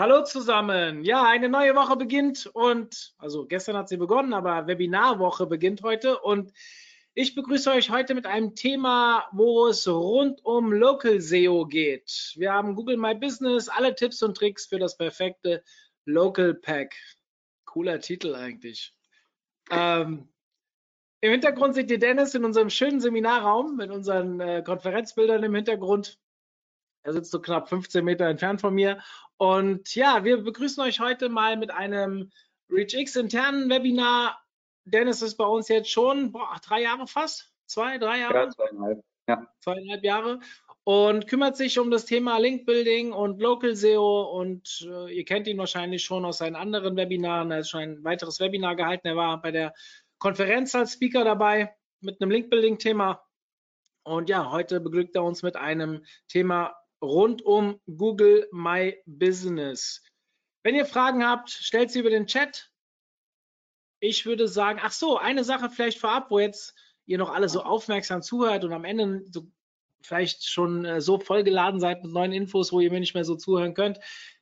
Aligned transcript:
Hallo 0.00 0.22
zusammen. 0.22 1.02
Ja, 1.02 1.24
eine 1.24 1.48
neue 1.48 1.74
Woche 1.74 1.96
beginnt 1.96 2.46
und, 2.52 3.16
also 3.18 3.46
gestern 3.46 3.76
hat 3.76 3.88
sie 3.88 3.96
begonnen, 3.96 4.32
aber 4.32 4.68
Webinarwoche 4.68 5.46
beginnt 5.46 5.82
heute 5.82 6.20
und 6.20 6.52
ich 7.14 7.34
begrüße 7.34 7.68
euch 7.72 7.90
heute 7.90 8.14
mit 8.14 8.24
einem 8.24 8.54
Thema, 8.54 9.26
wo 9.32 9.66
es 9.66 9.88
rund 9.88 10.44
um 10.44 10.72
Local 10.72 11.20
SEO 11.20 11.66
geht. 11.66 12.32
Wir 12.36 12.52
haben 12.52 12.76
Google 12.76 12.96
My 12.96 13.12
Business, 13.16 13.68
alle 13.68 13.92
Tipps 13.92 14.22
und 14.22 14.36
Tricks 14.36 14.66
für 14.66 14.78
das 14.78 14.96
perfekte 14.96 15.64
Local 16.04 16.54
Pack. 16.54 16.94
Cooler 17.64 17.98
Titel 17.98 18.36
eigentlich. 18.36 18.94
Ähm, 19.68 20.28
Im 21.22 21.30
Hintergrund 21.32 21.74
seht 21.74 21.90
ihr 21.90 21.98
Dennis 21.98 22.36
in 22.36 22.44
unserem 22.44 22.70
schönen 22.70 23.00
Seminarraum 23.00 23.74
mit 23.74 23.90
unseren 23.90 24.38
äh, 24.38 24.62
Konferenzbildern 24.64 25.42
im 25.42 25.56
Hintergrund. 25.56 26.20
Er 27.08 27.14
sitzt 27.14 27.30
so 27.30 27.40
knapp 27.40 27.70
15 27.70 28.04
Meter 28.04 28.26
entfernt 28.26 28.60
von 28.60 28.74
mir. 28.74 29.02
Und 29.38 29.94
ja, 29.94 30.24
wir 30.24 30.42
begrüßen 30.42 30.82
euch 30.82 31.00
heute 31.00 31.30
mal 31.30 31.56
mit 31.56 31.70
einem 31.70 32.30
ReachX 32.70 33.16
internen 33.16 33.70
Webinar. 33.70 34.38
Dennis 34.84 35.22
ist 35.22 35.36
bei 35.36 35.46
uns 35.46 35.68
jetzt 35.68 35.90
schon 35.90 36.32
boah, 36.32 36.60
drei 36.62 36.82
Jahre 36.82 37.06
fast, 37.06 37.50
zwei, 37.64 37.96
drei 37.96 38.20
Jahre, 38.20 38.34
Ja, 38.34 38.50
zweieinhalb. 38.50 39.04
Ja. 39.26 39.46
zweieinhalb 39.60 40.04
Jahre 40.04 40.40
und 40.84 41.26
kümmert 41.28 41.56
sich 41.56 41.78
um 41.78 41.90
das 41.90 42.04
Thema 42.04 42.36
Link 42.38 42.66
Building 42.66 43.12
und 43.12 43.40
Local 43.40 43.74
SEO 43.74 44.22
und 44.38 44.86
äh, 44.90 45.14
ihr 45.14 45.24
kennt 45.24 45.46
ihn 45.46 45.58
wahrscheinlich 45.58 46.04
schon 46.04 46.26
aus 46.26 46.38
seinen 46.38 46.56
anderen 46.56 46.96
Webinaren. 46.96 47.50
Er 47.50 47.58
hat 47.58 47.68
schon 47.68 47.80
ein 47.80 48.04
weiteres 48.04 48.38
Webinar 48.38 48.76
gehalten. 48.76 49.06
Er 49.06 49.16
war 49.16 49.40
bei 49.40 49.50
der 49.50 49.72
Konferenz 50.18 50.74
als 50.74 50.92
Speaker 50.92 51.24
dabei 51.24 51.74
mit 52.00 52.20
einem 52.20 52.30
Link 52.30 52.50
Building 52.50 52.78
Thema. 52.78 53.22
Und 54.02 54.28
ja, 54.30 54.50
heute 54.50 54.80
beglückt 54.80 55.14
er 55.14 55.24
uns 55.24 55.42
mit 55.42 55.56
einem 55.56 56.04
Thema 56.28 56.74
rund 57.02 57.42
um 57.42 57.80
Google 57.86 58.48
My 58.52 58.96
Business. 59.06 60.02
Wenn 60.62 60.74
ihr 60.74 60.86
Fragen 60.86 61.24
habt, 61.24 61.50
stellt 61.50 61.90
sie 61.90 62.00
über 62.00 62.10
den 62.10 62.26
Chat. 62.26 62.70
Ich 64.00 64.26
würde 64.26 64.48
sagen, 64.48 64.80
ach 64.82 64.92
so, 64.92 65.18
eine 65.18 65.44
Sache 65.44 65.70
vielleicht 65.70 65.98
vorab, 65.98 66.30
wo 66.30 66.38
jetzt 66.38 66.74
ihr 67.06 67.18
noch 67.18 67.30
alle 67.30 67.48
so 67.48 67.62
aufmerksam 67.62 68.22
zuhört 68.22 68.64
und 68.64 68.72
am 68.72 68.84
Ende 68.84 69.24
so 69.30 69.46
vielleicht 70.00 70.44
schon 70.44 70.84
äh, 70.84 71.00
so 71.00 71.18
vollgeladen 71.18 71.80
seid 71.80 72.04
mit 72.04 72.12
neuen 72.12 72.32
Infos, 72.32 72.72
wo 72.72 72.80
ihr 72.80 72.90
mir 72.90 73.00
nicht 73.00 73.14
mehr 73.14 73.24
so 73.24 73.34
zuhören 73.34 73.74
könnt. 73.74 73.98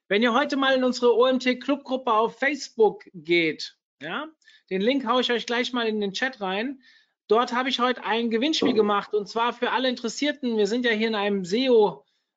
Wenn 0.08 0.22
ihr 0.22 0.34
heute 0.34 0.56
mal 0.56 0.74
in 0.74 0.84
unsere 0.84 1.16
OMT 1.16 1.60
Clubgruppe 1.60 2.12
auf 2.12 2.38
Facebook 2.38 3.04
geht, 3.14 3.76
ja, 4.00 4.28
den 4.70 4.80
Link 4.80 5.06
haue 5.06 5.20
ich 5.20 5.32
euch 5.32 5.46
gleich 5.46 5.72
mal 5.72 5.86
in 5.86 6.00
den 6.00 6.12
Chat 6.12 6.40
rein. 6.40 6.80
Dort 7.28 7.52
habe 7.52 7.68
ich 7.68 7.80
heute 7.80 8.04
ein 8.04 8.30
Gewinnspiel 8.30 8.74
gemacht 8.74 9.14
und 9.14 9.28
zwar 9.28 9.52
für 9.52 9.72
alle 9.72 9.88
Interessierten. 9.88 10.56
Wir 10.56 10.66
sind 10.66 10.84
ja 10.84 10.92
hier 10.92 11.08
in 11.08 11.14
einem 11.14 11.44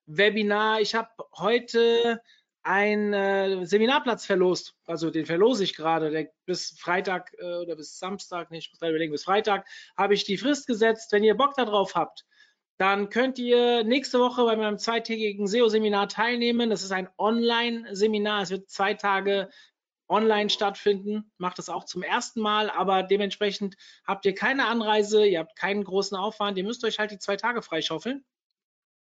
SEO-Webinar. 0.10 0.82
Ich 0.82 0.96
habe 0.96 1.10
heute 1.38 2.22
einen 2.64 3.14
äh, 3.14 3.66
Seminarplatz 3.66 4.26
verlost. 4.26 4.76
Also 4.86 5.10
den 5.10 5.26
verlose 5.26 5.64
ich 5.64 5.76
gerade. 5.76 6.32
Bis 6.46 6.78
Freitag 6.80 7.34
äh, 7.40 7.56
oder 7.58 7.76
bis 7.76 7.98
Samstag, 7.98 8.52
nicht, 8.52 8.66
ich 8.66 8.72
muss 8.72 8.80
gerade 8.80 8.92
überlegen, 8.92 9.12
bis 9.12 9.24
Freitag 9.24 9.68
habe 9.98 10.14
ich 10.14 10.26
die 10.26 10.38
Frist 10.38 10.68
gesetzt. 10.68 11.12
Wenn 11.12 11.24
ihr 11.24 11.36
Bock 11.36 11.56
darauf 11.56 11.96
habt, 11.96 12.26
dann 12.78 13.10
könnt 13.10 13.40
ihr 13.40 13.84
nächste 13.84 14.20
Woche 14.20 14.44
bei 14.46 14.56
meinem 14.56 14.78
zweitägigen 14.78 15.48
SEO-Seminar 15.48 16.08
teilnehmen. 16.10 16.70
Das 16.70 16.84
ist 16.84 16.92
ein 16.92 17.10
Online-Seminar. 17.18 18.44
Es 18.44 18.52
wird 18.52 18.70
zwei 18.70 18.94
Tage 18.94 19.50
online 20.08 20.50
stattfinden. 20.50 21.32
Macht 21.38 21.60
das 21.60 21.70
auch 21.70 21.86
zum 21.86 22.04
ersten 22.04 22.42
Mal, 22.42 22.70
aber 22.70 23.04
dementsprechend 23.04 23.76
habt 24.06 24.26
ihr 24.26 24.34
keine 24.34 24.66
Anreise, 24.68 25.26
ihr 25.26 25.40
habt 25.40 25.56
keinen 25.56 25.84
großen 25.84 26.18
Aufwand. 26.18 26.58
Ihr 26.58 26.64
müsst 26.64 26.84
euch 26.84 27.00
halt 27.00 27.12
die 27.12 27.20
zwei 27.20 27.36
Tage 27.36 27.62
freischaufeln. 27.62 28.26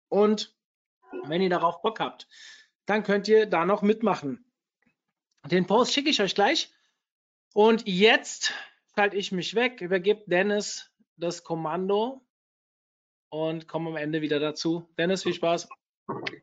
Und 0.08 0.54
wenn 1.24 1.42
ihr 1.42 1.50
darauf 1.50 1.82
Bock 1.82 2.00
habt, 2.00 2.28
dann 2.86 3.02
könnt 3.02 3.28
ihr 3.28 3.46
da 3.46 3.64
noch 3.64 3.82
mitmachen. 3.82 4.44
Den 5.46 5.66
Post 5.66 5.92
schicke 5.92 6.10
ich 6.10 6.20
euch 6.20 6.34
gleich. 6.34 6.72
Und 7.54 7.86
jetzt 7.86 8.52
schalte 8.94 9.16
ich 9.16 9.32
mich 9.32 9.54
weg, 9.54 9.80
übergebe 9.80 10.24
Dennis 10.26 10.90
das 11.16 11.44
Kommando 11.44 12.22
und 13.28 13.68
komme 13.68 13.90
am 13.90 13.96
Ende 13.96 14.22
wieder 14.22 14.40
dazu. 14.40 14.88
Dennis, 14.98 15.22
viel 15.22 15.34
Spaß. 15.34 15.68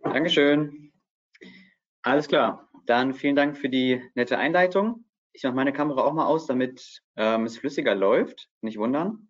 Dankeschön. 0.04 0.92
Alles 2.02 2.28
klar. 2.28 2.70
Dann 2.86 3.14
vielen 3.14 3.36
Dank 3.36 3.58
für 3.58 3.70
die 3.70 4.02
nette 4.16 4.38
Einleitung. 4.38 5.06
Ich 5.34 5.44
mache 5.44 5.54
meine 5.54 5.74
Kamera 5.74 6.04
auch 6.04 6.14
mal 6.14 6.26
aus, 6.26 6.48
damit 6.48 7.02
ähm, 7.16 7.46
es 7.46 7.58
flüssiger 7.58 7.96
läuft. 7.96 8.50
Nicht 8.62 8.78
wundern. 8.78 9.29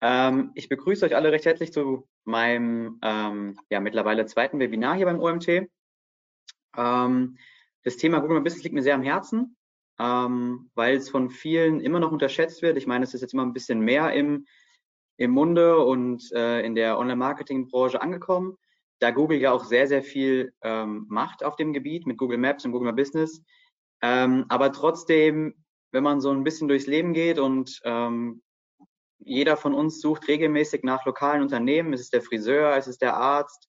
Ähm, 0.00 0.52
ich 0.54 0.68
begrüße 0.68 1.06
euch 1.06 1.16
alle 1.16 1.32
recht 1.32 1.46
herzlich 1.46 1.72
zu 1.72 2.06
meinem 2.24 2.98
ähm, 3.02 3.58
ja, 3.70 3.80
mittlerweile 3.80 4.26
zweiten 4.26 4.58
Webinar 4.58 4.96
hier 4.96 5.06
beim 5.06 5.20
OMT. 5.20 5.68
Ähm, 6.76 7.38
das 7.82 7.96
Thema 7.96 8.20
Google 8.20 8.38
My 8.38 8.42
Business 8.42 8.64
liegt 8.64 8.74
mir 8.74 8.82
sehr 8.82 8.94
am 8.94 9.02
Herzen, 9.02 9.56
ähm, 9.98 10.70
weil 10.74 10.96
es 10.96 11.08
von 11.08 11.30
vielen 11.30 11.80
immer 11.80 12.00
noch 12.00 12.12
unterschätzt 12.12 12.62
wird. 12.62 12.76
Ich 12.76 12.86
meine, 12.86 13.04
es 13.04 13.14
ist 13.14 13.20
jetzt 13.22 13.32
immer 13.32 13.44
ein 13.44 13.52
bisschen 13.52 13.80
mehr 13.80 14.12
im, 14.12 14.46
im 15.16 15.30
Munde 15.30 15.78
und 15.78 16.30
äh, 16.32 16.60
in 16.60 16.74
der 16.74 16.98
Online-Marketing-Branche 16.98 18.00
angekommen 18.00 18.58
da 18.98 19.10
Google 19.10 19.38
ja 19.38 19.52
auch 19.52 19.64
sehr, 19.64 19.86
sehr 19.86 20.02
viel 20.02 20.52
ähm, 20.62 21.06
macht 21.08 21.44
auf 21.44 21.56
dem 21.56 21.72
Gebiet 21.72 22.06
mit 22.06 22.18
Google 22.18 22.38
Maps 22.38 22.64
und 22.64 22.72
Google 22.72 22.92
My 22.92 22.96
Business. 22.96 23.42
Ähm, 24.02 24.46
aber 24.48 24.72
trotzdem, 24.72 25.54
wenn 25.92 26.02
man 26.02 26.20
so 26.20 26.30
ein 26.30 26.44
bisschen 26.44 26.68
durchs 26.68 26.86
Leben 26.86 27.12
geht 27.12 27.38
und 27.38 27.80
ähm, 27.84 28.42
jeder 29.26 29.56
von 29.56 29.74
uns 29.74 30.00
sucht 30.00 30.28
regelmäßig 30.28 30.84
nach 30.84 31.04
lokalen 31.04 31.42
Unternehmen, 31.42 31.92
ist 31.92 32.00
es 32.00 32.10
der 32.10 32.22
Friseur, 32.22 32.76
ist 32.76 32.86
es 32.86 32.98
der 32.98 33.16
Arzt, 33.16 33.68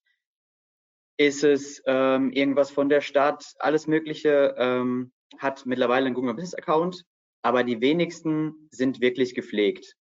ist 1.18 1.44
es 1.44 1.82
ähm, 1.88 2.32
irgendwas 2.32 2.70
von 2.70 2.90
der 2.90 3.02
Stadt, 3.02 3.56
alles 3.58 3.88
Mögliche 3.88 4.56
ähm, 4.58 5.12
hat 5.40 5.66
mittlerweile 5.66 6.06
einen 6.06 6.16
Google 6.16 6.36
Business 6.36 6.54
Account, 6.54 7.04
aber 7.42 7.64
die 7.64 7.82
wenigsten 7.82 8.70
sind 8.70 9.02
wirklich 9.02 9.34
gepflegt. 9.34 9.96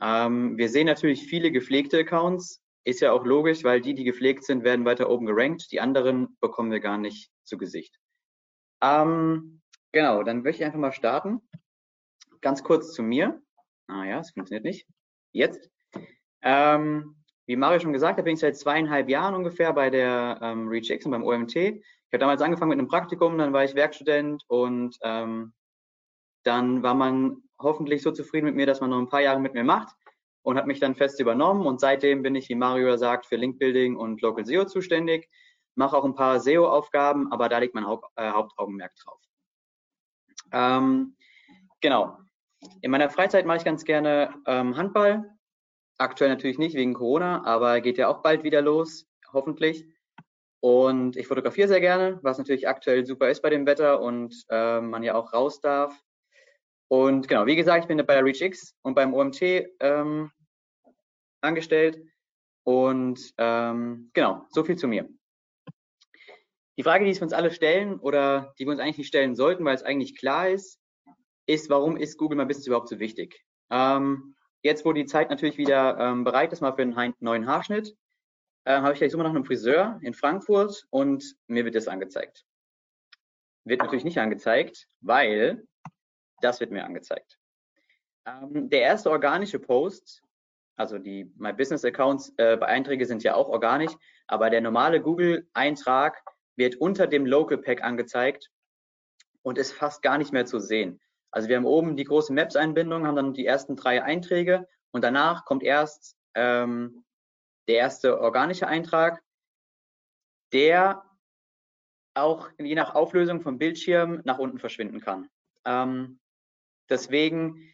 Ähm, 0.00 0.56
wir 0.56 0.70
sehen 0.70 0.86
natürlich 0.86 1.26
viele 1.26 1.52
gepflegte 1.52 1.98
Accounts, 1.98 2.62
ist 2.84 3.00
ja 3.00 3.12
auch 3.12 3.26
logisch, 3.26 3.62
weil 3.64 3.82
die, 3.82 3.92
die 3.92 4.04
gepflegt 4.04 4.44
sind, 4.44 4.64
werden 4.64 4.86
weiter 4.86 5.10
oben 5.10 5.26
gerankt. 5.26 5.70
Die 5.72 5.80
anderen 5.80 6.38
bekommen 6.40 6.70
wir 6.70 6.80
gar 6.80 6.96
nicht 6.96 7.30
zu 7.44 7.58
Gesicht. 7.58 8.00
Ähm, 8.82 9.60
genau, 9.92 10.22
dann 10.22 10.40
möchte 10.40 10.62
ich 10.62 10.64
einfach 10.64 10.78
mal 10.78 10.92
starten. 10.92 11.42
Ganz 12.40 12.64
kurz 12.64 12.94
zu 12.94 13.02
mir. 13.02 13.42
Ah 13.90 14.04
ja, 14.04 14.20
es 14.20 14.30
funktioniert 14.30 14.64
nicht. 14.64 14.86
Jetzt. 15.32 15.68
Ähm, 16.42 17.16
wie 17.46 17.56
Mario 17.56 17.80
schon 17.80 17.92
gesagt 17.92 18.18
hat, 18.18 18.24
bin 18.24 18.34
ich 18.34 18.40
seit 18.40 18.56
zweieinhalb 18.56 19.08
Jahren 19.08 19.34
ungefähr 19.34 19.72
bei 19.72 19.90
der 19.90 20.38
ähm, 20.40 20.68
ReachX 20.68 21.04
und 21.04 21.10
beim 21.10 21.24
OMT. 21.24 21.56
Ich 21.56 21.82
habe 22.12 22.18
damals 22.18 22.40
angefangen 22.40 22.70
mit 22.70 22.78
einem 22.78 22.88
Praktikum, 22.88 23.36
dann 23.36 23.52
war 23.52 23.64
ich 23.64 23.74
Werkstudent 23.74 24.44
und 24.46 24.96
ähm, 25.02 25.52
dann 26.44 26.84
war 26.84 26.94
man 26.94 27.42
hoffentlich 27.58 28.02
so 28.02 28.12
zufrieden 28.12 28.46
mit 28.46 28.54
mir, 28.54 28.66
dass 28.66 28.80
man 28.80 28.90
noch 28.90 28.98
ein 28.98 29.08
paar 29.08 29.22
Jahre 29.22 29.40
mit 29.40 29.54
mir 29.54 29.64
macht 29.64 29.94
und 30.42 30.56
hat 30.56 30.68
mich 30.68 30.78
dann 30.78 30.94
fest 30.94 31.18
übernommen 31.18 31.66
und 31.66 31.80
seitdem 31.80 32.22
bin 32.22 32.36
ich, 32.36 32.48
wie 32.48 32.54
Mario 32.54 32.96
sagt, 32.96 33.26
für 33.26 33.36
Link 33.36 33.58
Building 33.58 33.96
und 33.96 34.22
Local 34.22 34.44
SEO 34.46 34.64
zuständig, 34.66 35.28
mache 35.74 35.96
auch 35.96 36.04
ein 36.04 36.14
paar 36.14 36.38
SEO-Aufgaben, 36.38 37.32
aber 37.32 37.48
da 37.48 37.58
liegt 37.58 37.74
mein 37.74 37.86
Haupt, 37.86 38.06
äh, 38.14 38.30
Hauptaugenmerk 38.30 38.94
drauf. 38.94 39.20
Ähm, 40.52 41.16
genau. 41.80 42.18
In 42.82 42.90
meiner 42.90 43.10
Freizeit 43.10 43.46
mache 43.46 43.58
ich 43.58 43.64
ganz 43.64 43.84
gerne 43.84 44.34
ähm, 44.46 44.76
Handball. 44.76 45.30
Aktuell 45.98 46.30
natürlich 46.30 46.58
nicht 46.58 46.76
wegen 46.76 46.94
Corona, 46.94 47.44
aber 47.44 47.80
geht 47.80 47.98
ja 47.98 48.08
auch 48.08 48.22
bald 48.22 48.42
wieder 48.42 48.62
los, 48.62 49.06
hoffentlich. 49.32 49.86
Und 50.60 51.16
ich 51.16 51.26
fotografiere 51.26 51.68
sehr 51.68 51.80
gerne, 51.80 52.18
was 52.22 52.38
natürlich 52.38 52.68
aktuell 52.68 53.06
super 53.06 53.30
ist 53.30 53.40
bei 53.40 53.50
dem 53.50 53.66
Wetter 53.66 54.00
und 54.00 54.44
äh, 54.50 54.80
man 54.80 55.02
ja 55.02 55.14
auch 55.14 55.32
raus 55.32 55.60
darf. 55.60 55.98
Und 56.88 57.28
genau, 57.28 57.46
wie 57.46 57.56
gesagt, 57.56 57.84
ich 57.84 57.88
bin 57.88 58.04
bei 58.04 58.14
der 58.14 58.24
ReachX 58.24 58.76
und 58.82 58.94
beim 58.94 59.14
OMT 59.14 59.40
ähm, 59.80 60.30
angestellt. 61.40 62.02
Und 62.64 63.32
ähm, 63.38 64.10
genau, 64.12 64.44
so 64.50 64.64
viel 64.64 64.76
zu 64.76 64.88
mir. 64.88 65.08
Die 66.76 66.82
Frage, 66.82 67.04
die 67.04 67.14
wir 67.14 67.22
uns 67.22 67.32
alle 67.32 67.50
stellen 67.52 67.98
oder 68.00 68.54
die 68.58 68.64
wir 68.64 68.72
uns 68.72 68.80
eigentlich 68.80 68.98
nicht 68.98 69.08
stellen 69.08 69.34
sollten, 69.34 69.64
weil 69.64 69.74
es 69.74 69.82
eigentlich 69.82 70.18
klar 70.18 70.48
ist, 70.48 70.79
ist, 71.50 71.68
warum 71.68 71.96
ist 71.96 72.16
Google 72.16 72.38
My 72.38 72.44
Business 72.46 72.66
überhaupt 72.66 72.88
so 72.88 73.00
wichtig? 73.00 73.44
Ähm, 73.70 74.36
jetzt, 74.62 74.84
wo 74.84 74.92
die 74.92 75.06
Zeit 75.06 75.30
natürlich 75.30 75.58
wieder 75.58 75.98
ähm, 75.98 76.24
bereit 76.24 76.52
ist, 76.52 76.60
mal 76.60 76.72
für 76.72 76.82
einen 76.82 77.14
neuen 77.18 77.46
Haarschnitt, 77.46 77.96
äh, 78.64 78.80
habe 78.80 78.92
ich 78.92 78.98
gleich 78.98 79.12
Suche 79.12 79.24
nach 79.24 79.30
einem 79.30 79.44
Friseur 79.44 79.98
in 80.02 80.14
Frankfurt 80.14 80.86
und 80.90 81.24
mir 81.48 81.64
wird 81.64 81.74
das 81.74 81.88
angezeigt. 81.88 82.44
wird 83.64 83.80
natürlich 83.80 84.04
nicht 84.04 84.18
angezeigt, 84.18 84.88
weil 85.00 85.66
das 86.40 86.60
wird 86.60 86.70
mir 86.70 86.84
angezeigt. 86.84 87.38
Ähm, 88.26 88.70
der 88.70 88.82
erste 88.82 89.10
organische 89.10 89.58
Post, 89.58 90.22
also 90.76 90.98
die 90.98 91.32
My 91.36 91.52
Business 91.52 91.84
Accounts 91.84 92.32
äh, 92.38 92.58
Einträge 92.60 93.06
sind 93.06 93.22
ja 93.22 93.34
auch 93.34 93.48
organisch, 93.48 93.92
aber 94.26 94.50
der 94.50 94.60
normale 94.60 95.00
Google-Eintrag 95.02 96.22
wird 96.56 96.76
unter 96.76 97.06
dem 97.06 97.26
Local 97.26 97.58
Pack 97.58 97.82
angezeigt 97.82 98.50
und 99.42 99.58
ist 99.58 99.72
fast 99.72 100.02
gar 100.02 100.18
nicht 100.18 100.32
mehr 100.32 100.46
zu 100.46 100.58
sehen. 100.58 101.00
Also 101.30 101.48
wir 101.48 101.56
haben 101.56 101.66
oben 101.66 101.96
die 101.96 102.04
große 102.04 102.32
Maps-Einbindung, 102.32 103.06
haben 103.06 103.16
dann 103.16 103.34
die 103.34 103.46
ersten 103.46 103.76
drei 103.76 104.02
Einträge 104.02 104.66
und 104.90 105.02
danach 105.02 105.44
kommt 105.44 105.62
erst 105.62 106.16
ähm, 106.34 107.04
der 107.68 107.76
erste 107.76 108.20
organische 108.20 108.66
Eintrag, 108.66 109.22
der 110.52 111.04
auch 112.14 112.50
je 112.58 112.74
nach 112.74 112.94
Auflösung 112.94 113.40
vom 113.40 113.58
Bildschirm 113.58 114.22
nach 114.24 114.38
unten 114.38 114.58
verschwinden 114.58 115.00
kann. 115.00 115.28
Ähm, 115.64 116.18
deswegen 116.88 117.72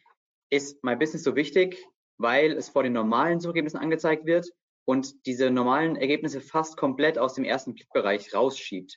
ist 0.49 0.83
My 0.83 0.95
Business 0.95 1.23
so 1.23 1.35
wichtig, 1.35 1.83
weil 2.17 2.51
es 2.53 2.69
vor 2.69 2.83
den 2.83 2.93
normalen 2.93 3.39
Suchergebnissen 3.39 3.79
angezeigt 3.79 4.25
wird 4.25 4.49
und 4.85 5.25
diese 5.25 5.49
normalen 5.49 5.95
Ergebnisse 5.95 6.41
fast 6.41 6.77
komplett 6.77 7.17
aus 7.17 7.33
dem 7.33 7.43
ersten 7.43 7.75
Klickbereich 7.75 8.33
rausschiebt. 8.33 8.95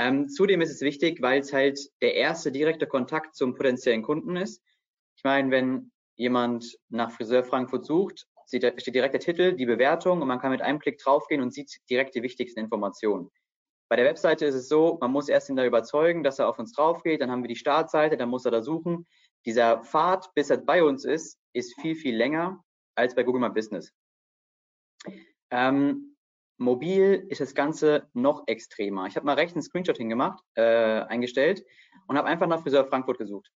Ähm, 0.00 0.30
zudem 0.30 0.62
ist 0.62 0.70
es 0.70 0.80
wichtig, 0.80 1.20
weil 1.20 1.40
es 1.40 1.52
halt 1.52 1.78
der 2.00 2.14
erste 2.14 2.50
direkte 2.50 2.86
Kontakt 2.86 3.36
zum 3.36 3.54
potenziellen 3.54 4.02
Kunden 4.02 4.34
ist. 4.34 4.62
Ich 5.14 5.24
meine, 5.24 5.50
wenn 5.50 5.92
jemand 6.16 6.78
nach 6.88 7.10
Friseur 7.10 7.44
Frankfurt 7.44 7.84
sucht, 7.84 8.26
steht 8.46 8.94
direkt 8.94 9.12
der 9.12 9.20
Titel, 9.20 9.52
die 9.52 9.66
Bewertung 9.66 10.22
und 10.22 10.28
man 10.28 10.38
kann 10.38 10.52
mit 10.52 10.62
einem 10.62 10.78
Klick 10.78 10.96
draufgehen 10.96 11.42
und 11.42 11.52
sieht 11.52 11.82
direkt 11.90 12.14
die 12.14 12.22
wichtigsten 12.22 12.60
Informationen. 12.60 13.30
Bei 13.90 13.96
der 13.96 14.06
Webseite 14.06 14.46
ist 14.46 14.54
es 14.54 14.68
so, 14.68 14.96
man 15.02 15.10
muss 15.10 15.28
erst 15.28 15.50
ihn 15.50 15.56
da 15.56 15.66
überzeugen, 15.66 16.22
dass 16.22 16.38
er 16.38 16.48
auf 16.48 16.58
uns 16.58 16.72
drauf 16.72 17.02
geht, 17.02 17.20
dann 17.20 17.30
haben 17.30 17.42
wir 17.42 17.48
die 17.48 17.56
Startseite, 17.56 18.16
dann 18.16 18.30
muss 18.30 18.46
er 18.46 18.52
da 18.52 18.62
suchen. 18.62 19.06
Dieser 19.44 19.84
Pfad, 19.84 20.32
bis 20.34 20.48
er 20.48 20.56
bei 20.56 20.82
uns 20.82 21.04
ist, 21.04 21.38
ist 21.52 21.78
viel, 21.78 21.94
viel 21.94 22.16
länger 22.16 22.64
als 22.94 23.14
bei 23.14 23.22
Google 23.22 23.42
My 23.42 23.50
Business. 23.50 23.92
Ähm, 25.50 26.09
mobil 26.60 27.26
ist 27.28 27.40
das 27.40 27.54
Ganze 27.54 28.08
noch 28.12 28.44
extremer. 28.46 29.06
Ich 29.06 29.16
habe 29.16 29.26
mal 29.26 29.34
rechts 29.34 29.54
einen 29.54 29.62
Screenshot 29.62 29.96
hingemacht, 29.96 30.44
äh, 30.54 30.62
eingestellt 30.62 31.64
und 32.06 32.18
habe 32.18 32.28
einfach 32.28 32.46
nach 32.46 32.62
Friseur 32.62 32.86
Frankfurt 32.86 33.18
gesucht. 33.18 33.50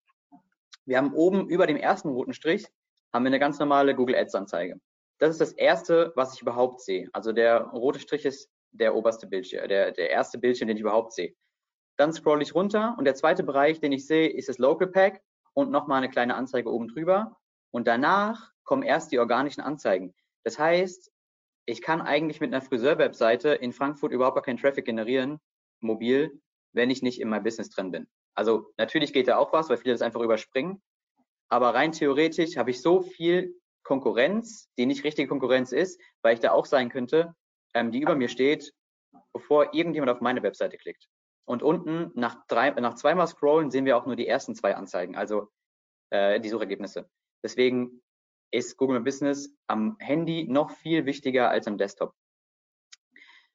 Wir 0.86 0.98
haben 0.98 1.12
oben 1.12 1.48
über 1.48 1.66
dem 1.66 1.76
ersten 1.76 2.08
roten 2.08 2.32
Strich 2.32 2.66
haben 3.12 3.24
wir 3.24 3.28
eine 3.28 3.38
ganz 3.38 3.58
normale 3.58 3.94
Google 3.94 4.16
Ads 4.16 4.34
Anzeige. 4.34 4.80
Das 5.18 5.30
ist 5.30 5.40
das 5.40 5.52
erste, 5.52 6.12
was 6.16 6.34
ich 6.34 6.42
überhaupt 6.42 6.80
sehe. 6.80 7.08
Also 7.12 7.32
der 7.32 7.60
rote 7.68 8.00
Strich 8.00 8.24
ist 8.24 8.50
der 8.72 8.94
oberste 8.94 9.26
Bildschirm, 9.26 9.68
der, 9.68 9.92
der 9.92 10.10
erste 10.10 10.38
Bildschirm, 10.38 10.68
den 10.68 10.76
ich 10.76 10.82
überhaupt 10.82 11.12
sehe. 11.12 11.34
Dann 11.96 12.12
scroll 12.12 12.42
ich 12.42 12.54
runter 12.54 12.96
und 12.98 13.04
der 13.04 13.14
zweite 13.14 13.44
Bereich, 13.44 13.80
den 13.80 13.92
ich 13.92 14.06
sehe, 14.06 14.28
ist 14.28 14.48
das 14.48 14.58
Local 14.58 14.88
Pack 14.88 15.22
und 15.52 15.70
nochmal 15.70 15.98
eine 15.98 16.10
kleine 16.10 16.34
Anzeige 16.34 16.72
oben 16.72 16.88
drüber. 16.88 17.36
Und 17.70 17.86
danach 17.86 18.50
kommen 18.64 18.82
erst 18.82 19.12
die 19.12 19.18
organischen 19.18 19.60
Anzeigen. 19.60 20.14
Das 20.42 20.58
heißt, 20.58 21.12
ich 21.66 21.82
kann 21.82 22.00
eigentlich 22.00 22.40
mit 22.40 22.52
einer 22.52 22.62
Friseur-Webseite 22.62 23.50
in 23.50 23.72
Frankfurt 23.72 24.12
überhaupt 24.12 24.36
gar 24.36 24.42
keinen 24.42 24.58
Traffic 24.58 24.84
generieren, 24.84 25.40
mobil, 25.80 26.40
wenn 26.72 26.90
ich 26.90 27.02
nicht 27.02 27.20
in 27.20 27.28
meinem 27.28 27.44
Business 27.44 27.70
drin 27.70 27.90
bin. 27.90 28.06
Also 28.34 28.72
natürlich 28.76 29.12
geht 29.12 29.28
da 29.28 29.36
auch 29.38 29.52
was, 29.52 29.68
weil 29.68 29.76
viele 29.76 29.94
das 29.94 30.02
einfach 30.02 30.20
überspringen. 30.20 30.82
Aber 31.48 31.74
rein 31.74 31.92
theoretisch 31.92 32.56
habe 32.56 32.70
ich 32.70 32.82
so 32.82 33.02
viel 33.02 33.54
Konkurrenz, 33.84 34.68
die 34.78 34.86
nicht 34.86 35.04
richtige 35.04 35.28
Konkurrenz 35.28 35.72
ist, 35.72 36.00
weil 36.22 36.34
ich 36.34 36.40
da 36.40 36.52
auch 36.52 36.66
sein 36.66 36.88
könnte, 36.88 37.34
ähm, 37.74 37.92
die 37.92 38.00
über 38.00 38.16
mir 38.16 38.28
steht, 38.28 38.72
bevor 39.32 39.74
irgendjemand 39.74 40.10
auf 40.10 40.20
meine 40.20 40.42
Webseite 40.42 40.78
klickt. 40.78 41.06
Und 41.46 41.62
unten 41.62 42.10
nach, 42.14 42.46
drei, 42.48 42.70
nach 42.70 42.94
zweimal 42.94 43.26
Scrollen 43.26 43.70
sehen 43.70 43.84
wir 43.84 43.96
auch 43.96 44.06
nur 44.06 44.16
die 44.16 44.26
ersten 44.26 44.54
zwei 44.54 44.74
Anzeigen, 44.74 45.16
also 45.16 45.48
äh, 46.10 46.40
die 46.40 46.48
Suchergebnisse. 46.48 47.08
Deswegen 47.42 48.02
ist 48.54 48.76
Google 48.76 48.98
My 48.98 49.04
Business 49.04 49.52
am 49.66 49.96
Handy 49.98 50.46
noch 50.48 50.70
viel 50.70 51.06
wichtiger 51.06 51.50
als 51.50 51.66
am 51.66 51.76
Desktop. 51.76 52.14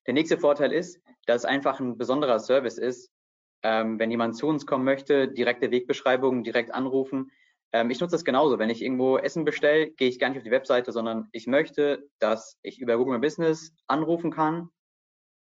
Der 0.06 0.14
nächste 0.14 0.38
Vorteil 0.38 0.74
ist, 0.74 1.00
dass 1.26 1.44
es 1.44 1.46
einfach 1.46 1.80
ein 1.80 1.98
besonderer 1.98 2.40
Service 2.40 2.78
ist. 2.78 3.12
Ähm, 3.64 4.00
wenn 4.00 4.12
jemand 4.12 4.36
zu 4.36 4.48
uns 4.48 4.66
kommen 4.66 4.86
möchte, 4.86 5.28
direkte 5.28 5.72
Wegbeschreibungen, 5.72 6.44
direkt 6.44 6.74
anrufen. 6.74 7.32
Ähm, 7.72 7.90
ich 7.90 8.00
nutze 8.00 8.16
das 8.16 8.26
genauso. 8.26 8.60
Wenn 8.60 8.70
ich 8.70 8.82
irgendwo 8.82 9.18
Essen 9.18 9.46
bestelle, 9.46 9.92
gehe 9.92 10.10
ich 10.10 10.20
gar 10.20 10.30
nicht 10.30 10.38
auf 10.38 10.44
die 10.44 10.52
Webseite, 10.52 10.92
sondern 10.92 11.30
ich 11.32 11.48
möchte, 11.48 12.10
dass 12.20 12.58
ich 12.62 12.80
über 12.80 12.98
Google 12.98 13.16
My 13.16 13.20
Business 13.20 13.74
anrufen 13.88 14.32
kann, 14.32 14.70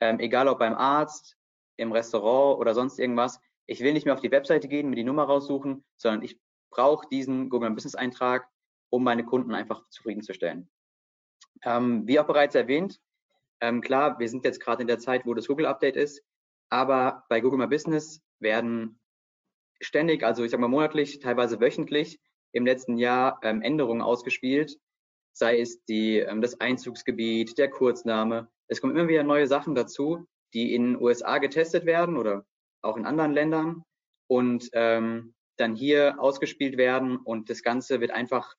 ähm, 0.00 0.18
egal 0.20 0.48
ob 0.48 0.58
beim 0.58 0.74
Arzt, 0.74 1.36
im 1.76 1.92
Restaurant 1.92 2.58
oder 2.58 2.74
sonst 2.74 2.98
irgendwas. 2.98 3.38
Ich 3.66 3.80
will 3.80 3.92
nicht 3.92 4.06
mehr 4.06 4.14
auf 4.14 4.20
die 4.20 4.30
Webseite 4.30 4.68
gehen, 4.68 4.88
mir 4.88 4.96
die 4.96 5.04
Nummer 5.04 5.24
raussuchen, 5.24 5.84
sondern 5.96 6.22
ich 6.22 6.40
brauche 6.70 7.06
diesen 7.08 7.50
Google 7.50 7.68
My 7.70 7.74
Business 7.74 7.94
Eintrag, 7.94 8.48
um 8.90 9.04
meine 9.04 9.24
Kunden 9.24 9.54
einfach 9.54 9.88
zufriedenzustellen. 9.90 10.68
Ähm, 11.64 12.06
wie 12.06 12.20
auch 12.20 12.26
bereits 12.26 12.54
erwähnt, 12.54 13.00
ähm, 13.60 13.80
klar, 13.80 14.18
wir 14.18 14.28
sind 14.28 14.44
jetzt 14.44 14.60
gerade 14.60 14.82
in 14.82 14.88
der 14.88 14.98
Zeit, 14.98 15.24
wo 15.24 15.34
das 15.34 15.46
Google 15.46 15.66
Update 15.66 15.96
ist, 15.96 16.22
aber 16.68 17.24
bei 17.28 17.40
Google 17.40 17.58
My 17.58 17.66
Business 17.66 18.22
werden 18.38 18.98
ständig, 19.80 20.22
also 20.22 20.44
ich 20.44 20.50
sage 20.50 20.60
mal 20.60 20.68
monatlich, 20.68 21.20
teilweise 21.20 21.60
wöchentlich 21.60 22.20
im 22.52 22.66
letzten 22.66 22.98
Jahr 22.98 23.38
ähm, 23.42 23.62
Änderungen 23.62 24.02
ausgespielt, 24.02 24.78
sei 25.32 25.60
es 25.60 25.84
die, 25.84 26.18
ähm, 26.18 26.40
das 26.40 26.60
Einzugsgebiet, 26.60 27.58
der 27.58 27.70
Kurzname. 27.70 28.48
Es 28.68 28.80
kommen 28.80 28.96
immer 28.96 29.08
wieder 29.08 29.22
neue 29.22 29.46
Sachen 29.46 29.74
dazu, 29.74 30.26
die 30.54 30.74
in 30.74 31.00
USA 31.00 31.38
getestet 31.38 31.86
werden 31.86 32.16
oder 32.16 32.46
auch 32.82 32.96
in 32.96 33.06
anderen 33.06 33.32
Ländern 33.32 33.84
und 34.28 34.68
ähm, 34.72 35.34
dann 35.56 35.74
hier 35.74 36.16
ausgespielt 36.18 36.76
werden 36.76 37.16
und 37.16 37.48
das 37.50 37.62
Ganze 37.62 38.00
wird 38.00 38.10
einfach 38.10 38.54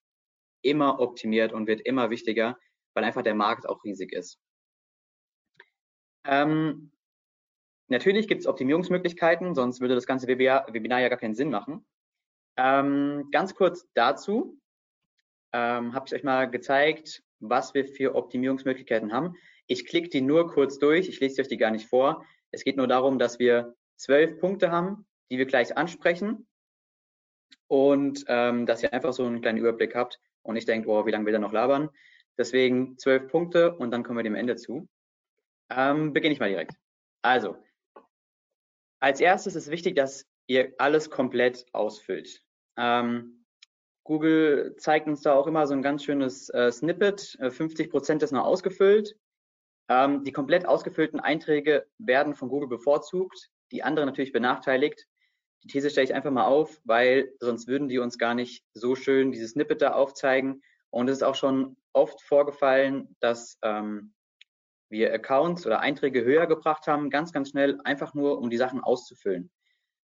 immer 0.61 0.99
optimiert 0.99 1.53
und 1.53 1.67
wird 1.67 1.81
immer 1.81 2.09
wichtiger, 2.09 2.57
weil 2.93 3.03
einfach 3.03 3.23
der 3.23 3.35
Markt 3.35 3.67
auch 3.67 3.83
riesig 3.83 4.13
ist. 4.13 4.39
Ähm, 6.25 6.91
natürlich 7.87 8.27
gibt 8.27 8.41
es 8.41 8.47
Optimierungsmöglichkeiten, 8.47 9.55
sonst 9.55 9.81
würde 9.81 9.95
das 9.95 10.05
ganze 10.05 10.27
Webinar, 10.27 10.67
Webinar 10.73 10.99
ja 10.99 11.09
gar 11.09 11.19
keinen 11.19 11.35
Sinn 11.35 11.49
machen. 11.49 11.85
Ähm, 12.57 13.29
ganz 13.31 13.55
kurz 13.55 13.87
dazu 13.93 14.59
ähm, 15.53 15.93
habe 15.93 16.05
ich 16.07 16.13
euch 16.13 16.23
mal 16.23 16.49
gezeigt, 16.49 17.23
was 17.39 17.73
wir 17.73 17.85
für 17.85 18.15
Optimierungsmöglichkeiten 18.15 19.13
haben. 19.13 19.35
Ich 19.67 19.85
klicke 19.85 20.09
die 20.09 20.21
nur 20.21 20.51
kurz 20.51 20.79
durch, 20.79 21.07
ich 21.07 21.19
lese 21.19 21.41
euch 21.41 21.47
die 21.47 21.57
gar 21.57 21.71
nicht 21.71 21.87
vor. 21.87 22.25
Es 22.51 22.63
geht 22.63 22.77
nur 22.77 22.87
darum, 22.87 23.19
dass 23.19 23.39
wir 23.39 23.75
zwölf 23.95 24.39
Punkte 24.39 24.71
haben, 24.71 25.05
die 25.29 25.37
wir 25.37 25.45
gleich 25.45 25.77
ansprechen 25.77 26.47
und 27.67 28.25
ähm, 28.27 28.65
dass 28.65 28.83
ihr 28.83 28.93
einfach 28.93 29.13
so 29.13 29.25
einen 29.25 29.41
kleinen 29.41 29.59
Überblick 29.59 29.95
habt 29.95 30.19
und 30.47 30.55
nicht 30.55 30.67
denkt, 30.67 30.87
oh, 30.87 31.05
wie 31.05 31.11
lange 31.11 31.25
will 31.25 31.33
er 31.33 31.39
noch 31.39 31.51
labern. 31.51 31.89
Deswegen 32.37 32.97
zwölf 32.97 33.27
Punkte 33.27 33.75
und 33.75 33.91
dann 33.91 34.03
kommen 34.03 34.17
wir 34.17 34.23
dem 34.23 34.35
Ende 34.35 34.55
zu. 34.55 34.87
Ähm, 35.69 36.13
beginne 36.13 36.33
ich 36.33 36.39
mal 36.39 36.49
direkt. 36.49 36.75
Also, 37.21 37.57
als 38.99 39.19
erstes 39.19 39.55
ist 39.55 39.69
wichtig, 39.69 39.95
dass 39.95 40.25
ihr 40.47 40.73
alles 40.77 41.09
komplett 41.09 41.65
ausfüllt. 41.73 42.41
Ähm, 42.77 43.45
Google 44.03 44.75
zeigt 44.77 45.07
uns 45.07 45.21
da 45.21 45.33
auch 45.33 45.47
immer 45.47 45.67
so 45.67 45.73
ein 45.73 45.81
ganz 45.81 46.03
schönes 46.03 46.49
äh, 46.49 46.71
Snippet. 46.71 47.37
50 47.41 47.87
äh, 47.87 47.89
Prozent 47.89 48.23
ist 48.23 48.31
noch 48.31 48.45
ausgefüllt. 48.45 49.17
Ähm, 49.89 50.23
die 50.23 50.31
komplett 50.31 50.65
ausgefüllten 50.65 51.19
Einträge 51.19 51.85
werden 51.97 52.33
von 52.33 52.47
Google 52.47 52.69
bevorzugt, 52.69 53.49
die 53.71 53.83
anderen 53.83 54.07
natürlich 54.07 54.31
benachteiligt. 54.31 55.07
Die 55.63 55.67
These 55.67 55.89
stelle 55.89 56.05
ich 56.05 56.13
einfach 56.13 56.31
mal 56.31 56.45
auf, 56.45 56.79
weil 56.83 57.33
sonst 57.39 57.67
würden 57.67 57.87
die 57.87 57.99
uns 57.99 58.17
gar 58.17 58.35
nicht 58.35 58.63
so 58.73 58.95
schön 58.95 59.31
dieses 59.31 59.51
Snippet 59.51 59.81
da 59.81 59.93
aufzeigen. 59.93 60.61
Und 60.89 61.09
es 61.09 61.17
ist 61.17 61.23
auch 61.23 61.35
schon 61.35 61.77
oft 61.93 62.21
vorgefallen, 62.21 63.15
dass 63.19 63.57
ähm, 63.61 64.13
wir 64.89 65.13
Accounts 65.13 65.65
oder 65.65 65.79
Einträge 65.79 66.23
höher 66.23 66.47
gebracht 66.47 66.87
haben, 66.87 67.09
ganz, 67.09 67.33
ganz 67.33 67.49
schnell, 67.49 67.79
einfach 67.83 68.13
nur, 68.13 68.39
um 68.39 68.49
die 68.49 68.57
Sachen 68.57 68.81
auszufüllen. 68.81 69.51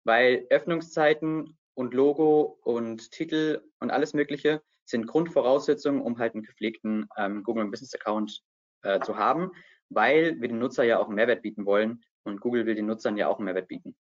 Weil 0.06 0.46
Öffnungszeiten 0.50 1.58
und 1.74 1.94
Logo 1.94 2.60
und 2.64 3.12
Titel 3.12 3.62
und 3.80 3.92
alles 3.92 4.14
Mögliche 4.14 4.62
sind 4.86 5.08
Grundvoraussetzungen, 5.08 6.02
um 6.02 6.18
halt 6.18 6.34
einen 6.34 6.44
gepflegten 6.44 7.08
ähm, 7.18 7.44
Google 7.44 7.70
Business 7.70 7.94
Account 7.94 8.42
äh, 8.82 9.00
zu 9.02 9.18
haben, 9.18 9.52
weil 9.90 10.40
wir 10.40 10.48
den 10.48 10.60
Nutzer 10.60 10.84
ja 10.84 11.00
auch 11.00 11.08
einen 11.08 11.16
Mehrwert 11.16 11.42
bieten 11.42 11.66
wollen 11.66 12.04
und 12.24 12.42
Google 12.42 12.66
will 12.66 12.76
den 12.76 12.86
Nutzern 12.86 13.18
ja 13.18 13.28
auch 13.28 13.38
einen 13.38 13.46
Mehrwert 13.46 13.68
bieten. 13.68 13.96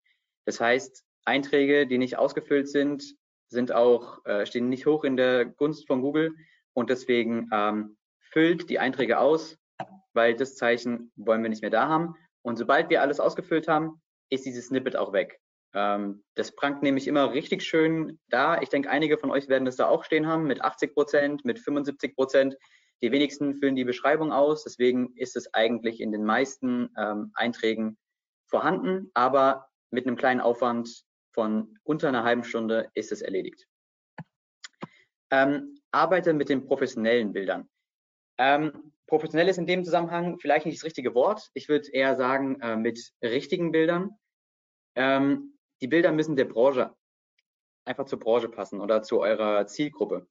Das 0.46 0.60
heißt, 0.60 1.06
Einträge, 1.26 1.88
die 1.88 1.98
nicht 1.98 2.18
ausgefüllt 2.18 2.70
sind, 2.70 3.16
sind 3.50 3.72
auch, 3.72 4.24
äh, 4.26 4.46
stehen 4.46 4.70
nicht 4.70 4.86
hoch 4.86 5.04
in 5.04 5.18
der 5.18 5.46
Gunst 5.46 5.88
von 5.88 6.02
Google 6.02 6.36
und 6.74 6.90
deswegen 6.90 7.50
ähm, 7.52 7.98
füllt 8.20 8.70
die 8.70 8.80
Einträge 8.80 9.20
aus, 9.20 9.58
weil 10.14 10.36
das 10.36 10.56
Zeichen 10.56 11.12
wollen 11.16 11.42
wir 11.42 11.50
nicht 11.50 11.62
mehr 11.62 11.72
da 11.72 11.88
haben. 11.88 12.16
Und 12.42 12.58
sobald 12.58 12.90
wir 12.90 13.02
alles 13.02 13.20
ausgefüllt 13.20 13.68
haben, 13.68 14.02
ist 14.30 14.46
dieses 14.46 14.68
Snippet 14.68 14.96
auch 14.96 15.14
weg. 15.14 15.40
Ähm, 15.74 16.24
das 16.36 16.56
prangt 16.56 16.84
nämlich 16.84 17.08
immer 17.08 17.34
richtig 17.34 17.64
schön 17.64 18.20
da. 18.30 18.62
Ich 18.62 18.70
denke, 18.70 18.90
einige 18.90 19.18
von 19.18 19.32
euch 19.32 19.48
werden 19.50 19.66
das 19.66 19.76
da 19.76 19.88
auch 19.88 20.04
stehen 20.04 20.28
haben 20.28 20.46
mit 20.46 20.62
80 20.62 20.94
Prozent, 20.94 21.46
mit 21.46 21.60
75 21.60 22.16
Prozent. 22.16 22.56
Die 23.02 23.12
wenigsten 23.12 23.56
füllen 23.56 23.76
die 23.76 23.86
Beschreibung 23.86 24.32
aus. 24.32 24.64
Deswegen 24.64 25.14
ist 25.16 25.36
es 25.36 25.54
eigentlich 25.54 26.02
in 26.02 26.12
den 26.12 26.24
meisten 26.24 26.90
ähm, 26.98 27.32
Einträgen 27.34 27.98
vorhanden. 28.48 29.12
Aber 29.14 29.68
mit 29.92 30.06
einem 30.06 30.18
kleinen 30.18 30.42
Aufwand 30.42 31.04
von 31.40 31.80
unter 31.84 32.10
einer 32.10 32.26
halben 32.26 32.44
Stunde 32.44 32.92
ist 32.96 33.14
es 33.14 33.22
erledigt. 33.22 33.66
Ähm, 35.32 35.80
arbeite 35.90 36.34
mit 36.34 36.50
den 36.50 36.66
professionellen 36.66 37.32
Bildern. 37.32 37.70
Ähm, 38.38 38.92
professionell 39.08 39.48
ist 39.48 39.58
in 39.58 39.66
dem 39.66 39.86
Zusammenhang 39.86 40.38
vielleicht 40.38 40.66
nicht 40.66 40.78
das 40.78 40.84
richtige 40.84 41.16
Wort. 41.16 41.50
Ich 41.54 41.70
würde 41.70 41.90
eher 41.94 42.18
sagen, 42.18 42.60
äh, 42.60 42.76
mit 42.76 43.14
richtigen 43.24 43.72
Bildern. 43.72 44.20
Ähm, 44.96 45.58
die 45.82 45.88
Bilder 45.88 46.12
müssen 46.12 46.36
der 46.36 46.44
Branche 46.44 46.94
einfach 47.86 48.04
zur 48.04 48.20
Branche 48.20 48.50
passen 48.50 48.82
oder 48.82 49.02
zu 49.02 49.22
eurer 49.22 49.66
Zielgruppe. 49.66 50.28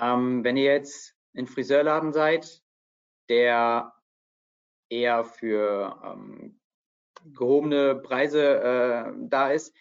Ähm, 0.00 0.44
wenn 0.44 0.56
ihr 0.56 0.72
jetzt 0.72 1.14
ein 1.36 1.46
Friseurladen 1.46 2.14
seid, 2.14 2.62
der 3.28 3.92
eher 4.88 5.26
für 5.26 6.00
ähm, 6.02 6.58
gehobene 7.34 7.96
Preise 7.96 8.60
äh, 8.60 9.12
da 9.28 9.50
ist, 9.50 9.74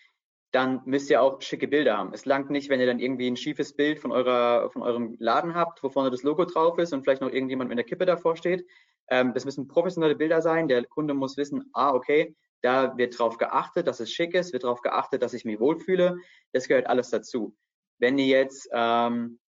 dann 0.52 0.82
müsst 0.86 1.10
ihr 1.10 1.22
auch 1.22 1.42
schicke 1.42 1.68
Bilder 1.68 1.98
haben. 1.98 2.14
Es 2.14 2.26
langt 2.26 2.50
nicht, 2.50 2.70
wenn 2.70 2.80
ihr 2.80 2.86
dann 2.86 3.00
irgendwie 3.00 3.30
ein 3.30 3.36
schiefes 3.36 3.76
Bild 3.76 4.00
von, 4.00 4.12
eurer, 4.12 4.70
von 4.72 4.82
eurem 4.82 5.16
Laden 5.20 5.56
habt, 5.56 5.84
wo 5.84 5.90
vorne 5.90 6.10
das 6.10 6.24
Logo 6.24 6.46
drauf 6.46 6.78
ist 6.78 6.94
und 6.94 7.04
vielleicht 7.04 7.22
noch 7.22 7.32
irgendjemand 7.32 7.70
mit 7.70 7.78
der 7.78 7.86
Kippe 7.86 8.06
davor 8.06 8.38
steht. 8.38 8.66
Ähm, 9.10 9.34
das 9.34 9.46
müssen 9.46 9.68
professionelle 9.68 10.16
Bilder 10.16 10.42
sein. 10.42 10.68
Der 10.68 10.86
Kunde 10.86 11.14
muss 11.14 11.38
wissen, 11.38 11.70
ah, 11.74 11.94
okay, 11.94 12.36
da 12.62 12.98
wird 12.98 13.18
drauf 13.18 13.38
geachtet, 13.38 13.88
dass 13.88 14.00
es 14.00 14.12
schick 14.12 14.34
ist, 14.34 14.54
wird 14.54 14.64
darauf 14.64 14.82
geachtet, 14.82 15.22
dass 15.22 15.34
ich 15.34 15.46
mich 15.46 15.60
wohlfühle. 15.60 16.18
Das 16.54 16.68
gehört 16.68 16.88
alles 16.88 17.10
dazu. 17.10 17.56
Wenn 18.00 18.18
ihr 18.18 18.28
jetzt 18.28 18.70
ähm, 18.72 19.40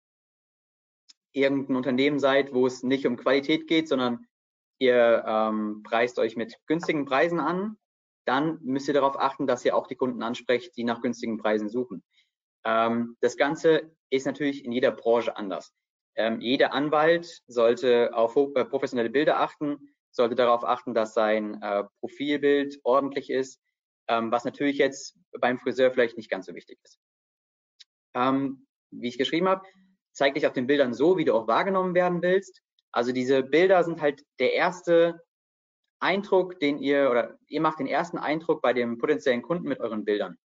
irgendein 1.32 1.76
Unternehmen 1.76 2.20
seid, 2.20 2.54
wo 2.54 2.68
es 2.68 2.84
nicht 2.84 3.06
um 3.06 3.18
Qualität 3.18 3.68
geht, 3.68 3.88
sondern 3.88 4.26
ihr 4.80 5.24
ähm, 5.26 5.82
preist 5.84 6.20
euch 6.20 6.36
mit 6.36 6.56
günstigen 6.68 7.06
Preisen 7.06 7.40
an, 7.40 7.78
dann 8.26 8.60
müsst 8.62 8.88
ihr 8.88 8.94
darauf 8.94 9.20
achten, 9.20 9.48
dass 9.48 9.66
ihr 9.66 9.76
auch 9.76 9.88
die 9.88 9.96
Kunden 9.96 10.22
ansprecht, 10.22 10.76
die 10.78 10.84
nach 10.84 11.02
günstigen 11.02 11.38
Preisen 11.38 11.70
suchen. 11.70 12.04
Ähm, 12.66 13.18
das 13.22 13.38
Ganze 13.38 13.92
ist 14.10 14.26
natürlich 14.26 14.66
in 14.66 14.72
jeder 14.72 14.92
Branche 14.92 15.36
anders. 15.36 15.74
Ähm, 16.16 16.42
jeder 16.42 16.74
Anwalt 16.74 17.42
sollte 17.48 18.12
auf 18.14 18.36
äh, 18.36 18.66
professionelle 18.66 19.10
Bilder 19.10 19.40
achten, 19.40 19.78
sollte 20.12 20.36
darauf 20.36 20.64
achten, 20.64 20.94
dass 20.94 21.14
sein 21.14 21.62
äh, 21.62 21.84
Profilbild 22.00 22.80
ordentlich 22.84 23.30
ist, 23.30 23.62
ähm, 24.08 24.32
was 24.32 24.44
natürlich 24.44 24.78
jetzt 24.78 25.18
beim 25.40 25.60
Friseur 25.60 25.92
vielleicht 25.92 26.18
nicht 26.18 26.30
ganz 26.30 26.48
so 26.48 26.56
wichtig 26.56 26.80
ist. 26.84 27.00
Ähm, 28.16 28.68
wie 28.92 29.08
ich 29.08 29.18
geschrieben 29.18 29.48
habe, 29.48 29.66
zeig 30.14 30.34
dich 30.34 30.48
auf 30.48 30.54
den 30.54 30.68
Bildern 30.68 30.94
so, 30.94 31.18
wie 31.18 31.26
du 31.26 31.34
auch 31.34 31.48
wahrgenommen 31.48 31.94
werden 31.94 32.22
willst. 32.22 32.62
Also 32.92 33.12
diese 33.12 33.44
Bilder 33.44 33.84
sind 33.84 34.02
halt 34.02 34.24
der 34.40 34.54
erste 34.54 35.22
Eindruck, 36.00 36.60
den 36.60 36.80
ihr 36.80 37.10
oder 37.10 37.38
ihr 37.48 37.62
macht 37.62 37.80
den 37.80 37.88
ersten 37.88 38.18
Eindruck 38.18 38.62
bei 38.62 38.74
dem 38.74 38.98
potenziellen 38.98 39.42
Kunden 39.42 39.68
mit 39.68 39.80
euren 39.80 40.06
Bildern. 40.06 40.38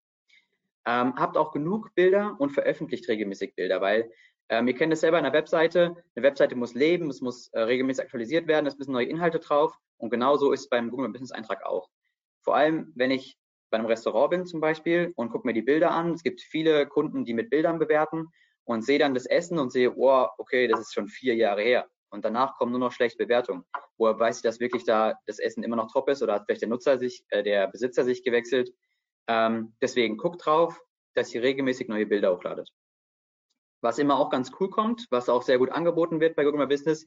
Ähm, 0.86 1.15
habt 1.15 1.38
auch 1.38 1.51
genug 1.51 1.93
Bilder 1.95 2.36
und 2.39 2.51
veröffentlicht 2.51 3.07
regelmäßig 3.07 3.55
Bilder, 3.55 3.79
weil 3.81 4.12
ähm, 4.50 4.67
ihr 4.67 4.75
kennt 4.75 4.91
es 4.91 5.00
selber 5.00 5.17
in 5.17 5.24
der 5.24 5.33
Webseite. 5.33 5.95
Eine 6.15 6.25
Webseite 6.25 6.55
muss 6.55 6.74
leben, 6.74 7.10
es 7.10 7.22
muss 7.22 7.48
äh, 7.50 7.62
regelmäßig 7.62 8.03
aktualisiert 8.03 8.48
werden, 8.48 8.65
es 8.65 8.77
müssen 8.77 8.91
neue 8.91 9.05
Inhalte 9.05 9.39
drauf 9.39 9.77
und 9.98 10.10
genauso 10.10 10.51
ist 10.51 10.62
es 10.62 10.69
beim 10.69 10.89
Google 10.89 11.10
Business 11.10 11.31
Eintrag 11.31 11.65
auch. 11.65 11.89
Vor 12.41 12.55
allem, 12.55 12.91
wenn 12.95 13.12
ich 13.12 13.38
bei 13.69 13.77
einem 13.77 13.88
Restaurant 13.88 14.31
bin 14.31 14.45
zum 14.45 14.60
Beispiel 14.60 15.13
und 15.15 15.31
gucke 15.31 15.48
mir 15.48 15.53
die 15.53 15.62
Bilder 15.62 15.91
an. 15.91 16.13
Es 16.13 16.22
gibt 16.22 16.41
viele 16.41 16.86
Kunden, 16.86 17.25
die 17.25 17.33
mit 17.33 17.50
Bildern 17.50 17.79
bewerten 17.79 18.27
und 18.65 18.86
sehe 18.86 19.00
dann 19.00 19.15
das 19.15 19.25
Essen 19.25 19.57
und 19.57 19.72
sehe, 19.72 19.93
oh, 19.95 20.27
okay, 20.38 20.67
das 20.67 20.81
ist 20.81 20.93
schon 20.93 21.07
vier 21.07 21.36
Jahre 21.36 21.63
her 21.63 21.89
und 22.13 22.24
danach 22.24 22.58
kommen 22.58 22.72
nur 22.72 22.79
noch 22.79 22.91
schlechte 22.91 23.17
Bewertungen. 23.17 23.65
Woher 23.98 24.20
weiß 24.20 24.38
ich, 24.38 24.43
dass 24.43 24.60
wirklich 24.60 24.86
da 24.86 25.15
das 25.25 25.39
Essen 25.39 25.63
immer 25.63 25.75
noch 25.75 25.91
top 25.91 26.08
ist 26.10 26.22
oder 26.22 26.36
hat 26.36 26.43
vielleicht 26.46 26.62
der 26.62 26.70
Nutzer 26.70 27.00
sich, 27.00 27.25
äh, 27.29 27.41
der 27.41 27.67
Besitzer 27.67 28.03
sich 28.03 28.24
gewechselt? 28.24 28.72
Ähm, 29.27 29.74
deswegen 29.82 30.17
guckt 30.17 30.46
drauf, 30.46 30.79
dass 31.15 31.34
ihr 31.34 31.41
regelmäßig 31.41 31.88
neue 31.88 32.05
Bilder 32.05 32.32
hochladet. 32.32 32.70
Was 33.82 33.98
immer 33.98 34.20
auch 34.20 34.29
ganz 34.29 34.51
cool 34.60 34.70
kommt, 34.70 35.08
was 35.10 35.27
auch 35.27 35.41
sehr 35.41 35.58
gut 35.58 35.72
angeboten 35.72 36.20
wird 36.20 36.36
bei 36.36 36.43
Google 36.43 36.60
My 36.60 36.67
Business, 36.67 37.05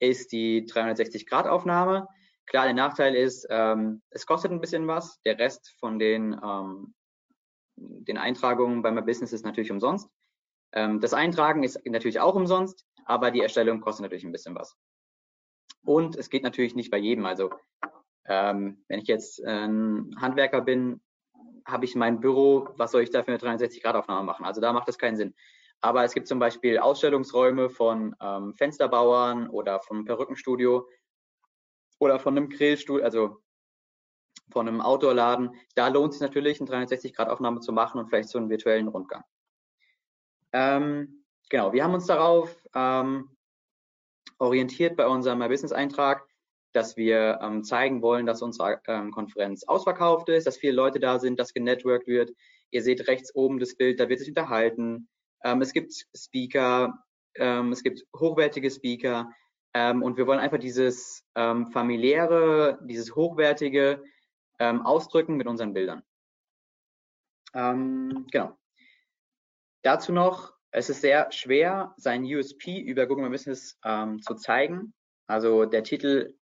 ist 0.00 0.32
die 0.32 0.66
360-Grad-Aufnahme. 0.66 2.08
Klar, 2.46 2.64
der 2.64 2.74
Nachteil 2.74 3.14
ist, 3.14 3.46
ähm, 3.50 4.02
es 4.10 4.26
kostet 4.26 4.50
ein 4.50 4.60
bisschen 4.60 4.88
was. 4.88 5.20
Der 5.22 5.38
Rest 5.38 5.76
von 5.78 6.00
den, 6.00 6.38
ähm, 6.42 6.94
den 7.76 8.18
Eintragungen 8.18 8.82
bei 8.82 8.90
My 8.90 9.02
Business 9.02 9.32
ist 9.32 9.44
natürlich 9.44 9.70
umsonst. 9.70 10.10
Ähm, 10.72 11.00
das 11.00 11.14
Eintragen 11.14 11.62
ist 11.62 11.80
natürlich 11.86 12.20
auch 12.20 12.34
umsonst 12.34 12.87
aber 13.08 13.30
die 13.30 13.40
Erstellung 13.40 13.80
kostet 13.80 14.02
natürlich 14.02 14.24
ein 14.24 14.32
bisschen 14.32 14.54
was. 14.54 14.76
Und 15.82 16.14
es 16.16 16.28
geht 16.28 16.42
natürlich 16.42 16.74
nicht 16.74 16.90
bei 16.90 16.98
jedem. 16.98 17.24
Also 17.24 17.50
ähm, 18.26 18.84
wenn 18.86 19.00
ich 19.00 19.08
jetzt 19.08 19.42
ein 19.42 20.14
Handwerker 20.20 20.60
bin, 20.60 21.00
habe 21.64 21.86
ich 21.86 21.96
mein 21.96 22.20
Büro, 22.20 22.68
was 22.76 22.92
soll 22.92 23.02
ich 23.02 23.10
da 23.10 23.22
für 23.22 23.32
eine 23.32 23.38
360-Grad-Aufnahme 23.38 24.24
machen? 24.24 24.44
Also 24.44 24.60
da 24.60 24.72
macht 24.74 24.88
das 24.88 24.98
keinen 24.98 25.16
Sinn. 25.16 25.34
Aber 25.80 26.04
es 26.04 26.12
gibt 26.12 26.28
zum 26.28 26.38
Beispiel 26.38 26.78
Ausstellungsräume 26.78 27.70
von 27.70 28.14
ähm, 28.20 28.54
Fensterbauern 28.54 29.48
oder 29.48 29.80
vom 29.80 30.04
Perückenstudio 30.04 30.86
oder 31.98 32.18
von 32.18 32.36
einem 32.36 32.50
Grillstudio, 32.50 33.04
also 33.04 33.38
von 34.50 34.68
einem 34.68 34.82
Outdoor-Laden. 34.82 35.54
Da 35.74 35.88
lohnt 35.88 36.12
es 36.12 36.18
sich 36.18 36.26
natürlich, 36.26 36.60
eine 36.60 36.68
360-Grad-Aufnahme 36.70 37.60
zu 37.60 37.72
machen 37.72 37.98
und 37.98 38.08
vielleicht 38.08 38.28
so 38.28 38.38
einen 38.38 38.50
virtuellen 38.50 38.88
Rundgang. 38.88 39.24
Ähm, 40.52 41.17
genau, 41.48 41.72
wir 41.72 41.84
haben 41.84 41.94
uns 41.94 42.06
darauf 42.06 42.54
ähm, 42.74 43.36
orientiert 44.38 44.96
bei 44.96 45.06
unserem 45.06 45.40
Business-Eintrag, 45.40 46.26
dass 46.72 46.96
wir 46.96 47.40
ähm, 47.42 47.64
zeigen 47.64 48.02
wollen, 48.02 48.26
dass 48.26 48.42
unsere 48.42 48.80
ähm, 48.86 49.10
Konferenz 49.10 49.64
ausverkauft 49.64 50.28
ist, 50.28 50.46
dass 50.46 50.58
viele 50.58 50.74
Leute 50.74 51.00
da 51.00 51.18
sind, 51.18 51.40
dass 51.40 51.54
genetworked 51.54 52.06
wird. 52.06 52.30
Ihr 52.70 52.82
seht 52.82 53.08
rechts 53.08 53.34
oben 53.34 53.58
das 53.58 53.76
Bild, 53.76 53.98
da 53.98 54.08
wird 54.08 54.20
sich 54.20 54.28
unterhalten. 54.28 55.08
Ähm, 55.42 55.62
es 55.62 55.72
gibt 55.72 55.92
Speaker, 56.14 57.02
ähm, 57.36 57.72
es 57.72 57.82
gibt 57.82 58.04
hochwertige 58.14 58.70
Speaker 58.70 59.30
ähm, 59.74 60.02
und 60.02 60.16
wir 60.16 60.26
wollen 60.26 60.40
einfach 60.40 60.58
dieses 60.58 61.24
ähm, 61.34 61.66
familiäre, 61.68 62.78
dieses 62.82 63.14
hochwertige 63.14 64.02
ähm, 64.58 64.82
ausdrücken 64.84 65.36
mit 65.36 65.46
unseren 65.46 65.72
Bildern. 65.72 66.02
Ähm, 67.54 68.26
genau. 68.30 68.56
Dazu 69.82 70.12
noch 70.12 70.57
es 70.70 70.90
ist 70.90 71.00
sehr 71.00 71.30
schwer, 71.32 71.94
sein 71.96 72.24
USP 72.24 72.80
über 72.80 73.06
Google 73.06 73.24
My 73.24 73.30
Business 73.30 73.78
ähm, 73.84 74.20
zu 74.22 74.34
zeigen. 74.34 74.92
Also 75.26 75.64
der 75.64 75.82
Titel, 75.82 76.34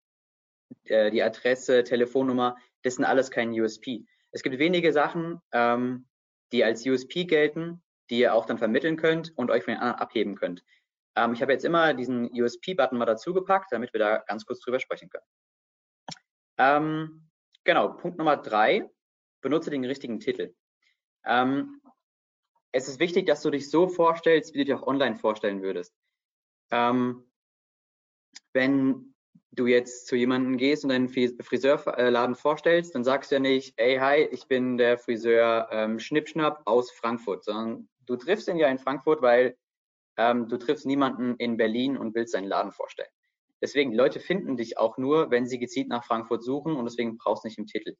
äh, 0.85 1.11
die 1.11 1.21
Adresse, 1.21 1.83
Telefonnummer, 1.83 2.57
das 2.83 2.95
sind 2.95 3.05
alles 3.05 3.31
kein 3.31 3.49
USP. 3.51 4.05
Es 4.31 4.43
gibt 4.43 4.57
wenige 4.59 4.91
Sachen, 4.93 5.41
ähm, 5.51 6.07
die 6.51 6.63
als 6.63 6.85
USP 6.85 7.25
gelten, 7.25 7.83
die 8.09 8.19
ihr 8.19 8.33
auch 8.33 8.45
dann 8.45 8.57
vermitteln 8.57 8.97
könnt 8.97 9.35
und 9.37 9.51
euch 9.51 9.63
von 9.63 9.73
den 9.73 9.81
anderen 9.81 9.99
abheben 9.99 10.35
könnt. 10.35 10.63
Ähm, 11.15 11.33
ich 11.33 11.41
habe 11.41 11.53
jetzt 11.53 11.65
immer 11.65 11.93
diesen 11.93 12.29
USP-Button 12.31 12.97
mal 12.97 13.05
dazu 13.05 13.33
gepackt, 13.33 13.71
damit 13.71 13.93
wir 13.93 13.99
da 13.99 14.17
ganz 14.27 14.45
kurz 14.45 14.59
drüber 14.59 14.79
sprechen 14.79 15.09
können. 15.09 15.25
Ähm, 16.57 17.29
genau, 17.63 17.89
Punkt 17.93 18.17
Nummer 18.17 18.37
drei, 18.37 18.89
benutze 19.41 19.69
den 19.69 19.85
richtigen 19.85 20.19
Titel. 20.19 20.53
Ähm, 21.25 21.81
es 22.75 22.89
ist 22.89 22.99
wichtig, 22.99 23.25
dass 23.25 23.41
du 23.41 23.49
dich 23.49 23.69
so 23.69 23.87
vorstellst, 23.87 24.53
wie 24.53 24.57
du 24.59 24.65
dich 24.65 24.73
auch 24.73 24.85
online 24.85 25.15
vorstellen 25.15 25.61
würdest. 25.61 25.95
Ähm, 26.71 27.23
wenn 28.51 29.13
du 29.51 29.65
jetzt 29.65 30.07
zu 30.07 30.17
jemandem 30.17 30.57
gehst 30.57 30.83
und 30.83 30.89
deinen 30.89 31.07
Friseurladen 31.07 32.35
vorstellst, 32.35 32.93
dann 32.93 33.05
sagst 33.05 33.31
du 33.31 33.35
ja 33.35 33.39
nicht, 33.39 33.75
ey, 33.77 33.95
hi, 33.95 34.27
ich 34.29 34.47
bin 34.49 34.77
der 34.77 34.97
Friseur 34.97 35.69
ähm, 35.71 35.99
Schnippschnapp 35.99 36.63
aus 36.65 36.91
Frankfurt, 36.91 37.45
sondern 37.45 37.87
du 38.07 38.17
triffst 38.17 38.49
ihn 38.49 38.57
ja 38.57 38.67
in 38.67 38.77
Frankfurt, 38.77 39.21
weil 39.21 39.55
ähm, 40.17 40.49
du 40.49 40.57
triffst 40.57 40.85
niemanden 40.85 41.35
in 41.37 41.55
Berlin 41.55 41.95
und 41.95 42.13
willst 42.13 42.33
deinen 42.33 42.47
Laden 42.47 42.73
vorstellen. 42.73 43.09
Deswegen, 43.61 43.93
Leute 43.93 44.19
finden 44.19 44.57
dich 44.57 44.77
auch 44.77 44.97
nur, 44.97 45.31
wenn 45.31 45.47
sie 45.47 45.59
gezielt 45.59 45.87
nach 45.87 46.03
Frankfurt 46.03 46.43
suchen 46.43 46.75
und 46.75 46.83
deswegen 46.83 47.17
brauchst 47.17 47.45
du 47.45 47.47
nicht 47.47 47.57
im 47.57 47.67
Titel. 47.67 47.95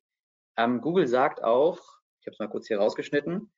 Ähm, 0.58 0.82
Google 0.82 1.08
sagt 1.08 1.41
auch, 1.41 1.79
ich 2.20 2.27
habe 2.27 2.34
es 2.34 2.39
mal 2.39 2.50
kurz 2.50 2.67
hier 2.67 2.79
rausgeschnitten, 2.79 3.50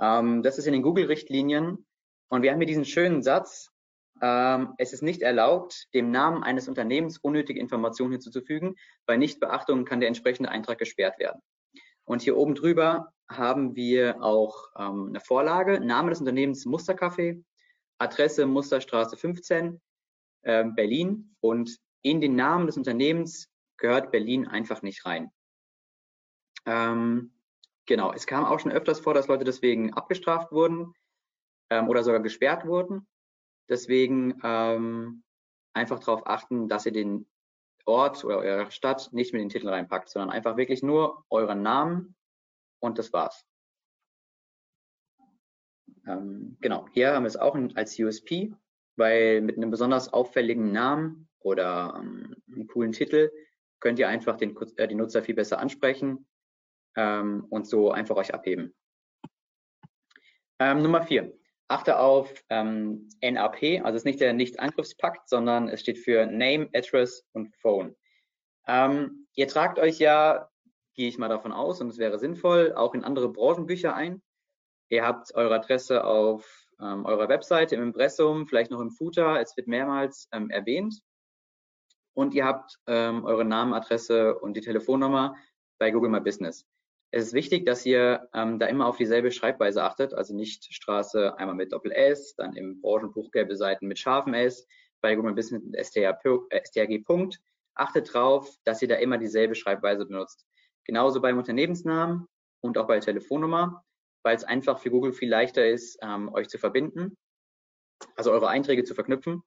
ähm, 0.00 0.42
das 0.42 0.58
ist 0.58 0.66
in 0.66 0.72
den 0.72 0.82
Google-Richtlinien. 0.82 1.86
Und 2.28 2.42
wir 2.42 2.52
haben 2.52 2.58
hier 2.58 2.66
diesen 2.66 2.84
schönen 2.84 3.22
Satz, 3.22 3.70
ähm, 4.22 4.74
es 4.78 4.92
ist 4.92 5.02
nicht 5.02 5.22
erlaubt, 5.22 5.88
dem 5.94 6.10
Namen 6.10 6.42
eines 6.42 6.68
Unternehmens 6.68 7.18
unnötige 7.18 7.60
Informationen 7.60 8.12
hinzuzufügen. 8.12 8.76
Bei 9.06 9.16
Nichtbeachtung 9.16 9.84
kann 9.84 10.00
der 10.00 10.08
entsprechende 10.08 10.50
Eintrag 10.50 10.78
gesperrt 10.78 11.18
werden. 11.18 11.40
Und 12.04 12.22
hier 12.22 12.36
oben 12.36 12.54
drüber 12.54 13.12
haben 13.28 13.76
wir 13.76 14.22
auch 14.22 14.68
ähm, 14.76 15.08
eine 15.08 15.20
Vorlage, 15.20 15.80
Name 15.80 16.10
des 16.10 16.20
Unternehmens 16.20 16.66
Mustercafé, 16.66 17.42
Adresse 17.98 18.46
Musterstraße 18.46 19.16
15, 19.16 19.80
äh, 20.42 20.64
Berlin. 20.64 21.34
Und 21.40 21.78
in 22.02 22.20
den 22.20 22.34
Namen 22.34 22.66
des 22.66 22.76
Unternehmens 22.76 23.48
gehört 23.76 24.10
Berlin 24.10 24.46
einfach 24.46 24.82
nicht 24.82 25.06
rein. 25.06 25.30
Ähm, 26.66 27.32
Genau, 27.90 28.12
es 28.12 28.28
kam 28.28 28.44
auch 28.44 28.60
schon 28.60 28.70
öfters 28.70 29.00
vor, 29.00 29.14
dass 29.14 29.26
Leute 29.26 29.42
deswegen 29.42 29.92
abgestraft 29.94 30.52
wurden 30.52 30.94
ähm, 31.70 31.88
oder 31.88 32.04
sogar 32.04 32.20
gesperrt 32.20 32.64
wurden. 32.64 33.08
Deswegen 33.68 34.40
ähm, 34.44 35.24
einfach 35.72 35.98
darauf 35.98 36.24
achten, 36.24 36.68
dass 36.68 36.86
ihr 36.86 36.92
den 36.92 37.28
Ort 37.86 38.24
oder 38.24 38.38
eure 38.38 38.70
Stadt 38.70 39.12
nicht 39.12 39.32
mit 39.32 39.42
den 39.42 39.48
Titel 39.48 39.68
reinpackt, 39.68 40.08
sondern 40.08 40.30
einfach 40.30 40.56
wirklich 40.56 40.84
nur 40.84 41.24
euren 41.30 41.62
Namen 41.62 42.14
und 42.78 42.96
das 42.96 43.12
war's. 43.12 43.44
Ähm, 46.06 46.58
genau, 46.60 46.86
hier 46.92 47.14
haben 47.14 47.24
wir 47.24 47.28
es 47.28 47.36
auch 47.36 47.56
als 47.74 47.98
USP, 47.98 48.54
weil 48.94 49.40
mit 49.40 49.56
einem 49.56 49.72
besonders 49.72 50.12
auffälligen 50.12 50.70
Namen 50.70 51.28
oder 51.40 51.96
ähm, 51.96 52.36
einem 52.46 52.68
coolen 52.68 52.92
Titel 52.92 53.32
könnt 53.80 53.98
ihr 53.98 54.06
einfach 54.06 54.36
den, 54.36 54.56
äh, 54.76 54.86
die 54.86 54.94
Nutzer 54.94 55.24
viel 55.24 55.34
besser 55.34 55.58
ansprechen 55.58 56.29
ähm, 56.96 57.46
und 57.50 57.66
so 57.66 57.90
einfach 57.90 58.16
euch 58.16 58.34
abheben. 58.34 58.74
Ähm, 60.58 60.82
Nummer 60.82 61.02
vier. 61.02 61.32
Achte 61.68 62.00
auf 62.00 62.32
ähm, 62.48 63.08
NAP, 63.22 63.62
also 63.84 63.90
es 63.90 64.00
ist 64.00 64.04
nicht 64.04 64.20
der 64.20 64.32
Nicht-Angriffspakt, 64.32 65.28
sondern 65.28 65.68
es 65.68 65.80
steht 65.80 65.98
für 65.98 66.26
Name, 66.26 66.68
Address 66.74 67.24
und 67.32 67.54
Phone. 67.62 67.94
Ähm, 68.66 69.28
ihr 69.36 69.46
tragt 69.46 69.78
euch 69.78 69.98
ja, 70.00 70.50
gehe 70.94 71.08
ich 71.08 71.16
mal 71.16 71.28
davon 71.28 71.52
aus, 71.52 71.80
und 71.80 71.88
es 71.88 71.98
wäre 71.98 72.18
sinnvoll, 72.18 72.74
auch 72.74 72.94
in 72.94 73.04
andere 73.04 73.28
Branchenbücher 73.28 73.94
ein. 73.94 74.20
Ihr 74.88 75.06
habt 75.06 75.32
eure 75.36 75.54
Adresse 75.54 76.04
auf 76.04 76.66
ähm, 76.80 77.06
eurer 77.06 77.28
Webseite 77.28 77.76
im 77.76 77.82
Impressum, 77.82 78.48
vielleicht 78.48 78.72
noch 78.72 78.80
im 78.80 78.90
Footer, 78.90 79.40
es 79.40 79.56
wird 79.56 79.68
mehrmals 79.68 80.28
ähm, 80.32 80.50
erwähnt. 80.50 81.00
Und 82.14 82.34
ihr 82.34 82.44
habt 82.44 82.78
ähm, 82.88 83.24
eure 83.24 83.44
Namen, 83.44 83.74
Adresse 83.74 84.36
und 84.38 84.56
die 84.56 84.60
Telefonnummer 84.60 85.36
bei 85.78 85.92
Google 85.92 86.10
My 86.10 86.20
Business. 86.20 86.66
Es 87.12 87.26
ist 87.26 87.32
wichtig, 87.32 87.66
dass 87.66 87.84
ihr 87.84 88.28
ähm, 88.34 88.58
da 88.58 88.66
immer 88.66 88.86
auf 88.86 88.96
dieselbe 88.96 89.32
Schreibweise 89.32 89.82
achtet, 89.82 90.14
also 90.14 90.34
nicht 90.34 90.72
Straße 90.72 91.36
einmal 91.38 91.56
mit 91.56 91.72
Doppel 91.72 91.92
S, 91.92 92.34
dann 92.36 92.54
im 92.54 92.80
Branchenbuch 92.80 93.30
gelbe 93.32 93.56
Seiten 93.56 93.88
mit 93.88 93.98
scharfem 93.98 94.34
S, 94.34 94.66
bei 95.00 95.16
Google 95.16 95.34
Business 95.34 95.62
STRG 95.88 96.92
äh, 96.92 96.98
Punkt. 97.00 97.40
Achtet 97.74 98.12
drauf, 98.12 98.54
dass 98.64 98.82
ihr 98.82 98.88
da 98.88 98.96
immer 98.96 99.18
dieselbe 99.18 99.54
Schreibweise 99.54 100.06
benutzt. 100.06 100.46
Genauso 100.84 101.20
beim 101.20 101.38
Unternehmensnamen 101.38 102.26
und 102.60 102.78
auch 102.78 102.86
bei 102.86 102.94
der 102.94 103.04
Telefonnummer 103.04 103.84
weil 104.22 104.36
es 104.36 104.44
einfach 104.44 104.78
für 104.78 104.90
Google 104.90 105.12
viel 105.12 105.28
leichter 105.28 105.66
ist, 105.66 105.98
ähm, 106.02 106.32
euch 106.32 106.48
zu 106.48 106.58
verbinden, 106.58 107.16
also 108.16 108.32
eure 108.32 108.48
Einträge 108.48 108.84
zu 108.84 108.94
verknüpfen. 108.94 109.42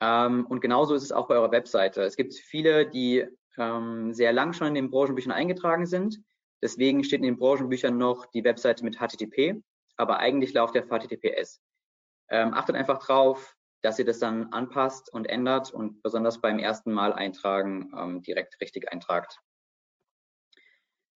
Ähm, 0.00 0.46
und 0.46 0.60
genauso 0.60 0.94
ist 0.94 1.02
es 1.02 1.12
auch 1.12 1.28
bei 1.28 1.36
eurer 1.36 1.52
Webseite. 1.52 2.02
Es 2.02 2.16
gibt 2.16 2.34
viele, 2.34 2.88
die 2.88 3.26
ähm, 3.56 4.12
sehr 4.12 4.32
lang 4.32 4.52
schon 4.52 4.68
in 4.68 4.74
den 4.74 4.90
Branchenbüchern 4.90 5.32
eingetragen 5.32 5.86
sind. 5.86 6.20
Deswegen 6.66 7.04
steht 7.04 7.20
in 7.20 7.26
den 7.26 7.36
Branchenbüchern 7.36 7.96
noch 7.96 8.26
die 8.26 8.42
Webseite 8.42 8.84
mit 8.84 8.96
HTTP, 8.96 9.62
aber 9.96 10.18
eigentlich 10.18 10.52
läuft 10.52 10.74
der 10.74 10.88
HTTPS. 10.88 11.60
Ähm, 12.28 12.54
achtet 12.54 12.74
einfach 12.74 12.98
drauf, 12.98 13.56
dass 13.82 14.00
ihr 14.00 14.04
das 14.04 14.18
dann 14.18 14.52
anpasst 14.52 15.12
und 15.12 15.26
ändert 15.26 15.72
und 15.72 16.02
besonders 16.02 16.40
beim 16.40 16.58
ersten 16.58 16.90
Mal 16.90 17.12
eintragen 17.12 17.92
ähm, 17.96 18.20
direkt 18.20 18.60
richtig 18.60 18.92
eintragt. 18.92 19.38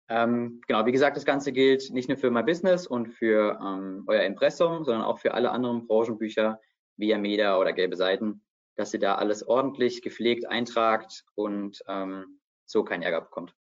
Ähm, 0.09 0.63
genau, 0.67 0.85
wie 0.85 0.91
gesagt, 0.91 1.17
das 1.17 1.25
Ganze 1.25 1.53
gilt 1.53 1.93
nicht 1.93 2.09
nur 2.09 2.19
für 2.19 2.33
My 2.33 2.43
Business 2.43 2.89
und 2.89 3.07
für 3.07 3.57
ähm, 3.65 4.03
euer 4.09 4.25
Impressum, 4.25 4.83
sondern 4.83 5.05
auch 5.05 5.21
für 5.21 5.33
alle 5.33 5.53
anderen 5.53 5.87
Branchenbücher 5.87 6.61
wie 6.97 7.15
Ameda 7.15 7.57
oder 7.57 7.73
Gelbe 7.73 7.95
Seiten, 7.95 8.45
dass 8.75 8.93
ihr 8.93 8.99
da 8.99 9.15
alles 9.15 9.47
ordentlich 9.47 10.03
gepflegt 10.03 10.49
eintragt 10.49 11.25
und 11.37 11.85
ähm, 11.87 12.41
so 12.65 12.83
keinen 12.83 13.03
Ärger 13.03 13.21
bekommt. 13.21 13.55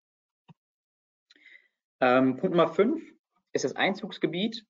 Ähm, 2.05 2.37
Punkt 2.37 2.55
Nummer 2.55 2.69
5 2.69 3.03
ist 3.55 3.65
das 3.65 3.77
Einzugsgebiet. 3.77 4.67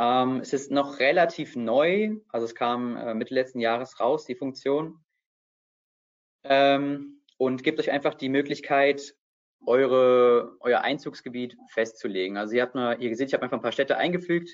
Ähm, 0.00 0.40
es 0.40 0.52
ist 0.52 0.72
noch 0.72 0.98
relativ 0.98 1.54
neu, 1.54 2.16
also 2.30 2.46
es 2.46 2.56
kam 2.56 2.96
äh, 2.96 3.14
Mitte 3.14 3.32
letzten 3.32 3.60
Jahres 3.60 4.00
raus, 4.00 4.24
die 4.24 4.34
Funktion. 4.34 4.98
Ähm, 6.42 7.22
und 7.38 7.62
gibt 7.62 7.78
euch 7.78 7.92
einfach 7.92 8.14
die 8.14 8.28
Möglichkeit, 8.28 9.14
eure, 9.64 10.56
euer 10.58 10.80
Einzugsgebiet 10.80 11.56
festzulegen. 11.68 12.36
Also 12.36 12.56
ihr 12.56 12.62
habt 12.62 12.74
mal, 12.74 13.00
ihr 13.00 13.14
seht, 13.14 13.28
ich 13.28 13.34
habe 13.34 13.44
einfach 13.44 13.58
ein 13.58 13.62
paar 13.62 13.70
Städte 13.70 13.96
eingefügt, 13.96 14.50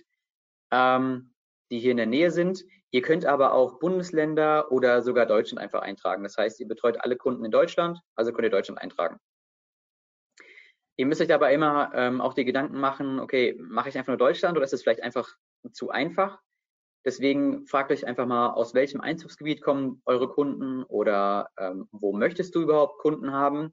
ähm, 0.71 1.33
die 1.71 1.79
hier 1.79 1.93
in 1.93 1.97
der 1.97 2.05
Nähe 2.05 2.31
sind. 2.31 2.65
Ihr 2.91 3.01
könnt 3.01 3.25
aber 3.25 3.55
auch 3.55 3.79
Bundesländer 3.79 4.71
oder 4.71 5.01
sogar 5.01 5.25
Deutschland 5.25 5.63
einfach 5.63 5.81
eintragen. 5.81 6.23
Das 6.23 6.37
heißt, 6.37 6.61
ihr 6.61 6.69
betreut 6.69 6.99
alle 7.01 7.17
Kunden 7.17 7.47
in 7.47 7.51
Deutschland, 7.51 7.99
also 8.15 8.33
könnt 8.33 8.45
ihr 8.45 8.51
Deutschland 8.51 8.83
eintragen. 8.83 9.19
Ihr 10.99 11.07
müsst 11.07 11.23
euch 11.23 11.29
dabei 11.29 11.55
immer 11.55 11.91
ähm, 11.95 12.21
auch 12.21 12.35
die 12.35 12.45
Gedanken 12.45 12.79
machen, 12.79 13.21
okay, 13.21 13.57
mache 13.59 13.89
ich 13.89 13.97
einfach 13.97 14.09
nur 14.09 14.19
Deutschland 14.19 14.57
oder 14.57 14.65
ist 14.65 14.75
es 14.75 14.83
vielleicht 14.83 15.03
einfach 15.03 15.35
zu 15.73 15.89
einfach? 15.89 16.41
Deswegen 17.07 17.67
fragt 17.67 17.91
euch 17.91 18.07
einfach 18.07 18.27
mal, 18.27 18.51
aus 18.51 18.75
welchem 18.75 19.01
Einzugsgebiet 19.01 19.63
kommen 19.63 20.03
eure 20.05 20.29
Kunden 20.29 20.83
oder 20.83 21.49
ähm, 21.57 21.89
wo 21.93 22.13
möchtest 22.13 22.55
du 22.55 22.61
überhaupt 22.61 22.99
Kunden 22.99 23.33
haben? 23.33 23.73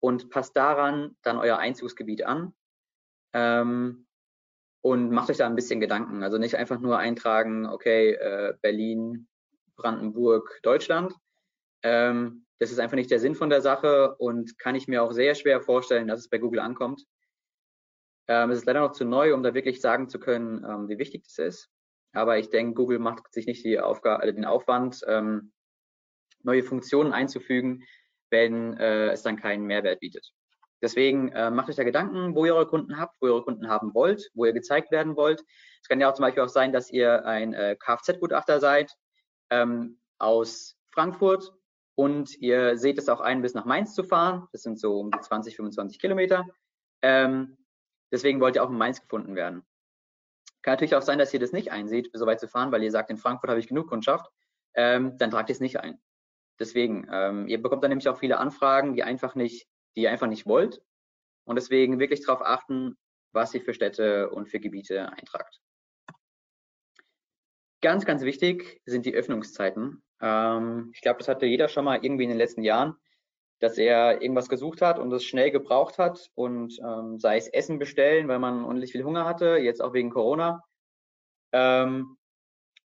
und 0.00 0.30
passt 0.30 0.56
daran 0.56 1.16
dann 1.22 1.38
euer 1.38 1.58
Einzugsgebiet 1.58 2.24
an 2.24 2.54
ähm, 3.32 4.06
und 4.82 5.10
macht 5.10 5.30
euch 5.30 5.38
da 5.38 5.46
ein 5.46 5.56
bisschen 5.56 5.80
Gedanken. 5.80 6.22
Also 6.22 6.38
nicht 6.38 6.56
einfach 6.56 6.78
nur 6.78 6.98
eintragen, 6.98 7.66
okay, 7.66 8.12
äh, 8.12 8.54
Berlin, 8.62 9.28
Brandenburg, 9.76 10.60
Deutschland. 10.62 11.14
Ähm, 11.82 12.45
das 12.58 12.70
ist 12.70 12.78
einfach 12.78 12.96
nicht 12.96 13.10
der 13.10 13.20
Sinn 13.20 13.34
von 13.34 13.50
der 13.50 13.60
Sache 13.60 14.14
und 14.16 14.58
kann 14.58 14.74
ich 14.74 14.88
mir 14.88 15.02
auch 15.02 15.12
sehr 15.12 15.34
schwer 15.34 15.60
vorstellen, 15.60 16.08
dass 16.08 16.20
es 16.20 16.28
bei 16.28 16.38
Google 16.38 16.60
ankommt. 16.60 17.04
Ähm, 18.28 18.50
es 18.50 18.58
ist 18.58 18.64
leider 18.64 18.80
noch 18.80 18.92
zu 18.92 19.04
neu, 19.04 19.34
um 19.34 19.42
da 19.42 19.54
wirklich 19.54 19.80
sagen 19.80 20.08
zu 20.08 20.18
können, 20.18 20.64
ähm, 20.64 20.88
wie 20.88 20.98
wichtig 20.98 21.24
das 21.24 21.38
ist. 21.38 21.70
Aber 22.12 22.38
ich 22.38 22.48
denke, 22.50 22.74
Google 22.74 22.98
macht 22.98 23.32
sich 23.32 23.46
nicht 23.46 23.64
die 23.64 23.78
Aufgabe, 23.78 24.22
also 24.22 24.34
den 24.34 24.46
Aufwand, 24.46 25.02
ähm, 25.06 25.52
neue 26.42 26.62
Funktionen 26.62 27.12
einzufügen, 27.12 27.84
wenn 28.30 28.76
äh, 28.78 29.10
es 29.10 29.22
dann 29.22 29.36
keinen 29.36 29.64
Mehrwert 29.66 30.00
bietet. 30.00 30.32
Deswegen 30.82 31.28
äh, 31.32 31.50
macht 31.50 31.68
euch 31.68 31.76
da 31.76 31.84
Gedanken, 31.84 32.34
wo 32.34 32.44
ihr 32.44 32.54
eure 32.54 32.66
Kunden 32.66 32.98
habt, 32.98 33.16
wo 33.20 33.26
ihr 33.26 33.32
eure 33.32 33.44
Kunden 33.44 33.68
haben 33.68 33.94
wollt, 33.94 34.30
wo 34.34 34.44
ihr 34.44 34.52
gezeigt 34.52 34.90
werden 34.90 35.16
wollt. 35.16 35.42
Es 35.82 35.88
kann 35.88 36.00
ja 36.00 36.10
auch 36.10 36.14
zum 36.14 36.24
Beispiel 36.24 36.42
auch 36.42 36.48
sein, 36.48 36.72
dass 36.72 36.90
ihr 36.90 37.24
ein 37.24 37.54
äh, 37.54 37.76
Kfz-Gutachter 37.76 38.60
seid 38.60 38.92
ähm, 39.50 40.00
aus 40.18 40.76
Frankfurt 40.90 41.52
und 41.96 42.38
ihr 42.40 42.76
seht 42.76 42.98
es 42.98 43.08
auch 43.08 43.20
ein, 43.20 43.42
bis 43.42 43.54
nach 43.54 43.64
Mainz 43.64 43.94
zu 43.94 44.04
fahren. 44.04 44.46
Das 44.52 44.62
sind 44.62 44.78
so 44.78 45.00
um 45.00 45.10
die 45.10 45.20
20, 45.20 45.56
25 45.56 45.98
Kilometer. 45.98 46.46
Ähm, 47.02 47.56
deswegen 48.12 48.40
wollt 48.40 48.54
ihr 48.54 48.62
auch 48.62 48.70
in 48.70 48.76
Mainz 48.76 49.00
gefunden 49.00 49.34
werden. 49.34 49.64
Kann 50.62 50.74
natürlich 50.74 50.94
auch 50.94 51.02
sein, 51.02 51.18
dass 51.18 51.32
ihr 51.32 51.40
das 51.40 51.52
nicht 51.52 51.72
einseht, 51.72 52.10
so 52.12 52.26
weit 52.26 52.38
zu 52.38 52.48
fahren, 52.48 52.70
weil 52.70 52.82
ihr 52.82 52.90
sagt, 52.90 53.08
in 53.10 53.16
Frankfurt 53.16 53.48
habe 53.48 53.60
ich 53.60 53.68
genug 53.68 53.88
Kundschaft. 53.88 54.30
Ähm, 54.74 55.16
dann 55.16 55.30
tragt 55.30 55.48
ihr 55.48 55.54
es 55.54 55.60
nicht 55.60 55.80
ein. 55.80 55.98
Deswegen, 56.58 57.06
ähm, 57.10 57.48
ihr 57.48 57.62
bekommt 57.62 57.82
dann 57.82 57.90
nämlich 57.90 58.08
auch 58.08 58.18
viele 58.18 58.38
Anfragen, 58.38 58.92
die 58.92 59.02
einfach 59.02 59.34
nicht, 59.34 59.66
die 59.96 60.02
ihr 60.02 60.10
einfach 60.10 60.26
nicht 60.26 60.44
wollt. 60.44 60.82
Und 61.44 61.56
deswegen 61.56 61.98
wirklich 61.98 62.26
darauf 62.26 62.42
achten, 62.42 62.96
was 63.32 63.54
ihr 63.54 63.62
für 63.62 63.72
Städte 63.72 64.28
und 64.30 64.48
für 64.48 64.60
Gebiete 64.60 65.10
eintragt. 65.12 65.60
Ganz, 67.80 68.04
ganz 68.04 68.22
wichtig 68.22 68.82
sind 68.84 69.06
die 69.06 69.14
Öffnungszeiten. 69.14 70.02
Ähm, 70.20 70.90
ich 70.94 71.00
glaube, 71.00 71.18
das 71.18 71.28
hatte 71.28 71.46
jeder 71.46 71.68
schon 71.68 71.84
mal 71.84 71.98
irgendwie 72.02 72.24
in 72.24 72.30
den 72.30 72.38
letzten 72.38 72.62
Jahren, 72.62 72.96
dass 73.60 73.78
er 73.78 74.20
irgendwas 74.22 74.48
gesucht 74.48 74.82
hat 74.82 74.98
und 74.98 75.12
es 75.12 75.24
schnell 75.24 75.50
gebraucht 75.50 75.98
hat 75.98 76.30
und 76.34 76.78
ähm, 76.80 77.18
sei 77.18 77.36
es 77.36 77.48
Essen 77.48 77.78
bestellen, 77.78 78.28
weil 78.28 78.38
man 78.38 78.64
ordentlich 78.64 78.92
viel 78.92 79.04
Hunger 79.04 79.24
hatte, 79.24 79.56
jetzt 79.56 79.82
auch 79.82 79.94
wegen 79.94 80.10
Corona. 80.10 80.62
Ähm, 81.52 82.16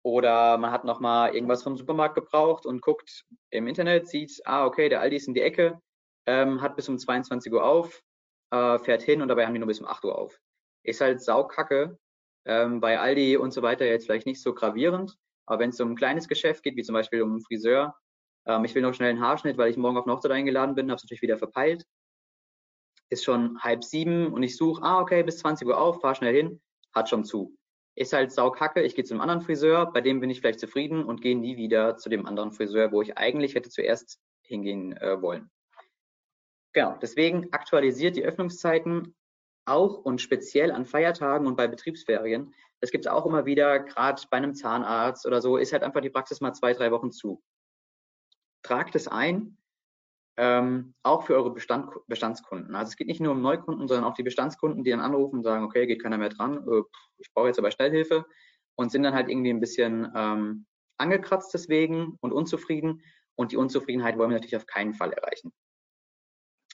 oder 0.02 0.58
man 0.58 0.70
hat 0.70 0.84
nochmal 0.84 1.34
irgendwas 1.34 1.62
vom 1.62 1.76
Supermarkt 1.76 2.14
gebraucht 2.14 2.66
und 2.66 2.82
guckt 2.82 3.24
im 3.50 3.66
Internet, 3.66 4.08
sieht, 4.08 4.40
ah, 4.44 4.64
okay, 4.64 4.88
der 4.88 5.00
Aldi 5.00 5.16
ist 5.16 5.28
in 5.28 5.34
die 5.34 5.42
Ecke, 5.42 5.80
ähm, 6.26 6.60
hat 6.60 6.76
bis 6.76 6.88
um 6.88 6.98
22 6.98 7.52
Uhr 7.52 7.64
auf, 7.64 8.02
äh, 8.50 8.78
fährt 8.78 9.02
hin 9.02 9.22
und 9.22 9.28
dabei 9.28 9.46
haben 9.46 9.54
die 9.54 9.58
nur 9.58 9.68
bis 9.68 9.80
um 9.80 9.86
8 9.86 10.04
Uhr 10.04 10.16
auf. 10.16 10.40
Ist 10.82 11.00
halt 11.00 11.22
saukacke. 11.22 11.98
Ähm, 12.44 12.80
bei 12.80 12.98
Aldi 12.98 13.36
und 13.36 13.52
so 13.52 13.62
weiter 13.62 13.84
jetzt 13.84 14.06
vielleicht 14.06 14.26
nicht 14.26 14.40
so 14.40 14.54
gravierend, 14.54 15.18
aber 15.48 15.60
wenn 15.60 15.70
es 15.70 15.80
um 15.80 15.92
ein 15.92 15.96
kleines 15.96 16.28
Geschäft 16.28 16.62
geht, 16.62 16.76
wie 16.76 16.82
zum 16.82 16.94
Beispiel 16.94 17.22
um 17.22 17.30
einen 17.30 17.40
Friseur, 17.40 17.96
ähm, 18.46 18.64
ich 18.64 18.74
will 18.74 18.82
noch 18.82 18.94
schnell 18.94 19.10
einen 19.10 19.20
Haarschnitt, 19.20 19.58
weil 19.58 19.70
ich 19.70 19.76
morgen 19.76 19.96
auf 19.96 20.06
eine 20.06 20.14
Hochzeit 20.14 20.32
eingeladen 20.32 20.74
bin, 20.74 20.90
habe 20.90 20.96
es 20.96 21.04
natürlich 21.04 21.22
wieder 21.22 21.38
verpeilt. 21.38 21.84
Ist 23.10 23.24
schon 23.24 23.58
halb 23.60 23.84
sieben 23.84 24.32
und 24.32 24.42
ich 24.42 24.56
suche, 24.56 24.82
ah, 24.82 25.00
okay, 25.00 25.22
bis 25.22 25.38
20 25.38 25.66
Uhr 25.66 25.78
auf, 25.78 26.00
fahr 26.00 26.14
schnell 26.14 26.34
hin, 26.34 26.60
hat 26.92 27.08
schon 27.08 27.24
zu 27.24 27.58
ist 27.98 28.12
halt 28.12 28.32
saukacke. 28.32 28.82
Ich 28.82 28.94
gehe 28.94 29.04
zu 29.04 29.14
einem 29.14 29.22
anderen 29.22 29.40
Friseur, 29.40 29.92
bei 29.92 30.00
dem 30.00 30.20
bin 30.20 30.30
ich 30.30 30.40
vielleicht 30.40 30.60
zufrieden 30.60 31.04
und 31.04 31.20
gehe 31.20 31.36
nie 31.36 31.56
wieder 31.56 31.96
zu 31.96 32.08
dem 32.08 32.26
anderen 32.26 32.52
Friseur, 32.52 32.92
wo 32.92 33.02
ich 33.02 33.18
eigentlich 33.18 33.56
hätte 33.56 33.70
zuerst 33.70 34.20
hingehen 34.42 34.96
äh, 34.96 35.20
wollen. 35.20 35.50
Genau, 36.72 36.96
deswegen 37.02 37.52
aktualisiert 37.52 38.14
die 38.14 38.24
Öffnungszeiten 38.24 39.16
auch 39.64 39.98
und 39.98 40.20
speziell 40.20 40.70
an 40.70 40.86
Feiertagen 40.86 41.46
und 41.46 41.56
bei 41.56 41.66
Betriebsferien. 41.66 42.54
Das 42.80 42.90
gibt 42.90 43.06
es 43.06 43.10
auch 43.10 43.26
immer 43.26 43.44
wieder, 43.46 43.80
gerade 43.80 44.22
bei 44.30 44.36
einem 44.36 44.54
Zahnarzt 44.54 45.26
oder 45.26 45.40
so, 45.40 45.56
ist 45.56 45.72
halt 45.72 45.82
einfach 45.82 46.00
die 46.00 46.10
Praxis 46.10 46.40
mal 46.40 46.52
zwei, 46.52 46.72
drei 46.72 46.90
Wochen 46.90 47.10
zu. 47.10 47.42
Tragt 48.62 48.94
es 48.94 49.08
ein, 49.08 49.58
ähm, 50.36 50.94
auch 51.02 51.24
für 51.24 51.34
eure 51.34 51.52
Bestand, 51.52 51.90
Bestandskunden. 52.06 52.76
Also 52.76 52.90
es 52.90 52.96
geht 52.96 53.08
nicht 53.08 53.20
nur 53.20 53.32
um 53.32 53.42
Neukunden, 53.42 53.88
sondern 53.88 54.04
auch 54.04 54.14
die 54.14 54.22
Bestandskunden, 54.22 54.84
die 54.84 54.90
dann 54.90 55.00
anrufen 55.00 55.38
und 55.38 55.42
sagen, 55.42 55.64
okay, 55.64 55.86
geht 55.86 56.02
keiner 56.02 56.18
mehr 56.18 56.28
dran, 56.28 56.64
äh, 56.68 56.82
ich 57.18 57.32
brauche 57.34 57.48
jetzt 57.48 57.58
aber 57.58 57.72
Schnellhilfe 57.72 58.24
und 58.76 58.92
sind 58.92 59.02
dann 59.02 59.14
halt 59.14 59.28
irgendwie 59.28 59.50
ein 59.50 59.60
bisschen 59.60 60.10
ähm, 60.14 60.66
angekratzt 60.98 61.52
deswegen 61.54 62.16
und 62.20 62.32
unzufrieden. 62.32 63.02
Und 63.34 63.52
die 63.52 63.56
Unzufriedenheit 63.56 64.16
wollen 64.18 64.30
wir 64.30 64.36
natürlich 64.36 64.56
auf 64.56 64.66
keinen 64.66 64.94
Fall 64.94 65.12
erreichen. 65.12 65.52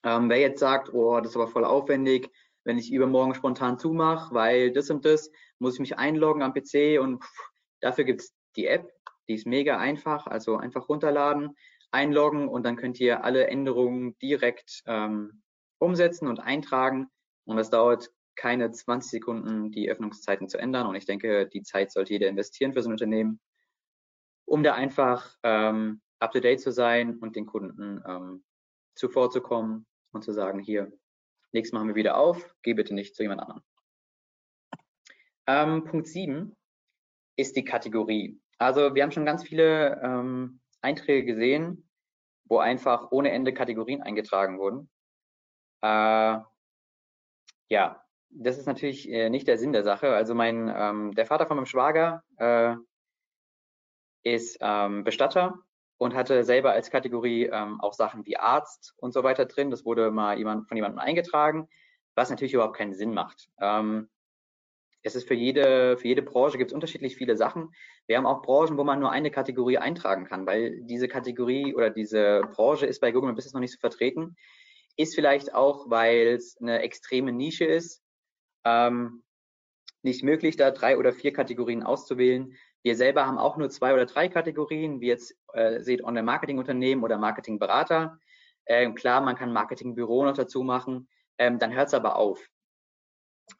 Ähm, 0.02 0.28
wer 0.28 0.38
jetzt 0.38 0.60
sagt, 0.60 0.92
oh, 0.92 1.18
das 1.20 1.30
ist 1.30 1.36
aber 1.36 1.48
voll 1.48 1.64
aufwendig, 1.64 2.30
wenn 2.64 2.78
ich 2.78 2.92
übermorgen 2.92 3.34
spontan 3.34 3.78
zumache, 3.78 4.34
weil 4.34 4.72
das 4.72 4.90
und 4.90 5.04
das, 5.04 5.30
muss 5.58 5.74
ich 5.74 5.80
mich 5.80 5.98
einloggen 5.98 6.42
am 6.42 6.52
PC 6.52 7.00
und 7.00 7.22
pff, 7.22 7.50
dafür 7.80 8.04
gibt 8.04 8.22
es 8.22 8.34
die 8.56 8.66
App, 8.66 8.92
die 9.28 9.34
ist 9.34 9.46
mega 9.46 9.78
einfach, 9.78 10.26
also 10.26 10.56
einfach 10.56 10.88
runterladen, 10.88 11.56
einloggen 11.90 12.48
und 12.48 12.64
dann 12.64 12.76
könnt 12.76 13.00
ihr 13.00 13.24
alle 13.24 13.46
Änderungen 13.46 14.18
direkt 14.18 14.82
ähm, 14.86 15.42
umsetzen 15.78 16.28
und 16.28 16.40
eintragen. 16.40 17.08
Und 17.44 17.56
das 17.56 17.70
dauert 17.70 18.10
keine 18.36 18.70
20 18.70 19.10
Sekunden, 19.10 19.70
die 19.70 19.90
Öffnungszeiten 19.90 20.48
zu 20.48 20.58
ändern. 20.58 20.86
Und 20.86 20.96
ich 20.96 21.06
denke, 21.06 21.46
die 21.46 21.62
Zeit 21.62 21.92
sollte 21.92 22.12
jeder 22.12 22.28
investieren 22.28 22.72
für 22.72 22.82
so 22.82 22.88
ein 22.88 22.92
Unternehmen, 22.92 23.40
um 24.44 24.62
da 24.62 24.74
einfach 24.74 25.36
ähm, 25.42 26.00
up-to-date 26.18 26.60
zu 26.60 26.72
sein 26.72 27.16
und 27.18 27.36
den 27.36 27.46
Kunden 27.46 28.02
ähm, 28.06 28.44
zuvorzukommen 28.94 29.86
und 30.12 30.24
zu 30.24 30.32
sagen, 30.32 30.58
hier, 30.58 30.92
nächstes 31.54 31.72
Mal 31.72 31.80
haben 31.80 31.88
wir 31.88 31.94
wieder 31.94 32.16
auf, 32.16 32.54
geh 32.62 32.74
bitte 32.74 32.94
nicht 32.94 33.14
zu 33.14 33.22
jemand 33.22 33.40
anderem. 33.40 33.62
Ähm, 35.46 35.84
Punkt 35.84 36.08
7 36.08 36.56
ist 37.36 37.56
die 37.56 37.64
Kategorie. 37.64 38.40
Also 38.58 38.94
wir 38.94 39.02
haben 39.02 39.12
schon 39.12 39.26
ganz 39.26 39.42
viele 39.42 40.00
ähm, 40.02 40.60
Einträge 40.80 41.24
gesehen, 41.24 41.88
wo 42.44 42.58
einfach 42.58 43.10
ohne 43.10 43.30
Ende 43.30 43.52
Kategorien 43.52 44.02
eingetragen 44.02 44.58
wurden. 44.58 44.90
Äh, 45.82 46.38
ja, 47.68 48.04
das 48.30 48.58
ist 48.58 48.66
natürlich 48.66 49.08
äh, 49.08 49.30
nicht 49.30 49.46
der 49.46 49.58
Sinn 49.58 49.72
der 49.72 49.84
Sache. 49.84 50.14
Also 50.14 50.34
mein, 50.34 50.72
ähm, 50.74 51.14
der 51.14 51.26
Vater 51.26 51.46
von 51.46 51.56
meinem 51.56 51.66
Schwager 51.66 52.22
äh, 52.36 52.74
ist 54.22 54.58
ähm, 54.60 55.04
Bestatter 55.04 55.58
und 56.04 56.14
hatte 56.14 56.44
selber 56.44 56.72
als 56.72 56.90
Kategorie 56.90 57.48
ähm, 57.50 57.80
auch 57.80 57.94
Sachen 57.94 58.26
wie 58.26 58.36
Arzt 58.36 58.92
und 58.98 59.14
so 59.14 59.22
weiter 59.22 59.46
drin. 59.46 59.70
Das 59.70 59.86
wurde 59.86 60.10
mal 60.10 60.36
jemand, 60.36 60.68
von 60.68 60.76
jemandem 60.76 60.98
eingetragen, 60.98 61.66
was 62.14 62.28
natürlich 62.28 62.52
überhaupt 62.52 62.76
keinen 62.76 62.92
Sinn 62.92 63.14
macht. 63.14 63.48
Ähm, 63.58 64.10
es 65.02 65.16
ist 65.16 65.26
für 65.26 65.32
jede, 65.32 65.96
für 65.96 66.06
jede 66.06 66.20
Branche 66.20 66.58
gibt 66.58 66.72
es 66.72 66.74
unterschiedlich 66.74 67.16
viele 67.16 67.38
Sachen. 67.38 67.72
Wir 68.06 68.18
haben 68.18 68.26
auch 68.26 68.42
Branchen, 68.42 68.76
wo 68.76 68.84
man 68.84 69.00
nur 69.00 69.12
eine 69.12 69.30
Kategorie 69.30 69.78
eintragen 69.78 70.26
kann, 70.26 70.44
weil 70.44 70.82
diese 70.82 71.08
Kategorie 71.08 71.74
oder 71.74 71.88
diese 71.88 72.42
Branche 72.52 72.84
ist 72.84 73.00
bei 73.00 73.10
Google 73.10 73.32
Business 73.32 73.54
noch 73.54 73.62
nicht 73.62 73.72
so 73.72 73.78
vertreten. 73.78 74.36
Ist 74.98 75.14
vielleicht 75.14 75.54
auch, 75.54 75.88
weil 75.88 76.34
es 76.34 76.58
eine 76.60 76.80
extreme 76.82 77.32
Nische 77.32 77.64
ist, 77.64 78.02
ähm, 78.66 79.22
nicht 80.02 80.22
möglich, 80.22 80.58
da 80.58 80.70
drei 80.70 80.98
oder 80.98 81.14
vier 81.14 81.32
Kategorien 81.32 81.82
auszuwählen. 81.82 82.54
Wir 82.84 82.96
selber 82.96 83.26
haben 83.26 83.38
auch 83.38 83.56
nur 83.56 83.70
zwei 83.70 83.94
oder 83.94 84.04
drei 84.04 84.28
Kategorien, 84.28 85.00
wie 85.00 85.06
jetzt 85.06 85.34
äh, 85.54 85.80
seht 85.80 86.04
Online-Marketing-Unternehmen 86.04 87.02
oder 87.02 87.16
Marketing-Berater. 87.16 88.18
Ähm, 88.66 88.94
klar, 88.94 89.22
man 89.22 89.36
kann 89.36 89.54
Marketing-Büro 89.54 90.24
noch 90.24 90.36
dazu 90.36 90.62
machen, 90.62 91.08
ähm, 91.38 91.58
dann 91.58 91.72
hört 91.72 91.88
es 91.88 91.94
aber 91.94 92.16
auf. 92.16 92.46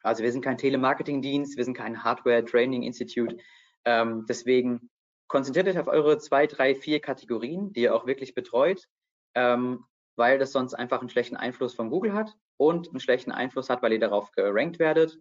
Also 0.03 0.23
wir 0.23 0.31
sind 0.31 0.43
kein 0.43 0.59
Telemarketing-Dienst, 0.59 1.57
wir 1.57 1.65
sind 1.65 1.75
kein 1.75 2.03
Hardware-Training-Institute. 2.03 3.37
Ähm, 3.83 4.25
deswegen 4.29 4.91
konzentriert 5.27 5.67
euch 5.67 5.79
auf 5.79 5.87
eure 5.87 6.19
zwei, 6.19 6.45
drei, 6.45 6.75
vier 6.75 6.99
Kategorien, 6.99 7.73
die 7.73 7.81
ihr 7.81 7.95
auch 7.95 8.05
wirklich 8.05 8.35
betreut, 8.35 8.87
ähm, 9.33 9.85
weil 10.15 10.37
das 10.37 10.51
sonst 10.51 10.75
einfach 10.75 10.99
einen 10.99 11.09
schlechten 11.09 11.35
Einfluss 11.35 11.73
von 11.73 11.89
Google 11.89 12.13
hat 12.13 12.35
und 12.57 12.89
einen 12.89 12.99
schlechten 12.99 13.31
Einfluss 13.31 13.71
hat, 13.71 13.81
weil 13.81 13.93
ihr 13.93 13.99
darauf 13.99 14.31
gerankt 14.33 14.77
werdet. 14.77 15.17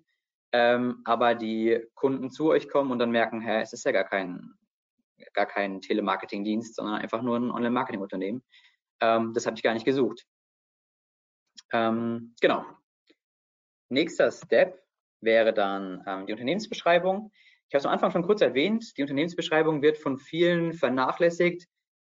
Ähm, 0.54 1.00
aber 1.04 1.34
die 1.34 1.84
Kunden 1.94 2.30
zu 2.30 2.50
euch 2.50 2.68
kommen 2.68 2.92
und 2.92 3.00
dann 3.00 3.10
merken, 3.10 3.40
hä, 3.40 3.60
es 3.60 3.72
ist 3.72 3.84
ja 3.84 3.90
gar 3.90 4.04
kein, 4.04 4.54
gar 5.32 5.46
kein 5.46 5.80
Telemarketing-Dienst, 5.80 6.76
sondern 6.76 7.00
einfach 7.00 7.22
nur 7.22 7.36
ein 7.36 7.50
Online-Marketing-Unternehmen. 7.50 8.44
Ähm, 9.00 9.32
das 9.34 9.46
habe 9.46 9.56
ich 9.56 9.64
gar 9.64 9.74
nicht 9.74 9.84
gesucht. 9.84 10.24
Ähm, 11.72 12.34
genau, 12.40 12.64
Nächster 13.94 14.30
Step 14.32 14.82
wäre 15.20 15.52
dann 15.52 16.02
ähm, 16.06 16.26
die 16.26 16.32
Unternehmensbeschreibung. 16.32 17.30
Ich 17.68 17.74
habe 17.74 17.78
es 17.78 17.86
am 17.86 17.92
Anfang 17.92 18.10
schon 18.10 18.24
kurz 18.24 18.40
erwähnt, 18.40 18.96
die 18.96 19.02
Unternehmensbeschreibung 19.02 19.82
wird 19.82 19.98
von 19.98 20.18
vielen 20.18 20.72
vernachlässigt, 20.72 21.66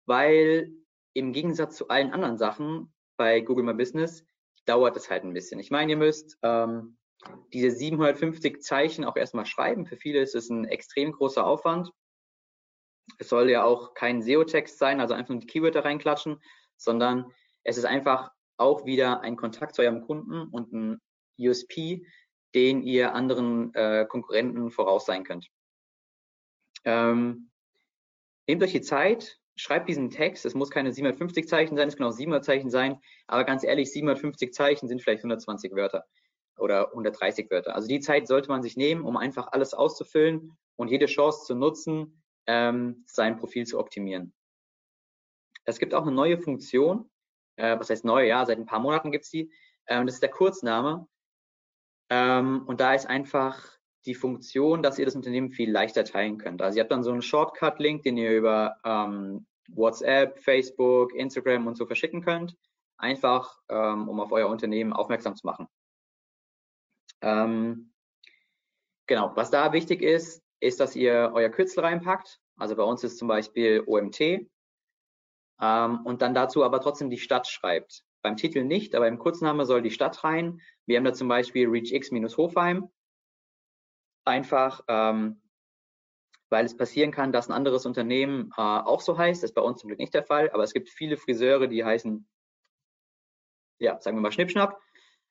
weil 0.07 0.71
im 1.15 1.33
Gegensatz 1.33 1.77
zu 1.77 1.89
allen 1.89 2.13
anderen 2.13 2.39
Sachen 2.39 2.93
bei 3.17 3.41
Google 3.41 3.65
My 3.65 3.75
Business 3.75 4.25
dauert 4.67 4.97
es 4.97 5.11
halt 5.11 5.25
ein 5.25 5.35
bisschen. 5.35 5.61
Ich 5.61 5.71
meine, 5.71 5.93
ihr 5.93 5.99
müsst 5.99 6.39
ähm, 6.43 6.97
diese 7.53 7.71
750 7.71 8.63
Zeichen 8.63 9.05
auch 9.05 9.17
erstmal 9.17 9.47
schreiben. 9.47 9.87
Für 9.87 9.97
viele 9.97 10.21
ist 10.21 10.35
es 10.35 10.51
ein 10.51 10.65
extrem 10.65 11.13
großer 11.13 11.47
Aufwand. 11.47 11.91
Es 13.19 13.29
soll 13.29 13.51
ja 13.51 13.65
auch 13.65 13.95
kein 13.95 14.23
SEO-Text 14.23 14.79
sein, 14.79 15.01
also 15.01 15.15
einfach 15.15 15.31
nur 15.31 15.41
die 15.41 15.47
Keywörter 15.47 15.85
reinklatschen, 15.85 16.41
sondern 16.77 17.33
es 17.63 17.79
ist 17.79 17.85
einfach 17.85 18.31
auch 18.57 18.85
wieder 18.87 19.21
ein 19.21 19.37
Kontakt 19.37 19.75
zu 19.75 19.83
eurem 19.83 20.03
Kunden 20.03 20.49
und 20.49 20.73
ein 20.73 21.01
USP, 21.39 22.07
den 22.55 22.83
ihr 22.83 23.15
anderen 23.15 23.75
äh, 23.75 24.07
Konkurrenten 24.09 24.71
voraus 24.71 25.07
sein 25.07 25.25
könnt. 25.25 25.49
Ähm, 26.85 27.51
nehmt 28.47 28.63
euch 28.63 28.73
die 28.73 28.81
Zeit, 28.81 29.41
schreibt 29.57 29.89
diesen 29.89 30.11
Text. 30.11 30.45
Es 30.45 30.55
muss 30.55 30.71
keine 30.71 30.93
750 30.93 31.49
Zeichen 31.49 31.77
sein, 31.77 31.89
es 31.89 31.97
können 31.97 32.09
auch 32.09 32.13
700 32.13 32.45
Zeichen 32.45 32.71
sein. 32.71 33.01
Aber 33.27 33.45
ganz 33.45 33.65
ehrlich, 33.65 33.91
750 33.91 34.53
Zeichen 34.53 34.89
sind 34.89 35.03
vielleicht 35.03 35.21
120 35.21 35.73
Wörter 35.73 36.05
oder 36.59 36.89
130 36.91 37.51
Wörter. 37.51 37.75
Also 37.75 37.89
die 37.89 38.01
Zeit 38.01 38.27
sollte 38.27 38.49
man 38.49 38.63
sich 38.63 38.77
nehmen, 38.77 39.05
um 39.05 39.17
einfach 39.17 39.49
alles 39.53 39.75
auszufüllen 39.75 40.57
und 40.77 40.89
jede 40.89 41.07
Chance 41.07 41.45
zu 41.47 41.55
nutzen, 41.55 42.23
ähm, 42.47 43.05
sein 43.07 43.39
Profil 43.39 43.67
zu 43.67 43.79
optimieren. 43.79 44.35
Es 45.65 45.79
gibt 45.79 45.95
auch 45.95 46.03
eine 46.03 46.13
neue 46.13 46.39
Funktion, 46.39 47.11
äh, 47.57 47.79
was 47.79 47.91
heißt 47.91 48.05
neu? 48.05 48.27
Ja, 48.27 48.45
seit 48.45 48.59
ein 48.59 48.67
paar 48.67 48.81
Monaten 48.81 49.13
gibt 49.13 49.25
es 49.25 49.31
die. 49.31 49.51
Ähm, 49.87 50.07
das 50.07 50.17
ist 50.17 50.23
der 50.23 50.31
Kurzname. 50.31 51.07
Ähm, 52.11 52.65
und 52.67 52.81
da 52.81 52.95
ist 52.95 53.07
einfach 53.07 53.75
die 54.07 54.15
Funktion, 54.15 54.83
dass 54.83 54.99
ihr 54.99 55.07
das 55.07 55.17
Unternehmen 55.17 55.51
viel 55.51 55.71
leichter 55.71 56.05
teilen 56.05 56.39
könnt. 56.39 56.61
Also 56.61 56.77
ihr 56.77 56.83
habt 56.83 56.93
dann 56.93 57.03
so 57.03 57.11
einen 57.11 57.23
Shortcut-Link, 57.23 58.03
den 58.03 58.19
ihr 58.19 58.37
über 58.37 58.77
ähm, 58.85 59.47
WhatsApp, 59.69 60.39
Facebook, 60.41 61.15
Instagram 61.15 61.67
und 61.67 61.77
so 61.77 61.87
verschicken 61.87 62.23
könnt, 62.23 62.55
einfach 62.99 63.59
ähm, 63.71 64.09
um 64.09 64.21
auf 64.21 64.31
euer 64.33 64.49
Unternehmen 64.49 64.93
aufmerksam 64.93 65.37
zu 65.37 65.47
machen. 65.47 65.69
Ähm, 67.25 67.91
genau, 69.07 69.33
was 69.35 69.51
da 69.51 69.73
wichtig 69.73 70.03
ist, 70.03 70.45
ist, 70.61 70.79
dass 70.79 70.95
ihr 70.95 71.33
euer 71.35 71.49
Kürzel 71.49 71.83
reinpackt. 71.83 72.39
Also 72.57 72.77
bei 72.77 72.83
uns 72.83 73.03
ist 73.03 73.19
zum 73.19 73.29
Beispiel 73.29 73.83
OMT 73.87 74.21
ähm, 74.21 76.01
und 76.05 76.23
dann 76.23 76.35
dazu 76.35 76.63
aber 76.65 76.81
trotzdem 76.81 77.11
die 77.11 77.19
Stadt 77.19 77.49
schreibt. 77.49 78.05
Beim 78.23 78.37
Titel 78.37 78.65
nicht, 78.65 78.95
aber 78.95 79.09
im 79.09 79.19
Kurzname 79.19 79.65
soll 79.65 79.83
die 79.83 79.91
Stadt 79.91 80.23
rein. 80.23 80.61
Wir 80.87 80.99
haben 80.99 81.05
da 81.05 81.15
zum 81.15 81.29
Beispiel 81.29 81.69
ReachX-Hofheim. 81.69 82.91
Einfach, 84.27 84.83
ähm, 84.89 85.43
weil 86.51 86.67
es 86.67 86.77
passieren 86.77 87.11
kann, 87.11 87.33
dass 87.33 87.49
ein 87.49 87.55
anderes 87.55 87.87
Unternehmen 87.87 88.51
äh, 88.57 88.61
auch 88.61 89.01
so 89.01 89.17
heißt. 89.17 89.43
Das 89.43 89.51
ist 89.51 89.55
bei 89.55 89.63
uns 89.63 89.81
zum 89.81 89.89
Glück 89.89 89.99
nicht 89.99 90.15
der 90.15 90.25
Fall, 90.25 90.51
aber 90.51 90.63
es 90.63 90.75
gibt 90.75 90.91
viele 90.91 91.17
Friseure, 91.17 91.69
die 91.69 91.85
heißen, 91.85 92.27
ja, 93.79 93.99
sagen 94.01 94.17
wir 94.17 94.23
mal 94.23 94.33
Schnippschnapp. 94.33 94.81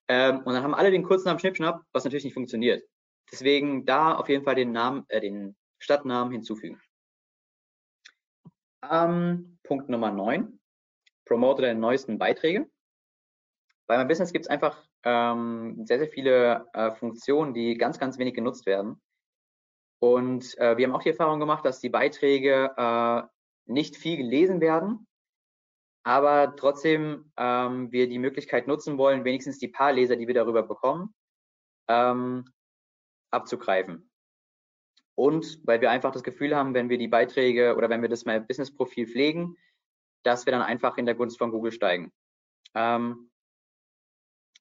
Ähm, 0.07 0.39
und 0.39 0.53
dann 0.53 0.63
haben 0.63 0.75
alle 0.75 0.91
den 0.91 1.03
Kurznamen 1.03 1.39
Schnippschnapp, 1.39 1.83
was 1.93 2.03
natürlich 2.03 2.25
nicht 2.25 2.33
funktioniert. 2.33 2.83
Deswegen 3.31 3.85
da 3.85 4.15
auf 4.15 4.29
jeden 4.29 4.43
Fall 4.43 4.55
den 4.55 4.71
Namen, 4.71 5.05
äh, 5.07 5.21
den 5.21 5.55
Stadtnamen 5.79 6.31
hinzufügen. 6.31 6.81
Ähm, 8.89 9.57
Punkt 9.63 9.89
Nummer 9.89 10.11
9. 10.11 10.59
Promote 11.25 11.61
deine 11.61 11.79
neuesten 11.79 12.17
Beiträge. 12.17 12.69
Bei 13.87 13.97
meinem 13.97 14.07
Business 14.07 14.33
gibt 14.33 14.45
es 14.45 14.49
einfach 14.49 14.85
ähm, 15.03 15.85
sehr, 15.85 15.99
sehr 15.99 16.09
viele 16.09 16.67
äh, 16.73 16.91
Funktionen, 16.91 17.53
die 17.53 17.77
ganz, 17.77 17.99
ganz 17.99 18.17
wenig 18.17 18.33
genutzt 18.33 18.65
werden. 18.65 19.01
Und 19.99 20.57
äh, 20.57 20.77
wir 20.77 20.85
haben 20.85 20.95
auch 20.95 21.03
die 21.03 21.09
Erfahrung 21.09 21.39
gemacht, 21.39 21.65
dass 21.65 21.79
die 21.79 21.89
Beiträge 21.89 22.71
äh, 22.75 23.21
nicht 23.65 23.95
viel 23.95 24.17
gelesen 24.17 24.59
werden, 24.59 25.07
aber 26.03 26.55
trotzdem 26.55 27.31
ähm, 27.37 27.91
wir 27.91 28.07
die 28.07 28.19
Möglichkeit 28.19 28.67
nutzen 28.67 28.97
wollen, 28.97 29.23
wenigstens 29.23 29.57
die 29.59 29.67
paar 29.67 29.93
Leser, 29.93 30.15
die 30.15 30.27
wir 30.27 30.33
darüber 30.33 30.63
bekommen, 30.63 31.13
ähm, 31.87 32.45
abzugreifen. 33.31 34.09
Und 35.15 35.59
weil 35.65 35.81
wir 35.81 35.91
einfach 35.91 36.11
das 36.11 36.23
Gefühl 36.23 36.55
haben, 36.55 36.73
wenn 36.73 36.89
wir 36.89 36.97
die 36.97 37.07
Beiträge 37.07 37.75
oder 37.75 37.89
wenn 37.89 38.01
wir 38.01 38.09
das 38.09 38.25
My 38.25 38.39
Business 38.39 38.73
Profil 38.73 39.07
pflegen, 39.07 39.55
dass 40.23 40.45
wir 40.45 40.51
dann 40.51 40.61
einfach 40.61 40.97
in 40.97 41.05
der 41.05 41.15
Gunst 41.15 41.37
von 41.37 41.51
Google 41.51 41.71
steigen. 41.71 42.11
Ähm, 42.73 43.29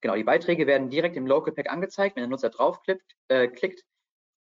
Genau, 0.03 0.17
die 0.17 0.25
Beiträge 0.25 0.67
werden 0.67 0.91
direkt 0.91 1.17
im 1.17 1.29
Local 1.29 1.55
Pack 1.55 1.71
angezeigt, 1.71 2.17
wenn 2.17 2.23
der 2.23 2.29
Nutzer 2.29 2.51
draufklickt 2.51 3.17
äh, 3.29 3.47
klickt, 3.47 3.85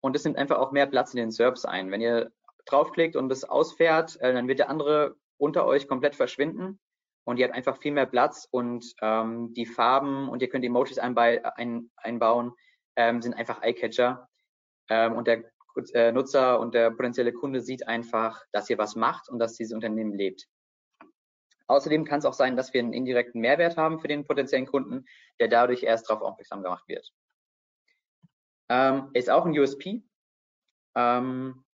und 0.01 0.15
es 0.15 0.23
nimmt 0.23 0.38
einfach 0.38 0.58
auch 0.60 0.71
mehr 0.71 0.86
Platz 0.86 1.13
in 1.13 1.17
den 1.17 1.31
SERPs 1.31 1.65
ein. 1.65 1.89
Wenn 1.89 2.01
ihr 2.01 2.31
draufklickt 2.65 3.15
und 3.15 3.31
es 3.31 3.43
ausfährt, 3.43 4.19
äh, 4.21 4.34
dann 4.34 4.47
wird 4.47 4.60
der 4.60 4.69
andere 4.69 5.15
unter 5.38 5.65
euch 5.65 5.88
komplett 5.88 6.15
verschwinden 6.15 6.79
und 7.25 7.38
ihr 7.38 7.45
habt 7.45 7.55
einfach 7.55 7.77
viel 7.77 7.91
mehr 7.91 8.05
Platz 8.05 8.47
und 8.49 8.93
ähm, 9.01 9.53
die 9.53 9.65
Farben 9.65 10.29
und 10.29 10.41
ihr 10.41 10.49
könnt 10.49 10.63
Emojis 10.63 10.99
ein, 10.99 11.91
einbauen, 11.97 12.53
ähm, 12.95 13.21
sind 13.21 13.33
einfach 13.33 13.61
Eyecatcher 13.61 14.29
ähm, 14.89 15.13
und 15.13 15.27
der 15.27 15.43
äh, 15.93 16.11
Nutzer 16.11 16.59
und 16.59 16.73
der 16.73 16.91
potenzielle 16.91 17.33
Kunde 17.33 17.61
sieht 17.61 17.88
einfach, 17.88 18.43
dass 18.51 18.69
ihr 18.69 18.77
was 18.77 18.95
macht 18.95 19.27
und 19.27 19.39
dass 19.39 19.55
dieses 19.55 19.73
Unternehmen 19.73 20.13
lebt. 20.13 20.47
Außerdem 21.67 22.05
kann 22.05 22.19
es 22.19 22.25
auch 22.25 22.33
sein, 22.33 22.55
dass 22.55 22.73
wir 22.73 22.81
einen 22.81 22.93
indirekten 22.93 23.41
Mehrwert 23.41 23.75
haben 23.75 23.99
für 23.99 24.07
den 24.07 24.25
potenziellen 24.25 24.67
Kunden, 24.67 25.05
der 25.39 25.47
dadurch 25.47 25.83
erst 25.83 26.09
darauf 26.09 26.21
aufmerksam 26.21 26.61
gemacht 26.61 26.88
wird. 26.88 27.11
Ähm, 28.69 29.09
ist 29.13 29.29
auch 29.29 29.45
ein 29.45 29.57
USP. 29.57 30.03
Ähm, 30.95 31.65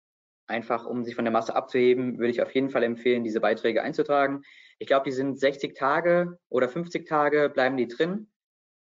einfach 0.46 0.86
um 0.86 1.04
sich 1.04 1.14
von 1.14 1.24
der 1.24 1.32
Masse 1.32 1.54
abzuheben, 1.54 2.18
würde 2.18 2.30
ich 2.30 2.42
auf 2.42 2.54
jeden 2.54 2.70
Fall 2.70 2.82
empfehlen, 2.82 3.24
diese 3.24 3.40
Beiträge 3.40 3.82
einzutragen. 3.82 4.42
Ich 4.80 4.86
glaube, 4.86 5.04
die 5.04 5.12
sind 5.12 5.38
60 5.38 5.76
Tage 5.76 6.38
oder 6.48 6.68
50 6.68 7.06
Tage 7.06 7.50
bleiben 7.50 7.76
die 7.76 7.86
drin. 7.86 8.32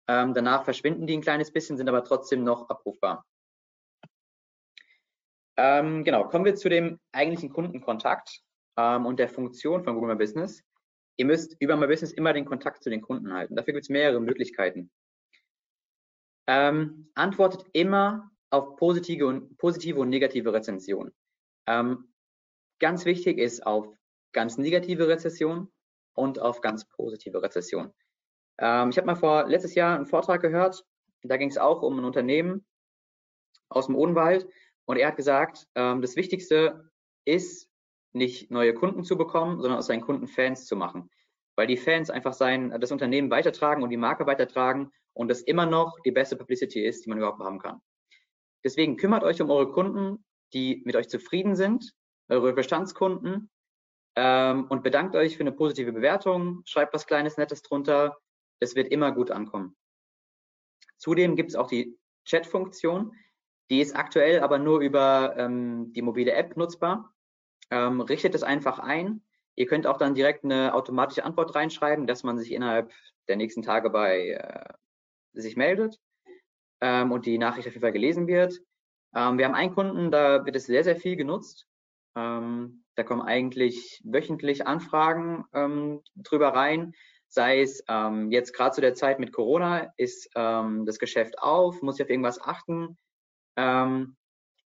Ähm, 0.08 0.32
danach 0.32 0.64
verschwinden 0.64 1.08
die 1.08 1.16
ein 1.16 1.22
kleines 1.22 1.52
bisschen, 1.52 1.76
sind 1.76 1.88
aber 1.88 2.04
trotzdem 2.04 2.44
noch 2.44 2.70
abrufbar. 2.70 3.26
Ähm, 5.56 6.04
genau, 6.04 6.28
kommen 6.28 6.44
wir 6.44 6.54
zu 6.54 6.68
dem 6.68 7.00
eigentlichen 7.10 7.50
Kundenkontakt 7.50 8.42
ähm, 8.76 9.06
und 9.06 9.18
der 9.18 9.28
Funktion 9.28 9.82
von 9.82 9.94
Google 9.94 10.14
My 10.14 10.16
Business. 10.16 10.62
Ihr 11.16 11.26
müsst 11.26 11.56
über 11.58 11.76
My 11.76 11.88
Business 11.88 12.12
immer 12.12 12.32
den 12.32 12.44
Kontakt 12.44 12.84
zu 12.84 12.90
den 12.90 13.02
Kunden 13.02 13.32
halten. 13.32 13.56
Dafür 13.56 13.74
gibt 13.74 13.82
es 13.82 13.90
mehrere 13.90 14.20
Möglichkeiten. 14.20 14.92
Ähm, 16.46 17.10
antwortet 17.16 17.66
immer 17.72 18.30
auf 18.50 18.76
positive 18.76 19.26
und, 19.26 19.58
positive 19.58 19.98
und 19.98 20.10
negative 20.10 20.52
Rezensionen. 20.52 21.12
Ähm, 21.66 22.14
ganz 22.78 23.04
wichtig 23.04 23.38
ist 23.38 23.66
auf 23.66 23.92
ganz 24.32 24.58
negative 24.58 25.08
Rezession 25.08 25.72
und 26.18 26.40
auf 26.40 26.60
ganz 26.60 26.84
positive 26.86 27.42
Rezession. 27.42 27.92
Ähm, 28.58 28.90
ich 28.90 28.98
habe 28.98 29.06
mal 29.06 29.14
vor 29.14 29.46
letztes 29.46 29.74
Jahr 29.74 29.96
einen 29.96 30.06
Vortrag 30.06 30.42
gehört, 30.42 30.84
da 31.22 31.36
ging 31.36 31.48
es 31.48 31.58
auch 31.58 31.82
um 31.82 31.98
ein 31.98 32.04
Unternehmen 32.04 32.66
aus 33.68 33.86
dem 33.86 33.96
Odenwald 33.96 34.48
und 34.84 34.96
er 34.96 35.08
hat 35.08 35.16
gesagt, 35.16 35.66
ähm, 35.74 36.02
das 36.02 36.16
Wichtigste 36.16 36.90
ist 37.24 37.70
nicht 38.12 38.50
neue 38.50 38.74
Kunden 38.74 39.04
zu 39.04 39.16
bekommen, 39.16 39.60
sondern 39.60 39.78
aus 39.78 39.86
seinen 39.86 40.00
Kunden 40.00 40.26
Fans 40.26 40.66
zu 40.66 40.76
machen, 40.76 41.10
weil 41.56 41.66
die 41.66 41.76
Fans 41.76 42.10
einfach 42.10 42.32
sein 42.32 42.74
das 42.80 42.92
Unternehmen 42.92 43.30
weitertragen 43.30 43.82
und 43.82 43.90
die 43.90 43.96
Marke 43.96 44.26
weitertragen 44.26 44.90
und 45.12 45.28
das 45.28 45.42
immer 45.42 45.66
noch 45.66 45.98
die 46.04 46.12
beste 46.12 46.36
Publicity 46.36 46.84
ist, 46.84 47.04
die 47.04 47.10
man 47.10 47.18
überhaupt 47.18 47.40
haben 47.40 47.58
kann. 47.58 47.80
Deswegen 48.64 48.96
kümmert 48.96 49.22
euch 49.22 49.40
um 49.40 49.50
eure 49.50 49.70
Kunden, 49.70 50.24
die 50.52 50.82
mit 50.84 50.96
euch 50.96 51.08
zufrieden 51.08 51.54
sind, 51.54 51.92
eure 52.28 52.52
Bestandskunden 52.52 53.50
ähm, 54.20 54.64
und 54.68 54.82
bedankt 54.82 55.14
euch 55.14 55.36
für 55.36 55.44
eine 55.44 55.52
positive 55.52 55.92
Bewertung, 55.92 56.62
schreibt 56.64 56.92
was 56.92 57.06
Kleines, 57.06 57.36
Nettes 57.36 57.62
drunter. 57.62 58.18
Es 58.58 58.74
wird 58.74 58.88
immer 58.88 59.12
gut 59.12 59.30
ankommen. 59.30 59.76
Zudem 60.96 61.36
gibt 61.36 61.50
es 61.50 61.54
auch 61.54 61.68
die 61.68 61.96
Chat-Funktion. 62.24 63.14
Die 63.70 63.80
ist 63.80 63.94
aktuell 63.94 64.40
aber 64.40 64.58
nur 64.58 64.80
über 64.80 65.36
ähm, 65.36 65.92
die 65.92 66.02
mobile 66.02 66.32
App 66.32 66.56
nutzbar. 66.56 67.14
Ähm, 67.70 68.00
richtet 68.00 68.34
es 68.34 68.42
einfach 68.42 68.80
ein. 68.80 69.22
Ihr 69.54 69.66
könnt 69.66 69.86
auch 69.86 69.98
dann 69.98 70.16
direkt 70.16 70.42
eine 70.42 70.74
automatische 70.74 71.24
Antwort 71.24 71.54
reinschreiben, 71.54 72.08
dass 72.08 72.24
man 72.24 72.38
sich 72.38 72.50
innerhalb 72.50 72.92
der 73.28 73.36
nächsten 73.36 73.62
Tage 73.62 73.88
bei 73.88 74.30
äh, 74.30 74.72
sich 75.32 75.56
meldet 75.56 76.00
ähm, 76.80 77.12
und 77.12 77.24
die 77.24 77.38
Nachricht 77.38 77.68
auf 77.68 77.74
jeden 77.74 77.82
Fall 77.82 77.92
gelesen 77.92 78.26
wird. 78.26 78.58
Ähm, 79.14 79.38
wir 79.38 79.44
haben 79.44 79.54
einen 79.54 79.74
Kunden, 79.76 80.10
da 80.10 80.44
wird 80.44 80.56
es 80.56 80.66
sehr, 80.66 80.82
sehr 80.82 80.96
viel 80.96 81.14
genutzt. 81.14 81.68
Ähm, 82.16 82.82
da 82.98 83.04
kommen 83.04 83.22
eigentlich 83.22 84.02
wöchentlich 84.02 84.66
Anfragen 84.66 85.44
ähm, 85.54 86.02
drüber 86.16 86.48
rein. 86.48 86.94
Sei 87.28 87.60
es 87.60 87.84
ähm, 87.86 88.32
jetzt 88.32 88.52
gerade 88.52 88.74
zu 88.74 88.80
der 88.80 88.94
Zeit 88.94 89.20
mit 89.20 89.32
Corona, 89.32 89.92
ist 89.96 90.28
ähm, 90.34 90.84
das 90.84 90.98
Geschäft 90.98 91.38
auf, 91.38 91.80
muss 91.80 91.94
ich 92.00 92.02
auf 92.02 92.10
irgendwas 92.10 92.40
achten. 92.40 92.98
Ähm, 93.56 94.16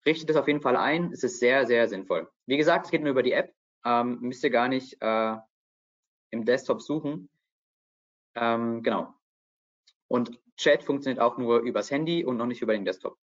richtet 0.07 0.31
es 0.31 0.37
auf 0.37 0.49
jeden 0.49 0.63
Fall 0.63 0.79
ein. 0.79 1.13
Es 1.13 1.23
ist 1.23 1.39
sehr, 1.39 1.67
sehr 1.67 1.87
sinnvoll. 1.87 2.27
Wie 2.47 2.57
gesagt, 2.57 2.87
es 2.87 2.91
geht 2.91 3.03
nur 3.03 3.11
über 3.11 3.23
die 3.23 3.33
App. 3.33 3.53
Ähm, 3.85 4.21
müsst 4.23 4.43
ihr 4.43 4.49
gar 4.49 4.69
nicht 4.69 4.97
äh, 5.03 5.37
im 6.31 6.47
Desktop 6.47 6.81
suchen. 6.81 7.29
Ähm, 8.37 8.83
genau. 8.83 9.13
Und 10.09 10.41
Chat 10.57 10.83
funktioniert 10.83 11.21
auch 11.21 11.37
nur 11.37 11.61
übers 11.61 11.91
Handy 11.91 12.25
und 12.25 12.39
noch 12.39 12.47
nicht 12.47 12.63
über 12.63 12.73
den 12.73 12.87
Desktop. 12.87 13.19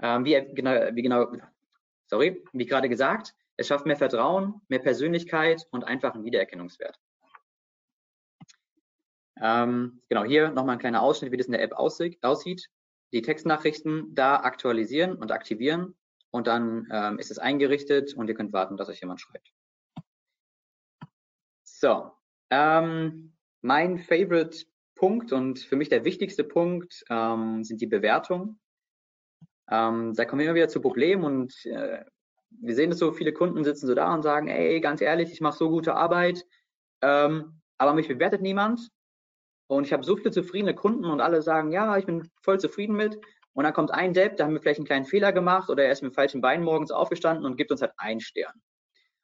Ähm, 0.00 0.24
wie, 0.24 0.32
genau, 0.54 0.70
wie 0.94 1.02
genau, 1.02 1.30
sorry, 2.06 2.42
wie 2.54 2.64
gerade 2.64 2.88
gesagt, 2.88 3.34
es 3.62 3.68
schafft 3.68 3.86
mehr 3.86 3.96
Vertrauen, 3.96 4.60
mehr 4.68 4.80
Persönlichkeit 4.80 5.66
und 5.70 5.84
einfach 5.84 6.14
einen 6.14 6.24
Wiedererkennungswert. 6.24 6.98
Ähm, 9.40 10.02
genau, 10.08 10.24
hier 10.24 10.50
nochmal 10.50 10.76
ein 10.76 10.80
kleiner 10.80 11.02
Ausschnitt, 11.02 11.32
wie 11.32 11.36
das 11.36 11.46
in 11.46 11.52
der 11.52 11.62
App 11.62 11.72
aussieht. 11.72 12.68
Die 13.12 13.22
Textnachrichten 13.22 14.14
da 14.14 14.36
aktualisieren 14.36 15.16
und 15.16 15.32
aktivieren 15.32 15.94
und 16.30 16.46
dann 16.46 16.88
ähm, 16.90 17.18
ist 17.18 17.30
es 17.30 17.38
eingerichtet 17.38 18.14
und 18.14 18.28
ihr 18.28 18.34
könnt 18.34 18.52
warten, 18.52 18.76
dass 18.76 18.88
euch 18.88 19.00
jemand 19.00 19.20
schreibt. 19.20 19.52
So, 21.62 22.12
ähm, 22.50 23.36
mein 23.60 23.98
Favorite 23.98 24.64
Punkt 24.94 25.32
und 25.32 25.58
für 25.58 25.76
mich 25.76 25.88
der 25.88 26.04
wichtigste 26.04 26.44
Punkt 26.44 27.04
ähm, 27.10 27.64
sind 27.64 27.80
die 27.80 27.86
Bewertungen. 27.86 28.60
Ähm, 29.70 30.14
da 30.14 30.24
kommen 30.24 30.40
wir 30.40 30.46
immer 30.46 30.54
wieder 30.54 30.68
zu 30.68 30.80
Problemen 30.80 31.24
und 31.24 31.66
äh, 31.66 32.04
wir 32.60 32.74
sehen 32.74 32.90
dass 32.90 32.98
so, 32.98 33.12
viele 33.12 33.32
Kunden 33.32 33.64
sitzen 33.64 33.86
so 33.86 33.94
da 33.94 34.12
und 34.14 34.22
sagen, 34.22 34.48
ey, 34.48 34.80
ganz 34.80 35.00
ehrlich, 35.00 35.32
ich 35.32 35.40
mache 35.40 35.56
so 35.56 35.68
gute 35.68 35.94
Arbeit, 35.94 36.44
ähm, 37.02 37.60
aber 37.78 37.94
mich 37.94 38.08
bewertet 38.08 38.42
niemand. 38.42 38.88
Und 39.66 39.86
ich 39.86 39.92
habe 39.92 40.04
so 40.04 40.16
viele 40.16 40.30
zufriedene 40.30 40.74
Kunden 40.74 41.06
und 41.06 41.20
alle 41.20 41.42
sagen, 41.42 41.72
ja, 41.72 41.96
ich 41.96 42.06
bin 42.06 42.30
voll 42.42 42.60
zufrieden 42.60 42.94
mit. 42.94 43.18
Und 43.54 43.64
dann 43.64 43.72
kommt 43.72 43.90
ein 43.90 44.14
Depp, 44.14 44.36
da 44.36 44.44
haben 44.44 44.54
wir 44.54 44.60
vielleicht 44.60 44.78
einen 44.78 44.86
kleinen 44.86 45.04
Fehler 45.04 45.32
gemacht 45.32 45.70
oder 45.70 45.84
er 45.84 45.92
ist 45.92 46.02
mit 46.02 46.14
falschen 46.14 46.40
Beinen 46.40 46.64
morgens 46.64 46.90
aufgestanden 46.90 47.44
und 47.44 47.56
gibt 47.56 47.70
uns 47.70 47.82
halt 47.82 47.92
einen 47.96 48.20
Stern. 48.20 48.54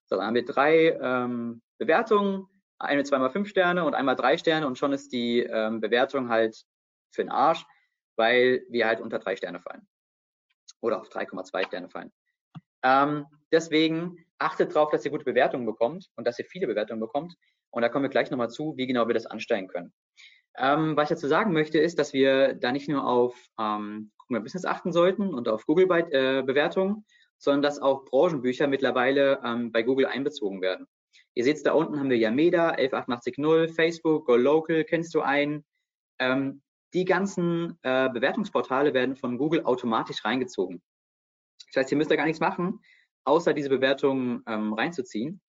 So, 0.07 0.17
dann 0.17 0.27
haben 0.27 0.35
wir 0.35 0.45
drei 0.45 0.99
ähm, 1.01 1.62
Bewertungen, 1.79 2.47
eine 2.79 3.05
zweimal 3.05 3.31
fünf 3.31 3.49
Sterne 3.49 3.85
und 3.85 3.95
einmal 3.95 4.17
drei 4.17 4.38
Sterne 4.38 4.67
und 4.67 4.79
schon 4.79 4.93
ist 4.93 5.12
die 5.12 5.41
ähm, 5.41 5.81
Bewertung 5.81 6.29
halt 6.29 6.64
für 7.11 7.23
den 7.23 7.31
Arsch, 7.31 7.64
weil 8.17 8.64
wir 8.69 8.87
halt 8.87 9.01
unter 9.01 9.19
drei 9.19 9.37
Sterne 9.37 9.61
fallen 9.61 9.87
oder 10.81 11.01
auf 11.01 11.09
3,2 11.09 11.67
Sterne 11.67 11.88
fallen. 11.88 12.12
Ähm, 12.83 13.27
deswegen 13.53 14.25
achtet 14.38 14.75
darauf, 14.75 14.91
dass 14.91 15.05
ihr 15.05 15.11
gute 15.11 15.25
Bewertungen 15.25 15.67
bekommt 15.67 16.09
und 16.17 16.27
dass 16.27 16.38
ihr 16.38 16.45
viele 16.45 16.67
Bewertungen 16.67 17.01
bekommt. 17.01 17.35
Und 17.71 17.83
da 17.83 17.88
kommen 17.88 18.05
wir 18.05 18.11
gleich 18.11 18.31
nochmal 18.31 18.51
zu, 18.51 18.77
wie 18.77 18.87
genau 18.87 19.07
wir 19.09 19.14
das 19.14 19.27
anstellen 19.27 19.69
können. 19.69 19.93
Ähm, 20.57 20.97
was 20.97 21.05
ich 21.11 21.17
dazu 21.17 21.29
sagen 21.29 21.53
möchte, 21.53 21.79
ist, 21.79 21.99
dass 21.99 22.12
wir 22.12 22.55
da 22.55 22.73
nicht 22.73 22.88
nur 22.88 23.07
auf 23.07 23.37
ähm, 23.61 24.11
Google 24.19 24.43
Business 24.43 24.64
achten 24.64 24.93
sollten 24.93 25.33
und 25.35 25.49
auf 25.49 25.67
Google-Bewertungen, 25.67 26.97
äh, 26.97 27.12
sondern 27.38 27.62
dass 27.62 27.81
auch 27.81 28.05
Branchenbücher 28.07 28.67
mittlerweile 28.67 29.41
ähm, 29.45 29.71
bei 29.71 29.83
Google 29.83 30.07
einbezogen 30.07 30.61
werden. 30.61 30.87
Ihr 31.35 31.45
seht 31.45 31.64
da 31.64 31.73
unten 31.73 31.99
haben 31.99 32.11
wir 32.11 32.19
Yameda, 32.19 32.71
11880, 32.71 33.75
Facebook, 33.75 34.27
Go 34.27 34.37
Local, 34.37 34.85
kennst 34.85 35.14
du 35.14 35.21
einen? 35.21 35.64
Ähm, 36.19 36.62
die 36.95 37.05
ganzen 37.05 37.79
äh, 37.83 38.09
Bewertungsportale 38.09 38.95
werden 38.95 39.14
von 39.14 39.38
Google 39.38 39.64
automatisch 39.64 40.25
reingezogen. 40.25 40.83
Das 41.66 41.83
heißt, 41.83 41.92
ihr 41.92 41.99
müsst 41.99 42.11
da 42.11 42.16
gar 42.16 42.27
nichts 42.27 42.40
machen, 42.40 42.81
außer 43.25 43.53
diese 43.53 43.68
Bewertungen 43.68 44.42
ähm, 44.47 44.73
reinzuziehen. 44.73 45.40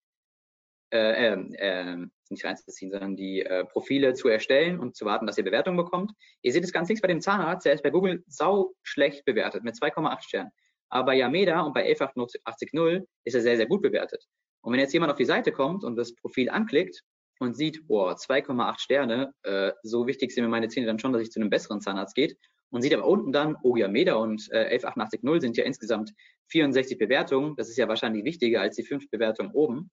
Äh, 0.91 1.33
äh, 1.33 1.97
nicht 2.31 2.45
reinzuziehen, 2.45 2.91
sondern 2.91 3.15
die 3.15 3.41
äh, 3.41 3.63
Profile 3.65 4.13
zu 4.13 4.27
erstellen 4.27 4.79
und 4.79 4.95
zu 4.95 5.05
warten, 5.05 5.27
dass 5.27 5.37
ihr 5.37 5.43
Bewertungen 5.43 5.77
bekommt. 5.77 6.11
Ihr 6.41 6.51
seht 6.51 6.63
es 6.63 6.71
ganz 6.73 6.89
links 6.89 7.01
bei 7.01 7.07
dem 7.07 7.21
Zahnarzt, 7.21 7.65
der 7.65 7.73
ist 7.73 7.83
bei 7.83 7.91
Google 7.91 8.23
sau 8.27 8.73
schlecht 8.81 9.25
bewertet 9.25 9.63
mit 9.63 9.75
2,8 9.75 10.23
Sternen. 10.23 10.51
Aber 10.89 11.07
bei 11.07 11.15
Yameda 11.15 11.61
und 11.61 11.73
bei 11.73 11.83
11880 11.83 13.05
ist 13.23 13.35
er 13.35 13.41
sehr, 13.41 13.57
sehr 13.57 13.67
gut 13.67 13.83
bewertet. 13.83 14.25
Und 14.61 14.73
wenn 14.73 14.79
jetzt 14.79 14.93
jemand 14.93 15.11
auf 15.11 15.17
die 15.17 15.25
Seite 15.25 15.51
kommt 15.51 15.83
und 15.83 15.95
das 15.95 16.15
Profil 16.15 16.49
anklickt 16.49 17.03
und 17.39 17.55
sieht, 17.55 17.87
boah, 17.87 18.15
2,8 18.15 18.79
Sterne, 18.79 19.33
äh, 19.43 19.71
so 19.83 20.07
wichtig 20.07 20.31
sind 20.31 20.43
mir 20.43 20.49
meine 20.49 20.69
Zähne 20.69 20.87
dann 20.87 20.99
schon, 20.99 21.13
dass 21.13 21.21
ich 21.21 21.31
zu 21.31 21.39
einem 21.39 21.51
besseren 21.51 21.81
Zahnarzt 21.81 22.15
geht 22.15 22.35
und 22.71 22.81
sieht 22.81 22.93
aber 22.93 23.07
unten 23.07 23.31
dann, 23.31 23.55
Meter 23.89 24.19
und 24.19 24.49
äh, 24.51 24.77
11880 24.77 25.41
sind 25.41 25.57
ja 25.57 25.63
insgesamt 25.63 26.13
64 26.49 26.97
Bewertungen, 26.97 27.55
das 27.55 27.69
ist 27.69 27.77
ja 27.77 27.87
wahrscheinlich 27.87 28.23
wichtiger 28.23 28.61
als 28.61 28.75
die 28.75 28.83
fünf 28.83 29.09
Bewertungen 29.09 29.51
oben. 29.51 29.91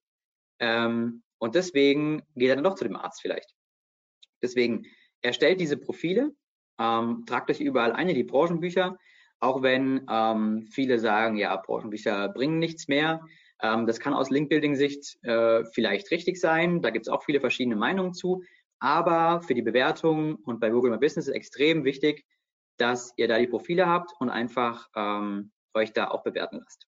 Ähm, 0.59 1.23
und 1.39 1.55
deswegen 1.55 2.23
geht 2.35 2.49
er 2.49 2.55
dann 2.55 2.63
doch 2.63 2.75
zu 2.75 2.83
dem 2.83 2.95
Arzt 2.95 3.21
vielleicht. 3.21 3.53
Deswegen 4.41 4.83
erstellt 5.21 5.59
diese 5.59 5.77
Profile, 5.77 6.31
ähm, 6.79 7.25
tragt 7.27 7.49
euch 7.49 7.59
überall 7.59 7.93
ein 7.93 8.09
in 8.09 8.15
die 8.15 8.23
Branchenbücher, 8.23 8.97
auch 9.39 9.61
wenn 9.61 10.05
ähm, 10.09 10.67
viele 10.71 10.99
sagen, 10.99 11.37
ja, 11.37 11.55
Branchenbücher 11.55 12.29
bringen 12.29 12.59
nichts 12.59 12.87
mehr. 12.87 13.23
Ähm, 13.61 13.85
das 13.85 13.99
kann 13.99 14.13
aus 14.13 14.29
Link-Building-Sicht 14.29 15.19
äh, 15.23 15.63
vielleicht 15.73 16.11
richtig 16.11 16.39
sein. 16.39 16.81
Da 16.81 16.89
gibt 16.89 17.07
es 17.07 17.11
auch 17.11 17.23
viele 17.23 17.39
verschiedene 17.39 17.75
Meinungen 17.75 18.13
zu. 18.13 18.43
Aber 18.79 19.41
für 19.41 19.55
die 19.55 19.61
Bewertung 19.63 20.35
und 20.35 20.59
bei 20.59 20.69
Google 20.69 20.91
My 20.91 20.97
Business 20.97 21.27
ist 21.27 21.33
extrem 21.33 21.83
wichtig, 21.83 22.25
dass 22.77 23.13
ihr 23.17 23.27
da 23.27 23.37
die 23.37 23.47
Profile 23.47 23.87
habt 23.87 24.11
und 24.19 24.29
einfach 24.29 24.89
ähm, 24.95 25.51
euch 25.73 25.93
da 25.93 26.09
auch 26.09 26.23
bewerten 26.23 26.59
lasst. 26.59 26.87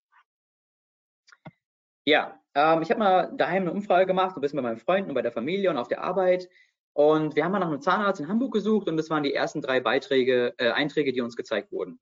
Ja, 2.05 2.39
ähm, 2.55 2.81
ich 2.81 2.89
habe 2.89 2.99
mal 2.99 3.33
daheim 3.35 3.63
eine 3.63 3.71
Umfrage 3.71 4.05
gemacht, 4.05 4.35
ein 4.35 4.41
bisschen 4.41 4.57
bei 4.57 4.63
meinen 4.63 4.77
Freunden 4.77 5.09
und 5.09 5.15
bei 5.15 5.21
der 5.21 5.31
Familie 5.31 5.69
und 5.69 5.77
auf 5.77 5.87
der 5.87 6.03
Arbeit. 6.03 6.49
Und 6.93 7.35
wir 7.35 7.45
haben 7.45 7.51
mal 7.51 7.59
nach 7.59 7.67
einem 7.67 7.81
Zahnarzt 7.81 8.19
in 8.19 8.27
Hamburg 8.27 8.53
gesucht 8.53 8.87
und 8.87 8.97
das 8.97 9.09
waren 9.09 9.23
die 9.23 9.33
ersten 9.33 9.61
drei 9.61 9.79
Beiträge, 9.79 10.53
äh, 10.57 10.71
Einträge, 10.71 11.13
die 11.13 11.21
uns 11.21 11.35
gezeigt 11.35 11.71
wurden. 11.71 11.99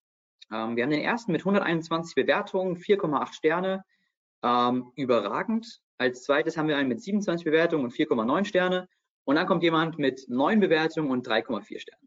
Ähm, 0.51 0.75
wir 0.75 0.83
haben 0.83 0.91
den 0.91 1.01
ersten 1.01 1.31
mit 1.31 1.41
121 1.41 2.15
Bewertungen, 2.15 2.77
4,8 2.77 3.33
Sterne 3.33 3.83
ähm, 4.43 4.91
überragend. 4.95 5.81
Als 5.97 6.23
zweites 6.23 6.57
haben 6.57 6.67
wir 6.67 6.77
einen 6.77 6.89
mit 6.89 7.01
27 7.01 7.43
Bewertungen 7.43 7.85
und 7.85 7.93
4,9 7.93 8.45
Sterne. 8.45 8.87
Und 9.25 9.35
dann 9.35 9.47
kommt 9.47 9.63
jemand 9.63 9.99
mit 9.99 10.25
9 10.29 10.59
Bewertungen 10.59 11.11
und 11.11 11.27
3,4 11.27 11.79
Sternen. 11.79 12.06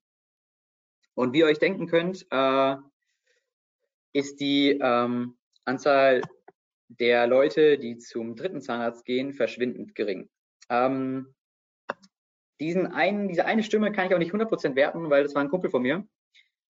Und 1.20 1.34
wie 1.34 1.40
ihr 1.40 1.46
euch 1.46 1.58
denken 1.58 1.86
könnt, 1.86 2.26
äh, 2.30 2.76
ist 4.14 4.40
die 4.40 4.70
ähm, 4.80 5.36
Anzahl 5.66 6.22
der 6.88 7.26
Leute, 7.26 7.76
die 7.76 7.98
zum 7.98 8.36
dritten 8.36 8.62
Zahnarzt 8.62 9.04
gehen, 9.04 9.34
verschwindend 9.34 9.94
gering. 9.94 10.30
Ähm, 10.70 11.34
diesen 12.58 12.86
einen, 12.86 13.28
diese 13.28 13.44
eine 13.44 13.62
Stimme 13.62 13.92
kann 13.92 14.06
ich 14.06 14.14
auch 14.14 14.18
nicht 14.18 14.32
100% 14.32 14.76
werten, 14.76 15.10
weil 15.10 15.22
das 15.22 15.34
war 15.34 15.42
ein 15.42 15.50
Kumpel 15.50 15.68
von 15.68 15.82
mir. 15.82 15.96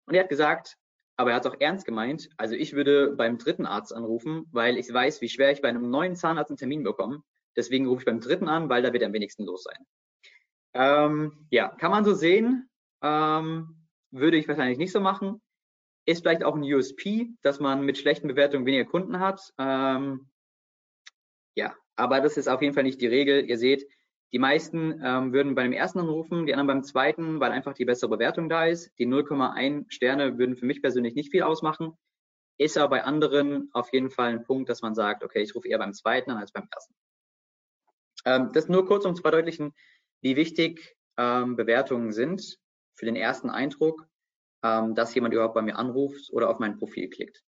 Und 0.05 0.13
er 0.13 0.21
hat 0.21 0.29
gesagt, 0.29 0.77
aber 1.17 1.31
er 1.31 1.35
hat 1.35 1.45
es 1.45 1.51
auch 1.51 1.59
ernst 1.59 1.85
gemeint, 1.85 2.29
also 2.37 2.55
ich 2.55 2.71
würde 2.71 3.17
beim 3.17 3.37
dritten 3.37 3.65
Arzt 3.65 3.93
anrufen, 3.93 4.45
weil 4.53 4.77
ich 4.77 4.93
weiß, 4.93 5.19
wie 5.19 5.27
schwer 5.27 5.51
ich 5.51 5.61
bei 5.61 5.67
einem 5.67 5.89
neuen 5.89 6.15
Zahnarzt 6.15 6.51
einen 6.51 6.57
Termin 6.57 6.83
bekomme. 6.83 7.21
Deswegen 7.57 7.85
rufe 7.85 7.99
ich 7.99 8.05
beim 8.05 8.21
dritten 8.21 8.47
an, 8.47 8.69
weil 8.69 8.81
da 8.81 8.93
wird 8.93 9.03
am 9.03 9.11
wenigsten 9.11 9.43
los 9.43 9.63
sein. 9.63 9.85
Ähm, 10.73 11.47
ja, 11.49 11.67
kann 11.67 11.91
man 11.91 12.05
so 12.05 12.13
sehen. 12.13 12.69
Ähm, 13.01 13.86
würde 14.11 14.37
ich 14.37 14.47
wahrscheinlich 14.47 14.77
nicht 14.77 14.91
so 14.91 14.99
machen. 14.99 15.41
Ist 16.05 16.21
vielleicht 16.21 16.43
auch 16.43 16.55
ein 16.55 16.63
USP, 16.63 17.29
dass 17.41 17.59
man 17.59 17.81
mit 17.81 17.97
schlechten 17.97 18.27
Bewertungen 18.27 18.65
weniger 18.65 18.85
Kunden 18.85 19.19
hat. 19.19 19.41
Ähm, 19.57 20.29
ja, 21.55 21.75
aber 21.95 22.21
das 22.21 22.37
ist 22.37 22.47
auf 22.47 22.61
jeden 22.61 22.73
Fall 22.73 22.83
nicht 22.83 23.01
die 23.01 23.07
Regel. 23.07 23.49
Ihr 23.49 23.57
seht, 23.57 23.85
die 24.31 24.39
meisten 24.39 25.01
ähm, 25.03 25.33
würden 25.33 25.55
bei 25.55 25.63
dem 25.63 25.73
ersten 25.73 25.99
anrufen, 25.99 26.45
die 26.45 26.53
anderen 26.53 26.67
beim 26.67 26.83
zweiten, 26.83 27.39
weil 27.39 27.51
einfach 27.51 27.73
die 27.73 27.85
bessere 27.85 28.09
Bewertung 28.09 28.49
da 28.49 28.65
ist. 28.65 28.91
Die 28.99 29.07
0,1 29.07 29.85
Sterne 29.89 30.37
würden 30.37 30.55
für 30.55 30.65
mich 30.65 30.81
persönlich 30.81 31.15
nicht 31.15 31.31
viel 31.31 31.43
ausmachen. 31.43 31.97
Ist 32.57 32.77
aber 32.77 32.89
bei 32.89 33.03
anderen 33.03 33.69
auf 33.73 33.93
jeden 33.93 34.09
Fall 34.09 34.29
ein 34.29 34.43
Punkt, 34.43 34.69
dass 34.69 34.81
man 34.81 34.95
sagt, 34.95 35.23
okay, 35.23 35.41
ich 35.41 35.55
rufe 35.55 35.67
eher 35.67 35.77
beim 35.77 35.93
zweiten 35.93 36.31
an 36.31 36.37
als 36.37 36.51
beim 36.51 36.67
ersten. 36.73 36.95
Ähm, 38.25 38.51
das 38.53 38.67
nur 38.67 38.85
kurz, 38.85 39.05
um 39.05 39.15
zu 39.15 39.21
verdeutlichen, 39.21 39.73
wie 40.21 40.35
wichtig 40.35 40.97
ähm, 41.17 41.55
Bewertungen 41.55 42.11
sind 42.11 42.59
für 42.97 43.05
den 43.05 43.15
ersten 43.15 43.49
Eindruck 43.49 44.07
ähm, 44.63 44.95
dass 44.95 45.13
jemand 45.13 45.33
überhaupt 45.33 45.53
bei 45.53 45.61
mir 45.61 45.77
anruft 45.77 46.31
oder 46.31 46.49
auf 46.49 46.59
mein 46.59 46.77
Profil 46.77 47.09
klickt. 47.09 47.43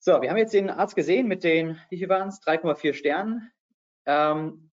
So, 0.00 0.22
wir 0.22 0.30
haben 0.30 0.36
jetzt 0.36 0.54
den 0.54 0.70
Arzt 0.70 0.96
gesehen 0.96 1.28
mit 1.28 1.44
den, 1.44 1.78
wie 1.90 1.98
viel 1.98 2.08
waren 2.08 2.28
es? 2.28 2.40
3,4 2.40 2.94
Sternen. 2.94 3.50
Ähm, 4.06 4.70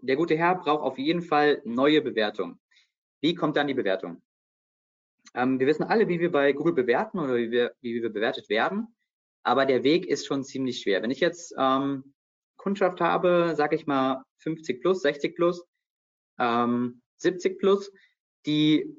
der 0.00 0.16
gute 0.16 0.36
Herr 0.36 0.56
braucht 0.56 0.82
auf 0.82 0.98
jeden 0.98 1.22
Fall 1.22 1.62
neue 1.64 2.02
Bewertungen. 2.02 2.58
Wie 3.20 3.34
kommt 3.34 3.56
dann 3.56 3.68
die 3.68 3.74
Bewertung? 3.74 4.22
Ähm, 5.34 5.60
wir 5.60 5.66
wissen 5.66 5.84
alle, 5.84 6.08
wie 6.08 6.20
wir 6.20 6.30
bei 6.30 6.52
Google 6.52 6.74
bewerten 6.74 7.18
oder 7.18 7.36
wie 7.36 7.50
wir, 7.50 7.74
wie 7.80 8.02
wir 8.02 8.10
bewertet 8.10 8.48
werden. 8.48 8.94
Aber 9.42 9.66
der 9.66 9.84
Weg 9.84 10.06
ist 10.06 10.26
schon 10.26 10.44
ziemlich 10.44 10.80
schwer. 10.80 11.02
Wenn 11.02 11.10
ich 11.10 11.20
jetzt 11.20 11.54
ähm, 11.58 12.14
Kundschaft 12.56 13.00
habe, 13.00 13.54
sage 13.56 13.76
ich 13.76 13.86
mal 13.86 14.24
50 14.38 14.80
plus, 14.80 15.02
60 15.02 15.36
plus, 15.36 15.64
ähm, 16.38 17.02
70 17.18 17.58
plus, 17.58 17.90
die 18.46 18.96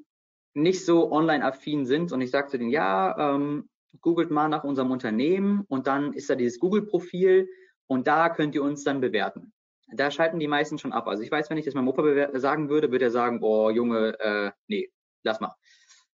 nicht 0.54 0.84
so 0.84 1.12
online-affin 1.12 1.86
sind 1.86 2.12
und 2.12 2.20
ich 2.20 2.30
sage 2.30 2.48
zu 2.48 2.58
denen, 2.58 2.70
ja, 2.70 3.34
ähm, 3.34 3.68
googelt 4.00 4.30
mal 4.30 4.48
nach 4.48 4.64
unserem 4.64 4.90
Unternehmen 4.90 5.64
und 5.68 5.86
dann 5.86 6.12
ist 6.12 6.28
da 6.30 6.34
dieses 6.34 6.58
Google-Profil 6.58 7.48
und 7.86 8.06
da 8.06 8.28
könnt 8.28 8.54
ihr 8.54 8.62
uns 8.62 8.84
dann 8.84 9.00
bewerten. 9.00 9.52
Da 9.88 10.10
schalten 10.10 10.40
die 10.40 10.48
meisten 10.48 10.78
schon 10.78 10.92
ab. 10.92 11.06
Also 11.06 11.22
ich 11.22 11.30
weiß, 11.30 11.48
wenn 11.50 11.58
ich 11.58 11.64
das 11.64 11.74
meinem 11.74 11.88
Opa 11.88 12.38
sagen 12.38 12.68
würde, 12.68 12.90
würde 12.90 13.06
er 13.06 13.10
sagen, 13.10 13.40
boah, 13.40 13.70
Junge, 13.70 14.18
äh, 14.18 14.50
nee, 14.66 14.90
lass 15.22 15.40
mal. 15.40 15.54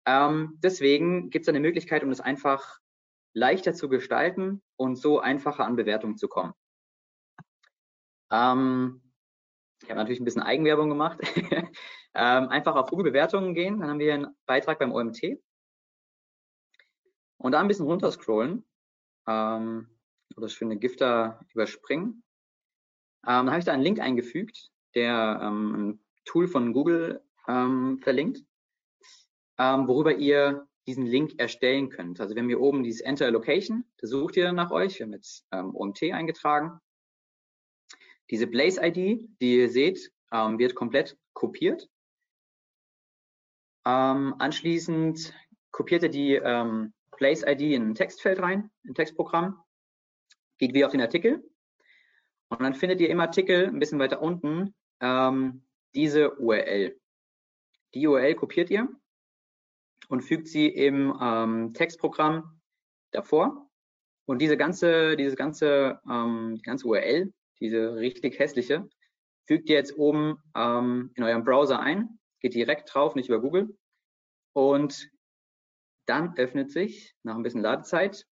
Ähm, 0.05 0.57
deswegen 0.63 1.29
gibt 1.29 1.43
es 1.43 1.49
eine 1.49 1.59
Möglichkeit, 1.59 2.03
um 2.03 2.09
das 2.09 2.21
einfach 2.21 2.79
leichter 3.33 3.73
zu 3.73 3.89
gestalten 3.89 4.61
und 4.77 4.95
so 4.95 5.19
einfacher 5.19 5.65
an 5.65 5.75
Bewertungen 5.75 6.17
zu 6.17 6.27
kommen. 6.27 6.53
Ähm, 8.31 9.01
ich 9.83 9.89
habe 9.89 9.99
natürlich 9.99 10.19
ein 10.19 10.25
bisschen 10.25 10.41
Eigenwerbung 10.41 10.89
gemacht. 10.89 11.19
ähm, 12.15 12.49
einfach 12.49 12.75
auf 12.75 12.89
Google-Bewertungen 12.89 13.53
gehen, 13.53 13.79
dann 13.79 13.89
haben 13.89 13.99
wir 13.99 14.13
einen 14.13 14.35
Beitrag 14.45 14.79
beim 14.79 14.91
OMT. 14.91 15.39
Und 17.37 17.51
da 17.51 17.59
ein 17.59 17.67
bisschen 17.67 17.85
runterscrollen 17.85 18.65
ähm, 19.27 19.87
oder 20.35 20.49
schöne 20.49 20.77
Gifter 20.77 21.39
überspringen. 21.53 22.23
Ähm, 23.25 23.45
dann 23.45 23.49
habe 23.49 23.59
ich 23.59 23.65
da 23.65 23.73
einen 23.73 23.83
Link 23.83 23.99
eingefügt, 23.99 24.71
der 24.95 25.39
ähm, 25.43 25.75
ein 25.75 26.05
Tool 26.25 26.47
von 26.47 26.73
Google 26.73 27.23
ähm, 27.47 27.99
verlinkt, 27.99 28.43
ähm, 29.59 29.87
worüber 29.87 30.15
ihr 30.15 30.67
diesen 30.87 31.05
Link 31.05 31.33
erstellen 31.37 31.89
könnt. 31.89 32.19
Also 32.19 32.35
wenn 32.35 32.47
wir 32.47 32.59
oben 32.59 32.83
dieses 32.83 33.01
Enter 33.01 33.29
Location, 33.29 33.85
das 33.97 34.09
sucht 34.09 34.37
ihr 34.37 34.51
nach 34.53 34.71
euch. 34.71 34.97
Wir 34.97 35.05
haben 35.05 35.13
jetzt 35.13 35.45
OMT 35.51 36.03
eingetragen. 36.13 36.79
Diese 38.29 38.47
Place-ID, 38.47 39.29
die 39.41 39.57
ihr 39.57 39.69
seht, 39.69 40.11
ähm, 40.31 40.59
wird 40.59 40.75
komplett 40.75 41.17
kopiert. 41.33 41.89
Ähm, 43.85 44.35
anschließend 44.39 45.33
kopiert 45.71 46.03
ihr 46.03 46.09
die 46.09 46.33
ähm, 46.33 46.93
Place-ID 47.11 47.61
in 47.61 47.89
ein 47.89 47.95
Textfeld 47.95 48.39
rein, 48.39 48.69
ein 48.85 48.95
Textprogramm, 48.95 49.61
geht 50.57 50.73
wie 50.73 50.83
auf 50.83 50.91
den 50.91 51.01
Artikel. 51.01 51.43
Und 52.49 52.61
dann 52.61 52.75
findet 52.75 52.99
ihr 53.01 53.09
im 53.09 53.19
Artikel 53.19 53.67
ein 53.67 53.79
bisschen 53.79 53.99
weiter 53.99 54.21
unten 54.21 54.75
ähm, 54.99 55.65
diese 55.95 56.37
URL. 56.37 56.99
Die 57.93 58.07
URL 58.07 58.35
kopiert 58.35 58.69
ihr 58.69 58.89
und 60.09 60.21
fügt 60.21 60.47
sie 60.47 60.67
im 60.67 61.17
ähm, 61.21 61.73
Textprogramm 61.73 62.59
davor. 63.11 63.69
Und 64.25 64.39
diese 64.41 64.57
ganze, 64.57 65.15
diese 65.15 65.35
ganze, 65.35 66.01
ähm, 66.09 66.55
die 66.57 66.61
ganze 66.61 66.87
URL 66.87 67.33
diese 67.59 67.95
richtig 67.95 68.39
hässliche, 68.39 68.87
fügt 69.45 69.69
ihr 69.69 69.75
jetzt 69.75 69.97
oben 69.97 70.37
ähm, 70.55 71.11
in 71.15 71.23
eurem 71.23 71.43
Browser 71.43 71.79
ein, 71.79 72.19
geht 72.39 72.53
direkt 72.53 72.93
drauf, 72.93 73.15
nicht 73.15 73.29
über 73.29 73.41
Google. 73.41 73.77
Und 74.53 75.09
dann 76.05 76.37
öffnet 76.37 76.71
sich 76.71 77.15
nach 77.23 77.35
ein 77.35 77.43
bisschen 77.43 77.61
Ladezeit 77.61 78.25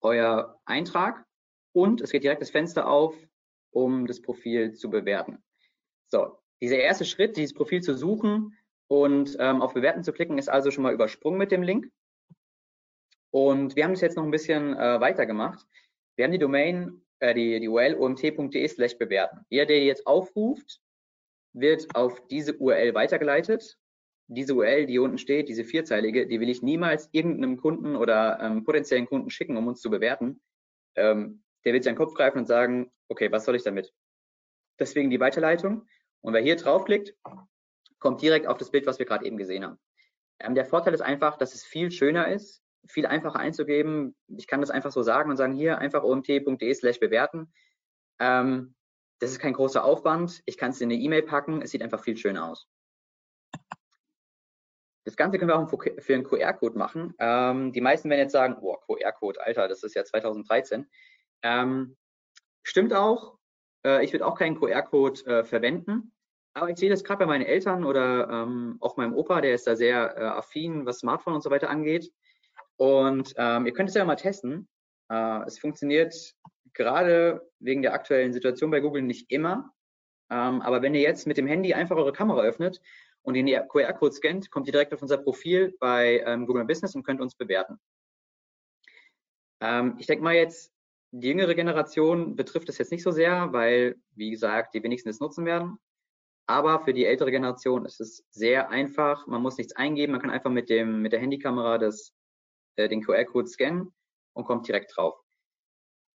euer 0.00 0.60
Eintrag 0.64 1.24
und 1.72 2.00
es 2.00 2.10
geht 2.10 2.24
direkt 2.24 2.42
das 2.42 2.50
Fenster 2.50 2.88
auf, 2.88 3.16
um 3.70 4.06
das 4.06 4.20
Profil 4.20 4.74
zu 4.74 4.90
bewerten. 4.90 5.42
So, 6.08 6.38
dieser 6.60 6.76
erste 6.76 7.04
Schritt, 7.04 7.36
dieses 7.36 7.54
Profil 7.54 7.82
zu 7.82 7.96
suchen 7.96 8.56
und 8.88 9.36
ähm, 9.38 9.62
auf 9.62 9.74
Bewerten 9.74 10.04
zu 10.04 10.12
klicken, 10.12 10.38
ist 10.38 10.48
also 10.48 10.70
schon 10.70 10.82
mal 10.82 10.92
übersprungen 10.92 11.38
mit 11.38 11.50
dem 11.50 11.62
Link. 11.62 11.90
Und 13.30 13.76
wir 13.76 13.84
haben 13.84 13.92
das 13.92 14.02
jetzt 14.02 14.16
noch 14.16 14.24
ein 14.24 14.30
bisschen 14.30 14.76
äh, 14.76 15.00
weiter 15.00 15.24
gemacht. 15.24 15.66
Wir 16.16 16.24
haben 16.24 16.32
die 16.32 16.38
Domain, 16.38 17.02
äh, 17.20 17.34
die, 17.34 17.60
die 17.60 17.68
URL 17.68 17.94
omt.de 17.94 18.68
slash 18.68 18.98
bewerten. 18.98 19.44
Jeder, 19.48 19.66
der 19.66 19.84
jetzt 19.84 20.06
aufruft, 20.06 20.80
wird 21.52 21.94
auf 21.94 22.26
diese 22.28 22.54
URL 22.56 22.94
weitergeleitet. 22.94 23.78
Diese 24.28 24.54
URL, 24.54 24.86
die 24.86 24.94
hier 24.94 25.02
unten 25.02 25.18
steht, 25.18 25.48
diese 25.48 25.64
vierzeilige, 25.64 26.26
die 26.26 26.40
will 26.40 26.48
ich 26.48 26.62
niemals 26.62 27.08
irgendeinem 27.12 27.56
Kunden 27.56 27.96
oder 27.96 28.38
ähm, 28.40 28.64
potenziellen 28.64 29.06
Kunden 29.06 29.30
schicken, 29.30 29.56
um 29.56 29.66
uns 29.66 29.80
zu 29.80 29.90
bewerten. 29.90 30.40
Ähm, 30.96 31.42
der 31.64 31.72
wird 31.74 31.84
seinen 31.84 31.96
Kopf 31.96 32.14
greifen 32.14 32.38
und 32.38 32.46
sagen, 32.46 32.90
okay, 33.08 33.30
was 33.30 33.44
soll 33.44 33.56
ich 33.56 33.62
damit? 33.62 33.92
Deswegen 34.78 35.10
die 35.10 35.20
Weiterleitung. 35.20 35.86
Und 36.22 36.32
wer 36.32 36.40
hier 36.40 36.56
draufklickt, 36.56 37.14
kommt 37.98 38.22
direkt 38.22 38.46
auf 38.46 38.58
das 38.58 38.70
Bild, 38.70 38.86
was 38.86 38.98
wir 38.98 39.06
gerade 39.06 39.26
eben 39.26 39.36
gesehen 39.36 39.64
haben. 39.64 39.78
Ähm, 40.40 40.54
der 40.54 40.64
Vorteil 40.64 40.94
ist 40.94 41.02
einfach, 41.02 41.36
dass 41.36 41.54
es 41.54 41.64
viel 41.64 41.90
schöner 41.90 42.28
ist, 42.28 42.61
viel 42.86 43.06
einfacher 43.06 43.38
einzugeben. 43.38 44.14
Ich 44.28 44.46
kann 44.46 44.60
das 44.60 44.70
einfach 44.70 44.92
so 44.92 45.02
sagen 45.02 45.30
und 45.30 45.36
sagen, 45.36 45.54
hier 45.54 45.78
einfach 45.78 46.02
omt.de 46.02 46.74
slash 46.74 47.00
bewerten. 47.00 47.52
Ähm, 48.18 48.74
das 49.20 49.30
ist 49.30 49.38
kein 49.38 49.52
großer 49.52 49.84
Aufwand. 49.84 50.42
Ich 50.46 50.58
kann 50.58 50.70
es 50.70 50.80
in 50.80 50.90
eine 50.90 51.00
E-Mail 51.00 51.22
packen. 51.22 51.62
Es 51.62 51.70
sieht 51.70 51.82
einfach 51.82 52.02
viel 52.02 52.16
schöner 52.16 52.48
aus. 52.48 52.68
Das 55.04 55.16
Ganze 55.16 55.38
können 55.38 55.50
wir 55.50 55.58
auch 55.58 55.68
für 55.68 56.14
einen 56.14 56.24
QR-Code 56.24 56.78
machen. 56.78 57.14
Ähm, 57.18 57.72
die 57.72 57.80
meisten 57.80 58.08
werden 58.08 58.20
jetzt 58.20 58.32
sagen, 58.32 58.60
boah, 58.60 58.80
QR-Code, 58.80 59.44
Alter, 59.44 59.68
das 59.68 59.82
ist 59.82 59.94
ja 59.94 60.04
2013. 60.04 60.88
Ähm, 61.42 61.96
stimmt 62.62 62.94
auch. 62.94 63.38
Äh, 63.84 64.04
ich 64.04 64.12
würde 64.12 64.26
auch 64.26 64.38
keinen 64.38 64.58
QR-Code 64.58 65.26
äh, 65.26 65.44
verwenden. 65.44 66.12
Aber 66.54 66.70
ich 66.70 66.78
sehe 66.78 66.90
das 66.90 67.02
gerade 67.02 67.20
bei 67.20 67.26
meinen 67.26 67.46
Eltern 67.46 67.84
oder 67.84 68.28
ähm, 68.28 68.76
auch 68.80 68.96
meinem 68.96 69.14
Opa, 69.14 69.40
der 69.40 69.54
ist 69.54 69.66
da 69.66 69.74
sehr 69.74 70.16
äh, 70.16 70.20
affin, 70.20 70.84
was 70.84 70.98
Smartphone 70.98 71.34
und 71.34 71.42
so 71.42 71.50
weiter 71.50 71.70
angeht. 71.70 72.12
Und 72.76 73.34
ähm, 73.36 73.66
ihr 73.66 73.72
könnt 73.72 73.88
es 73.88 73.94
ja 73.94 74.04
mal 74.04 74.16
testen. 74.16 74.68
Äh, 75.10 75.44
es 75.46 75.58
funktioniert 75.58 76.14
gerade 76.74 77.48
wegen 77.60 77.82
der 77.82 77.94
aktuellen 77.94 78.32
Situation 78.32 78.70
bei 78.70 78.80
Google 78.80 79.02
nicht 79.02 79.30
immer. 79.30 79.72
Ähm, 80.30 80.62
aber 80.62 80.82
wenn 80.82 80.94
ihr 80.94 81.02
jetzt 81.02 81.26
mit 81.26 81.36
dem 81.36 81.46
Handy 81.46 81.74
einfach 81.74 81.96
eure 81.96 82.12
Kamera 82.12 82.42
öffnet 82.42 82.80
und 83.22 83.34
den 83.34 83.46
QR-Code 83.46 84.14
scannt, 84.14 84.50
kommt 84.50 84.66
ihr 84.66 84.72
direkt 84.72 84.94
auf 84.94 85.02
unser 85.02 85.18
Profil 85.18 85.76
bei 85.78 86.22
ähm, 86.26 86.46
Google 86.46 86.64
Business 86.64 86.94
und 86.94 87.04
könnt 87.04 87.20
uns 87.20 87.34
bewerten. 87.34 87.78
Ähm, 89.60 89.96
ich 89.98 90.06
denke 90.06 90.24
mal 90.24 90.34
jetzt, 90.34 90.72
die 91.12 91.28
jüngere 91.28 91.54
Generation 91.54 92.36
betrifft 92.36 92.70
es 92.70 92.78
jetzt 92.78 92.90
nicht 92.90 93.02
so 93.02 93.10
sehr, 93.10 93.52
weil, 93.52 93.96
wie 94.14 94.30
gesagt, 94.30 94.74
die 94.74 94.82
wenigsten 94.82 95.10
es 95.10 95.20
nutzen 95.20 95.44
werden. 95.44 95.78
Aber 96.46 96.80
für 96.80 96.92
die 96.94 97.04
ältere 97.04 97.30
Generation 97.30 97.84
ist 97.84 98.00
es 98.00 98.24
sehr 98.30 98.70
einfach. 98.70 99.26
Man 99.26 99.42
muss 99.42 99.58
nichts 99.58 99.76
eingeben. 99.76 100.12
Man 100.12 100.20
kann 100.20 100.30
einfach 100.30 100.50
mit, 100.50 100.70
dem, 100.70 101.02
mit 101.02 101.12
der 101.12 101.20
Handykamera 101.20 101.78
das 101.78 102.14
äh, 102.76 102.88
den 102.88 103.02
QR-Code 103.02 103.48
scannen 103.48 103.92
und 104.34 104.44
kommt 104.44 104.68
direkt 104.68 104.96
drauf. 104.96 105.22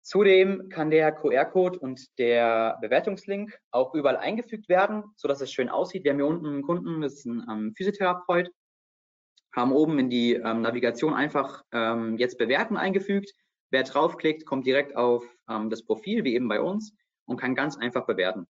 Zudem 0.04 0.68
kann 0.68 0.90
der 0.90 1.14
QR-Code 1.14 1.80
und 1.80 2.18
der 2.20 2.78
Bewertungslink 2.82 3.58
auch 3.72 3.94
überall 3.94 4.18
eingefügt 4.18 4.68
werden, 4.68 5.06
so 5.16 5.30
dass 5.30 5.40
es 5.40 5.52
schön 5.52 5.70
aussieht. 5.70 6.04
Wir 6.04 6.12
haben 6.12 6.18
hier 6.18 6.28
unten 6.28 6.46
einen 6.46 6.62
Kunden, 6.62 7.02
das 7.02 7.14
ist 7.14 7.26
ein 7.26 7.46
ähm, 7.50 7.74
Physiotherapeut. 7.76 8.50
haben 9.56 9.72
oben 9.72 9.98
in 10.00 10.10
die 10.10 10.34
ähm, 10.34 10.62
Navigation 10.62 11.14
einfach 11.14 11.64
ähm, 11.72 12.18
jetzt 12.18 12.38
bewerten 12.38 12.76
eingefügt. 12.76 13.32
Wer 13.70 13.84
draufklickt, 13.84 14.46
kommt 14.46 14.66
direkt 14.66 14.96
auf 14.96 15.26
ähm, 15.50 15.70
das 15.70 15.86
Profil, 15.86 16.26
wie 16.26 16.36
eben 16.36 16.50
bei 16.50 16.60
uns, 16.60 16.94
und 17.26 17.40
kann 17.40 17.56
ganz 17.56 17.78
einfach 17.78 18.06
bewerten. 18.06 18.46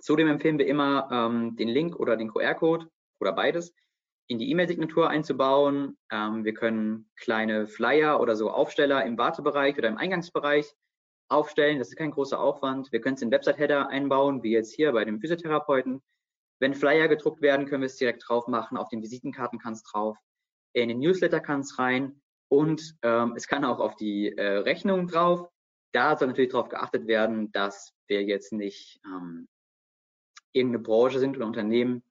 Zudem 0.00 0.26
empfehlen 0.26 0.58
wir 0.58 0.66
immer, 0.66 1.08
ähm, 1.12 1.54
den 1.54 1.68
Link 1.68 1.94
oder 1.94 2.16
den 2.16 2.32
QR-Code 2.32 2.88
oder 3.20 3.32
beides 3.32 3.72
in 4.32 4.38
die 4.38 4.50
E-Mail-Signatur 4.50 5.10
einzubauen. 5.10 5.98
Ähm, 6.10 6.44
wir 6.44 6.54
können 6.54 7.10
kleine 7.16 7.68
Flyer 7.68 8.18
oder 8.18 8.34
so 8.34 8.50
Aufsteller 8.50 9.04
im 9.04 9.18
Wartebereich 9.18 9.76
oder 9.76 9.88
im 9.88 9.98
Eingangsbereich 9.98 10.74
aufstellen. 11.28 11.78
Das 11.78 11.88
ist 11.88 11.96
kein 11.96 12.10
großer 12.10 12.40
Aufwand. 12.40 12.90
Wir 12.92 13.02
können 13.02 13.16
es 13.16 13.22
in 13.22 13.30
Website-Header 13.30 13.88
einbauen, 13.88 14.42
wie 14.42 14.52
jetzt 14.52 14.74
hier 14.74 14.92
bei 14.92 15.04
dem 15.04 15.20
Physiotherapeuten. 15.20 16.02
Wenn 16.60 16.74
Flyer 16.74 17.08
gedruckt 17.08 17.42
werden, 17.42 17.66
können 17.66 17.82
wir 17.82 17.86
es 17.86 17.96
direkt 17.96 18.26
drauf 18.26 18.48
machen. 18.48 18.78
Auf 18.78 18.88
den 18.88 19.02
Visitenkarten 19.02 19.58
kann 19.58 19.74
es 19.74 19.82
drauf. 19.82 20.16
In 20.74 20.88
den 20.88 21.00
Newsletter 21.00 21.40
kann 21.40 21.60
es 21.60 21.78
rein. 21.78 22.22
Und 22.48 22.96
ähm, 23.02 23.34
es 23.36 23.46
kann 23.46 23.66
auch 23.66 23.80
auf 23.80 23.96
die 23.96 24.34
äh, 24.34 24.58
Rechnung 24.58 25.08
drauf. 25.08 25.46
Da 25.92 26.16
soll 26.16 26.28
natürlich 26.28 26.52
darauf 26.52 26.70
geachtet 26.70 27.06
werden, 27.06 27.52
dass 27.52 27.92
wir 28.08 28.22
jetzt 28.22 28.52
nicht 28.54 28.98
ähm, 29.04 29.46
irgendeine 30.54 30.82
Branche 30.82 31.18
sind 31.18 31.36
oder 31.36 31.46
Unternehmen, 31.46 32.02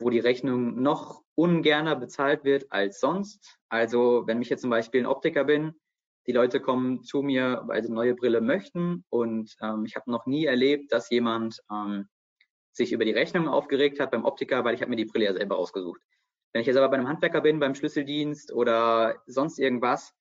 wo 0.00 0.08
die 0.08 0.18
Rechnung 0.18 0.80
noch 0.80 1.25
ungerner 1.36 1.94
bezahlt 1.94 2.44
wird 2.44 2.66
als 2.70 2.98
sonst. 2.98 3.58
Also 3.68 4.24
wenn 4.26 4.42
ich 4.42 4.48
jetzt 4.48 4.62
zum 4.62 4.70
Beispiel 4.70 5.02
ein 5.02 5.06
Optiker 5.06 5.44
bin, 5.44 5.74
die 6.26 6.32
Leute 6.32 6.60
kommen 6.60 7.04
zu 7.04 7.22
mir, 7.22 7.62
weil 7.66 7.84
sie 7.84 7.92
neue 7.92 8.14
Brille 8.14 8.40
möchten 8.40 9.04
und 9.10 9.54
ähm, 9.62 9.84
ich 9.84 9.94
habe 9.94 10.10
noch 10.10 10.26
nie 10.26 10.46
erlebt, 10.46 10.90
dass 10.92 11.10
jemand 11.10 11.60
ähm, 11.70 12.08
sich 12.72 12.92
über 12.92 13.04
die 13.04 13.12
Rechnung 13.12 13.48
aufgeregt 13.48 14.00
hat 14.00 14.10
beim 14.10 14.24
Optiker, 14.24 14.64
weil 14.64 14.74
ich 14.74 14.80
habe 14.80 14.90
mir 14.90 14.96
die 14.96 15.04
Brille 15.04 15.26
ja 15.26 15.32
selber 15.32 15.56
ausgesucht. 15.56 16.00
Wenn 16.52 16.62
ich 16.62 16.66
jetzt 16.66 16.76
aber 16.76 16.88
bei 16.88 16.96
einem 16.96 17.08
Handwerker 17.08 17.40
bin, 17.42 17.60
beim 17.60 17.74
Schlüsseldienst 17.74 18.52
oder 18.52 19.22
sonst 19.26 19.58
irgendwas, 19.58 20.14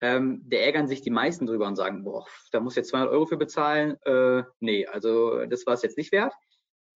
ähm, 0.00 0.44
da 0.48 0.58
ärgern 0.58 0.86
sich 0.86 1.00
die 1.00 1.10
meisten 1.10 1.46
drüber 1.46 1.66
und 1.66 1.76
sagen, 1.76 2.04
boah, 2.04 2.26
da 2.52 2.60
muss 2.60 2.74
ich 2.74 2.76
jetzt 2.76 2.90
200 2.90 3.12
Euro 3.12 3.26
für 3.26 3.36
bezahlen. 3.36 3.96
Äh, 4.02 4.44
nee, 4.60 4.86
also 4.86 5.44
das 5.46 5.66
war 5.66 5.74
es 5.74 5.82
jetzt 5.82 5.98
nicht 5.98 6.12
wert. 6.12 6.32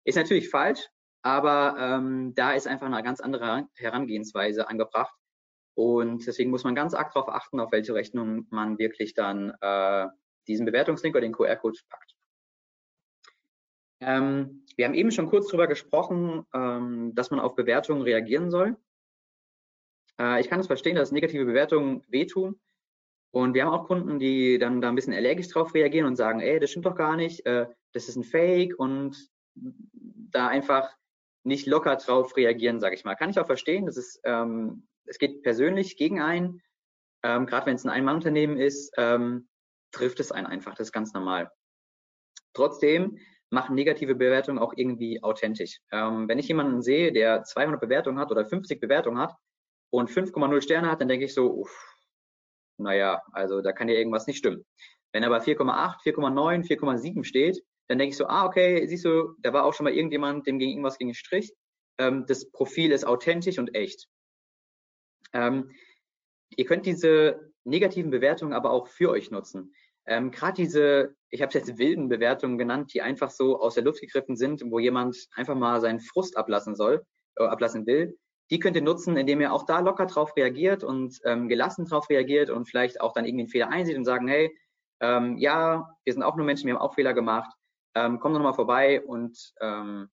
Ist 0.05 0.17
natürlich 0.17 0.51
falsch, 0.51 0.89
aber 1.23 1.77
ähm, 1.79 2.35
da 2.35 2.53
ist 2.53 2.67
einfach 2.67 2.87
eine 2.87 3.03
ganz 3.03 3.21
andere 3.21 3.69
Herangehensweise 3.75 4.69
angebracht. 4.69 5.15
Und 5.75 6.27
deswegen 6.27 6.51
muss 6.51 6.65
man 6.65 6.75
ganz 6.75 6.93
arg 6.95 7.15
darauf 7.15 7.29
achten, 7.29 7.61
auf 7.61 7.73
welche 7.73 7.95
Rechnung 7.95 8.47
man 8.51 8.79
wirklich 8.79 9.15
dann 9.15 9.55
äh, 9.61 10.09
diesen 10.47 10.67
Bewertungslink 10.67 11.15
oder 11.15 11.23
den 11.23 11.33
QR-Code 11.33 11.79
packt. 11.89 12.15
Ähm, 14.01 14.67
wir 14.77 14.85
haben 14.85 14.95
eben 14.95 15.13
schon 15.13 15.29
kurz 15.29 15.47
darüber 15.47 15.69
gesprochen, 15.69 16.45
ähm, 16.53 17.15
dass 17.15 17.31
man 17.31 17.41
auf 17.41 17.55
Bewertungen 17.55 18.03
reagieren 18.03 18.51
soll. 18.51 18.77
Äh, 20.21 20.41
ich 20.41 20.49
kann 20.49 20.61
es 20.61 20.67
verstehen, 20.67 20.97
dass 20.97 21.13
negative 21.13 21.45
Bewertungen 21.45 22.03
wehtun. 22.09 22.61
Und 23.31 23.55
wir 23.55 23.65
haben 23.65 23.73
auch 23.73 23.87
Kunden, 23.87 24.19
die 24.19 24.59
dann 24.59 24.83
da 24.83 24.89
ein 24.89 24.95
bisschen 24.95 25.15
allergisch 25.15 25.49
drauf 25.49 25.73
reagieren 25.73 26.07
und 26.07 26.17
sagen, 26.17 26.41
ey, 26.41 26.59
das 26.61 26.71
stimmt 26.71 26.85
doch 26.85 26.97
gar 26.97 27.17
nicht, 27.17 27.47
äh, 27.47 27.67
das 27.93 28.09
ist 28.09 28.17
ein 28.17 28.25
Fake 28.25 28.79
und 28.79 29.31
da 29.55 30.49
einfach 30.49 30.91
nicht 31.45 31.67
locker 31.67 31.97
drauf 31.97 32.37
reagieren, 32.37 32.81
sage 32.81 32.95
ich 32.95 33.05
mal. 33.05 33.15
Kann 33.15 33.31
ich 33.31 33.39
auch 33.39 33.47
verstehen. 33.47 33.87
Das 33.87 33.97
ist, 33.97 34.21
ähm, 34.25 34.87
es 35.05 35.19
geht 35.19 35.43
persönlich 35.43 35.97
gegen 35.97 36.21
einen. 36.21 36.63
Ähm, 37.23 37.47
Gerade 37.47 37.67
wenn 37.67 37.77
es 37.77 37.85
ein 37.85 37.91
Ein-Mann-Unternehmen 37.91 38.57
ist, 38.57 38.93
ähm, 38.97 39.49
trifft 39.93 40.21
es 40.21 40.33
einen 40.33 40.47
einfach. 40.47 40.75
Das 40.75 40.89
ist 40.89 40.93
ganz 40.93 41.13
normal. 41.13 41.51
Trotzdem 42.55 43.19
machen 43.51 43.75
negative 43.75 44.15
Bewertungen 44.15 44.59
auch 44.59 44.73
irgendwie 44.77 45.23
authentisch. 45.23 45.81
Ähm, 45.93 46.29
wenn 46.29 46.39
ich 46.39 46.49
jemanden 46.49 46.83
sehe, 46.83 47.13
der 47.13 47.45
200 47.45 47.81
Bewertungen 47.81 48.19
hat 48.19 48.31
oder 48.31 48.47
50 48.47 48.81
Bewertungen 48.81 49.19
hat 49.19 49.35
und 49.91 50.11
5,0 50.11 50.63
Sterne 50.63 50.91
hat, 50.91 51.01
dann 51.01 51.09
denke 51.09 51.27
ich 51.27 51.35
so, 51.35 51.53
uff, 51.53 51.95
naja, 52.79 53.23
also 53.33 53.61
da 53.61 53.73
kann 53.73 53.89
ja 53.89 53.95
irgendwas 53.95 54.27
nicht 54.27 54.39
stimmen. 54.39 54.65
Wenn 55.13 55.25
aber 55.25 55.39
4,8, 55.39 56.03
4,9, 56.03 56.67
4,7 56.67 57.25
steht, 57.25 57.63
dann 57.93 57.99
denke 57.99 58.13
ich 58.13 58.17
so, 58.17 58.25
ah, 58.27 58.47
okay, 58.47 58.87
siehst 58.87 59.05
du, 59.05 59.35
da 59.41 59.53
war 59.53 59.67
auch 59.67 59.75
schon 59.75 59.85
mal 59.85 59.93
irgendjemand, 59.93 60.47
dem 60.47 60.59
ging 60.59 60.71
irgendwas 60.71 60.97
gegen 60.97 61.11
den 61.11 61.15
Strich. 61.15 61.53
Ähm, 61.99 62.25
das 62.27 62.51
Profil 62.51 62.91
ist 62.91 63.07
authentisch 63.07 63.59
und 63.59 63.75
echt. 63.75 64.09
Ähm, 65.35 65.73
ihr 66.57 66.65
könnt 66.65 66.87
diese 66.87 67.53
negativen 67.65 68.11
Bewertungen 68.11 68.55
aber 68.55 68.71
auch 68.71 68.89
für 68.89 69.11
euch 69.11 69.31
nutzen. 69.31 69.75
Ähm, 70.07 70.31
Gerade 70.31 70.55
diese, 70.55 71.15
ich 71.29 71.43
habe 71.43 71.49
es 71.49 71.55
jetzt 71.55 71.77
wilden 71.77 72.09
Bewertungen 72.09 72.57
genannt, 72.57 72.95
die 72.95 73.03
einfach 73.03 73.31
so 73.31 73.61
aus 73.61 73.75
der 73.75 73.85
Luft 73.85 74.01
gegriffen 74.01 74.37
sind, 74.37 74.63
wo 74.65 74.79
jemand 74.79 75.29
einfach 75.35 75.55
mal 75.55 75.83
seinen 75.83 76.01
Frust 76.01 76.39
ablassen 76.39 76.75
soll, 76.75 77.05
äh, 77.37 77.45
ablassen 77.45 77.87
will, 77.87 78.19
die 78.51 78.59
könnt 78.59 78.75
ihr 78.75 78.83
nutzen, 78.83 79.19
indem 79.19 79.43
ihr 79.43 79.53
auch 79.53 79.67
da 79.67 79.81
locker 79.81 80.07
drauf 80.07 80.35
reagiert 80.35 80.83
und 80.83 81.21
ähm, 81.27 81.47
gelassen 81.47 81.85
drauf 81.85 82.09
reagiert 82.09 82.49
und 82.49 82.65
vielleicht 82.65 83.03
auch 83.03 83.13
dann 83.13 83.27
irgendwie 83.27 83.43
einen 83.43 83.51
Fehler 83.51 83.69
einsieht 83.69 83.99
und 83.99 84.07
sagen, 84.07 84.29
hey, 84.29 84.51
ähm, 85.01 85.37
ja, 85.37 85.95
wir 86.05 86.13
sind 86.15 86.23
auch 86.23 86.37
nur 86.37 86.47
Menschen, 86.47 86.69
wir 86.69 86.77
haben 86.77 86.81
auch 86.81 86.95
Fehler 86.95 87.13
gemacht 87.13 87.53
ähm, 87.95 88.19
komm 88.21 88.33
doch 88.33 88.39
nochmal 88.39 88.55
vorbei 88.55 89.03
und 89.03 89.53
ähm, 89.61 90.11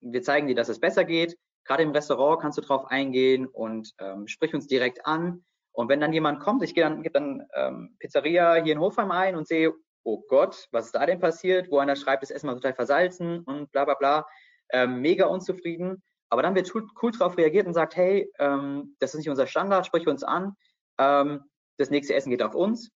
wir 0.00 0.22
zeigen 0.22 0.46
dir, 0.46 0.54
dass 0.54 0.68
es 0.68 0.80
besser 0.80 1.04
geht. 1.04 1.36
Gerade 1.64 1.82
im 1.82 1.90
Restaurant 1.90 2.40
kannst 2.40 2.58
du 2.58 2.62
drauf 2.62 2.86
eingehen 2.86 3.46
und 3.46 3.92
ähm, 3.98 4.26
sprich 4.26 4.54
uns 4.54 4.66
direkt 4.66 5.06
an. 5.06 5.44
Und 5.72 5.88
wenn 5.88 6.00
dann 6.00 6.12
jemand 6.12 6.40
kommt, 6.40 6.62
ich 6.62 6.74
gehe 6.74 6.82
dann, 6.82 7.02
gebe 7.02 7.12
dann 7.12 7.46
ähm, 7.54 7.96
Pizzeria 7.98 8.54
hier 8.54 8.72
in 8.72 8.80
Hofheim 8.80 9.10
ein 9.10 9.36
und 9.36 9.46
sehe, 9.46 9.72
oh 10.02 10.22
Gott, 10.28 10.68
was 10.72 10.86
ist 10.86 10.94
da 10.94 11.06
denn 11.06 11.20
passiert? 11.20 11.70
Wo 11.70 11.78
einer 11.78 11.96
schreibt, 11.96 12.22
das 12.22 12.30
Essen 12.30 12.48
war 12.48 12.54
total 12.54 12.74
versalzen 12.74 13.40
und 13.40 13.70
bla 13.72 13.84
bla 13.84 13.94
bla. 13.94 14.26
Ähm, 14.72 15.00
mega 15.00 15.26
unzufrieden. 15.26 16.02
Aber 16.30 16.42
dann 16.42 16.54
wird 16.54 16.74
cool, 16.74 16.86
cool 17.02 17.10
drauf 17.10 17.36
reagiert 17.36 17.66
und 17.66 17.74
sagt, 17.74 17.96
hey, 17.96 18.30
ähm, 18.38 18.96
das 18.98 19.14
ist 19.14 19.18
nicht 19.18 19.30
unser 19.30 19.46
Standard, 19.46 19.86
sprich 19.86 20.06
uns 20.06 20.22
an. 20.22 20.56
Ähm, 20.98 21.44
das 21.76 21.90
nächste 21.90 22.14
Essen 22.14 22.30
geht 22.30 22.42
auf 22.42 22.54
uns 22.54 22.90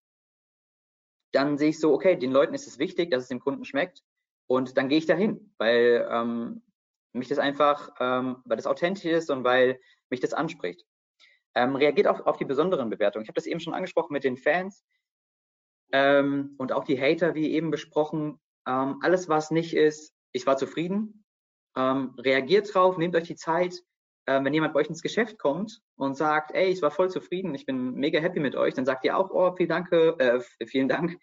dann 1.33 1.57
sehe 1.57 1.69
ich 1.69 1.79
so, 1.79 1.93
okay, 1.93 2.15
den 2.15 2.31
Leuten 2.31 2.53
ist 2.53 2.67
es 2.67 2.79
wichtig, 2.79 3.11
dass 3.11 3.23
es 3.23 3.29
dem 3.29 3.39
Kunden 3.39 3.65
schmeckt 3.65 4.03
und 4.47 4.77
dann 4.77 4.87
gehe 4.87 4.97
ich 4.97 5.05
dahin, 5.05 5.53
weil 5.57 6.07
ähm, 6.09 6.61
mich 7.11 7.27
das 7.27 7.39
einfach, 7.39 7.91
ähm, 7.99 8.37
weil 8.45 8.57
das 8.57 8.67
authentisch 8.67 9.05
ist 9.05 9.29
und 9.29 9.43
weil 9.43 9.79
mich 10.09 10.19
das 10.19 10.33
anspricht. 10.33 10.85
Ähm, 11.55 11.75
reagiert 11.75 12.07
auch 12.07 12.25
auf 12.25 12.37
die 12.37 12.45
besonderen 12.45 12.89
Bewertungen. 12.89 13.23
Ich 13.23 13.29
habe 13.29 13.35
das 13.35 13.45
eben 13.45 13.59
schon 13.59 13.73
angesprochen 13.73 14.13
mit 14.13 14.23
den 14.23 14.37
Fans 14.37 14.83
ähm, 15.91 16.55
und 16.57 16.71
auch 16.71 16.83
die 16.83 16.99
Hater, 16.99 17.35
wie 17.35 17.51
eben 17.51 17.71
besprochen. 17.71 18.39
Ähm, 18.67 18.99
alles, 19.01 19.29
was 19.29 19.51
nicht 19.51 19.75
ist, 19.75 20.13
ich 20.31 20.47
war 20.47 20.57
zufrieden. 20.57 21.23
Ähm, 21.75 22.15
reagiert 22.17 22.73
drauf, 22.73 22.97
nehmt 22.97 23.15
euch 23.15 23.27
die 23.27 23.35
Zeit, 23.35 23.83
äh, 24.25 24.43
wenn 24.43 24.53
jemand 24.53 24.73
bei 24.73 24.81
euch 24.81 24.89
ins 24.89 25.01
Geschäft 25.01 25.37
kommt 25.37 25.81
und 25.95 26.15
sagt, 26.15 26.51
ey, 26.53 26.67
ich 26.67 26.81
war 26.81 26.91
voll 26.91 27.09
zufrieden, 27.09 27.53
ich 27.55 27.65
bin 27.65 27.93
mega 27.93 28.19
happy 28.19 28.39
mit 28.39 28.55
euch, 28.55 28.73
dann 28.73 28.85
sagt 28.85 29.03
ihr 29.05 29.17
auch, 29.17 29.29
oh, 29.31 29.53
vielen 29.55 29.69
Dank, 29.69 29.91
äh, 29.91 30.39
vielen 30.65 30.87
Dank. 30.87 31.17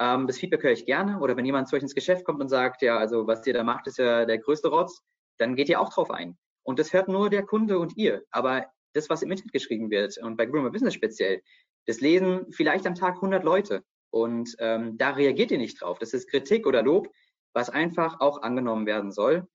Ähm, 0.00 0.26
das 0.26 0.38
Feedback 0.38 0.62
höre 0.62 0.72
ich 0.72 0.86
gerne. 0.86 1.20
Oder 1.20 1.36
wenn 1.36 1.44
jemand 1.44 1.68
zu 1.68 1.76
euch 1.76 1.82
ins 1.82 1.94
Geschäft 1.94 2.24
kommt 2.24 2.40
und 2.40 2.48
sagt, 2.48 2.82
ja, 2.82 2.96
also 2.96 3.26
was 3.26 3.46
ihr 3.46 3.54
da 3.54 3.64
macht, 3.64 3.86
ist 3.86 3.98
ja 3.98 4.24
der 4.24 4.38
größte 4.38 4.68
Rotz, 4.68 5.02
dann 5.38 5.56
geht 5.56 5.68
ihr 5.68 5.80
auch 5.80 5.92
drauf 5.92 6.10
ein. 6.10 6.38
Und 6.62 6.78
das 6.78 6.92
hört 6.92 7.08
nur 7.08 7.30
der 7.30 7.44
Kunde 7.44 7.78
und 7.78 7.96
ihr. 7.96 8.24
Aber 8.30 8.66
das, 8.92 9.10
was 9.10 9.22
im 9.22 9.30
Internet 9.30 9.52
geschrieben 9.52 9.90
wird 9.90 10.18
und 10.18 10.36
bei 10.36 10.46
Groomer 10.46 10.70
Business 10.70 10.94
speziell, 10.94 11.42
das 11.86 12.00
lesen 12.00 12.46
vielleicht 12.50 12.86
am 12.86 12.94
Tag 12.94 13.16
100 13.16 13.44
Leute. 13.44 13.84
Und 14.10 14.54
ähm, 14.58 14.96
da 14.96 15.10
reagiert 15.10 15.50
ihr 15.50 15.58
nicht 15.58 15.80
drauf. 15.80 15.98
Das 15.98 16.14
ist 16.14 16.30
Kritik 16.30 16.66
oder 16.66 16.82
Lob, 16.82 17.08
was 17.52 17.70
einfach 17.70 18.20
auch 18.20 18.42
angenommen 18.42 18.86
werden 18.86 19.12
soll 19.12 19.46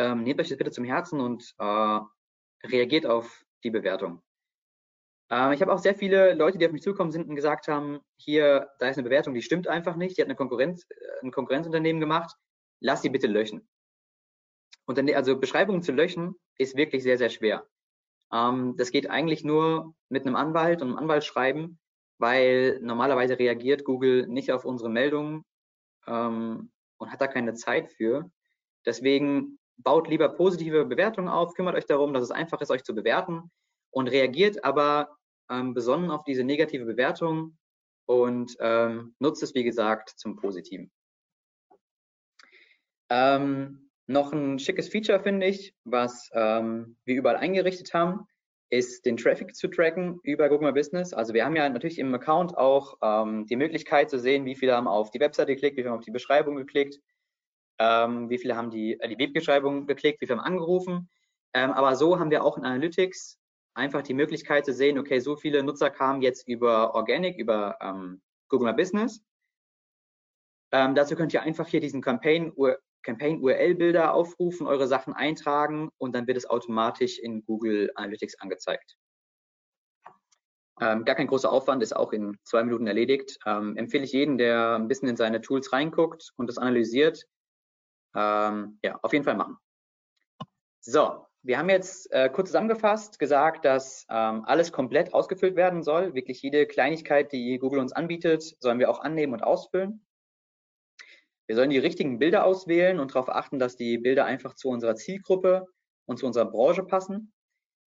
ähm, 0.00 0.22
nehmt 0.22 0.40
euch 0.40 0.48
das 0.48 0.58
bitte 0.58 0.70
zum 0.70 0.84
Herzen 0.84 1.20
und 1.20 1.54
äh, 1.58 2.00
reagiert 2.64 3.06
auf 3.06 3.44
die 3.64 3.70
Bewertung. 3.70 4.22
Ähm, 5.30 5.52
ich 5.52 5.60
habe 5.60 5.72
auch 5.72 5.78
sehr 5.78 5.94
viele 5.94 6.34
Leute, 6.34 6.58
die 6.58 6.66
auf 6.66 6.72
mich 6.72 6.82
zugekommen 6.82 7.12
sind 7.12 7.28
und 7.28 7.36
gesagt 7.36 7.68
haben, 7.68 8.00
hier, 8.16 8.70
da 8.78 8.88
ist 8.88 8.96
eine 8.96 9.04
Bewertung, 9.04 9.34
die 9.34 9.42
stimmt 9.42 9.68
einfach 9.68 9.96
nicht, 9.96 10.16
die 10.16 10.22
hat 10.22 10.28
eine 10.28 10.36
Konkurrenz, 10.36 10.86
äh, 10.90 10.94
ein 11.22 11.30
Konkurrenzunternehmen 11.30 12.00
gemacht, 12.00 12.34
lass 12.80 13.02
sie 13.02 13.10
bitte 13.10 13.26
löschen. 13.26 13.68
Und 14.86 14.98
dann, 14.98 15.08
also 15.14 15.38
Beschreibungen 15.38 15.82
zu 15.82 15.92
löschen 15.92 16.34
ist 16.58 16.76
wirklich 16.76 17.02
sehr, 17.02 17.18
sehr 17.18 17.30
schwer. 17.30 17.66
Ähm, 18.32 18.74
das 18.76 18.90
geht 18.90 19.10
eigentlich 19.10 19.44
nur 19.44 19.94
mit 20.08 20.26
einem 20.26 20.36
Anwalt 20.36 20.82
und 20.82 20.88
einem 20.88 20.98
Anwaltsschreiben, 20.98 21.78
weil 22.18 22.80
normalerweise 22.80 23.38
reagiert 23.38 23.84
Google 23.84 24.26
nicht 24.26 24.50
auf 24.50 24.64
unsere 24.64 24.90
Meldungen 24.90 25.44
ähm, 26.06 26.72
und 26.98 27.12
hat 27.12 27.20
da 27.20 27.28
keine 27.28 27.54
Zeit 27.54 27.92
für. 27.92 28.30
Deswegen 28.84 29.59
baut 29.82 30.08
lieber 30.08 30.28
positive 30.28 30.84
Bewertungen 30.84 31.28
auf, 31.28 31.54
kümmert 31.54 31.76
euch 31.76 31.86
darum, 31.86 32.12
dass 32.12 32.22
es 32.22 32.30
einfach 32.30 32.60
ist, 32.60 32.70
euch 32.70 32.84
zu 32.84 32.94
bewerten 32.94 33.50
und 33.90 34.08
reagiert 34.08 34.64
aber 34.64 35.16
ähm, 35.50 35.74
besonnen 35.74 36.10
auf 36.10 36.24
diese 36.24 36.44
negative 36.44 36.84
Bewertung 36.84 37.58
und 38.06 38.56
ähm, 38.60 39.14
nutzt 39.18 39.42
es, 39.42 39.54
wie 39.54 39.64
gesagt, 39.64 40.10
zum 40.10 40.36
Positiven. 40.36 40.90
Ähm, 43.08 43.90
noch 44.06 44.32
ein 44.32 44.58
schickes 44.58 44.88
Feature, 44.88 45.20
finde 45.20 45.46
ich, 45.46 45.74
was 45.84 46.30
ähm, 46.32 46.96
wir 47.04 47.16
überall 47.16 47.36
eingerichtet 47.36 47.94
haben, 47.94 48.26
ist 48.70 49.04
den 49.04 49.16
Traffic 49.16 49.54
zu 49.54 49.68
tracken 49.68 50.20
über 50.22 50.48
Google 50.48 50.68
My 50.68 50.72
Business. 50.72 51.12
Also 51.12 51.34
wir 51.34 51.44
haben 51.44 51.56
ja 51.56 51.68
natürlich 51.68 51.98
im 51.98 52.14
Account 52.14 52.56
auch 52.56 52.96
ähm, 53.02 53.46
die 53.46 53.56
Möglichkeit 53.56 54.10
zu 54.10 54.18
sehen, 54.18 54.44
wie 54.44 54.54
viele 54.54 54.74
haben 54.74 54.86
auf 54.86 55.10
die 55.10 55.20
Webseite 55.20 55.54
geklickt, 55.54 55.76
wie 55.76 55.82
viele 55.82 55.90
haben 55.90 55.98
auf 55.98 56.04
die 56.04 56.12
Beschreibung 56.12 56.56
geklickt, 56.56 57.00
ähm, 57.80 58.28
wie 58.28 58.38
viele 58.38 58.56
haben 58.56 58.70
die, 58.70 59.00
äh, 59.00 59.08
die 59.08 59.18
Webbeschreibung 59.18 59.86
geklickt, 59.86 60.20
wie 60.20 60.26
viele 60.26 60.38
haben 60.38 60.44
angerufen. 60.44 61.08
Ähm, 61.54 61.72
aber 61.72 61.96
so 61.96 62.18
haben 62.18 62.30
wir 62.30 62.44
auch 62.44 62.58
in 62.58 62.64
Analytics 62.64 63.38
einfach 63.74 64.02
die 64.02 64.14
Möglichkeit 64.14 64.66
zu 64.66 64.74
sehen, 64.74 64.98
okay, 64.98 65.18
so 65.18 65.34
viele 65.34 65.62
Nutzer 65.62 65.90
kamen 65.90 66.20
jetzt 66.20 66.46
über 66.46 66.94
Organic, 66.94 67.38
über 67.38 67.78
ähm, 67.80 68.20
Google 68.48 68.70
My 68.70 68.76
Business. 68.76 69.22
Ähm, 70.72 70.94
dazu 70.94 71.16
könnt 71.16 71.32
ihr 71.32 71.42
einfach 71.42 71.66
hier 71.66 71.80
diesen 71.80 72.02
Campaign, 72.02 72.52
Campaign 73.02 73.40
URL-Bilder 73.40 74.12
aufrufen, 74.12 74.66
eure 74.66 74.86
Sachen 74.86 75.14
eintragen 75.14 75.90
und 75.96 76.14
dann 76.14 76.26
wird 76.26 76.36
es 76.36 76.48
automatisch 76.48 77.18
in 77.18 77.44
Google 77.44 77.90
Analytics 77.94 78.38
angezeigt. 78.40 78.96
Ähm, 80.82 81.04
gar 81.04 81.14
kein 81.14 81.26
großer 81.26 81.50
Aufwand, 81.50 81.82
ist 81.82 81.96
auch 81.96 82.12
in 82.12 82.36
zwei 82.44 82.62
Minuten 82.62 82.86
erledigt. 82.86 83.38
Ähm, 83.46 83.76
empfehle 83.76 84.04
ich 84.04 84.12
jeden, 84.12 84.36
der 84.36 84.76
ein 84.76 84.88
bisschen 84.88 85.08
in 85.08 85.16
seine 85.16 85.40
Tools 85.40 85.72
reinguckt 85.72 86.32
und 86.36 86.46
das 86.46 86.58
analysiert. 86.58 87.26
Ähm, 88.14 88.78
ja, 88.82 88.98
auf 89.02 89.12
jeden 89.12 89.24
Fall 89.24 89.36
machen. 89.36 89.56
So, 90.80 91.26
wir 91.42 91.58
haben 91.58 91.70
jetzt 91.70 92.10
äh, 92.12 92.28
kurz 92.28 92.48
zusammengefasst 92.48 93.18
gesagt, 93.18 93.64
dass 93.64 94.06
ähm, 94.10 94.44
alles 94.44 94.72
komplett 94.72 95.14
ausgefüllt 95.14 95.56
werden 95.56 95.82
soll. 95.82 96.14
Wirklich 96.14 96.42
jede 96.42 96.66
Kleinigkeit, 96.66 97.32
die 97.32 97.58
Google 97.58 97.80
uns 97.80 97.92
anbietet, 97.92 98.56
sollen 98.60 98.78
wir 98.78 98.90
auch 98.90 99.00
annehmen 99.00 99.32
und 99.32 99.42
ausfüllen. 99.42 100.04
Wir 101.46 101.56
sollen 101.56 101.70
die 101.70 101.78
richtigen 101.78 102.18
Bilder 102.18 102.44
auswählen 102.44 103.00
und 103.00 103.14
darauf 103.14 103.28
achten, 103.28 103.58
dass 103.58 103.76
die 103.76 103.98
Bilder 103.98 104.24
einfach 104.24 104.54
zu 104.54 104.68
unserer 104.68 104.94
Zielgruppe 104.94 105.66
und 106.06 106.18
zu 106.18 106.26
unserer 106.26 106.44
Branche 106.44 106.84
passen. 106.84 107.32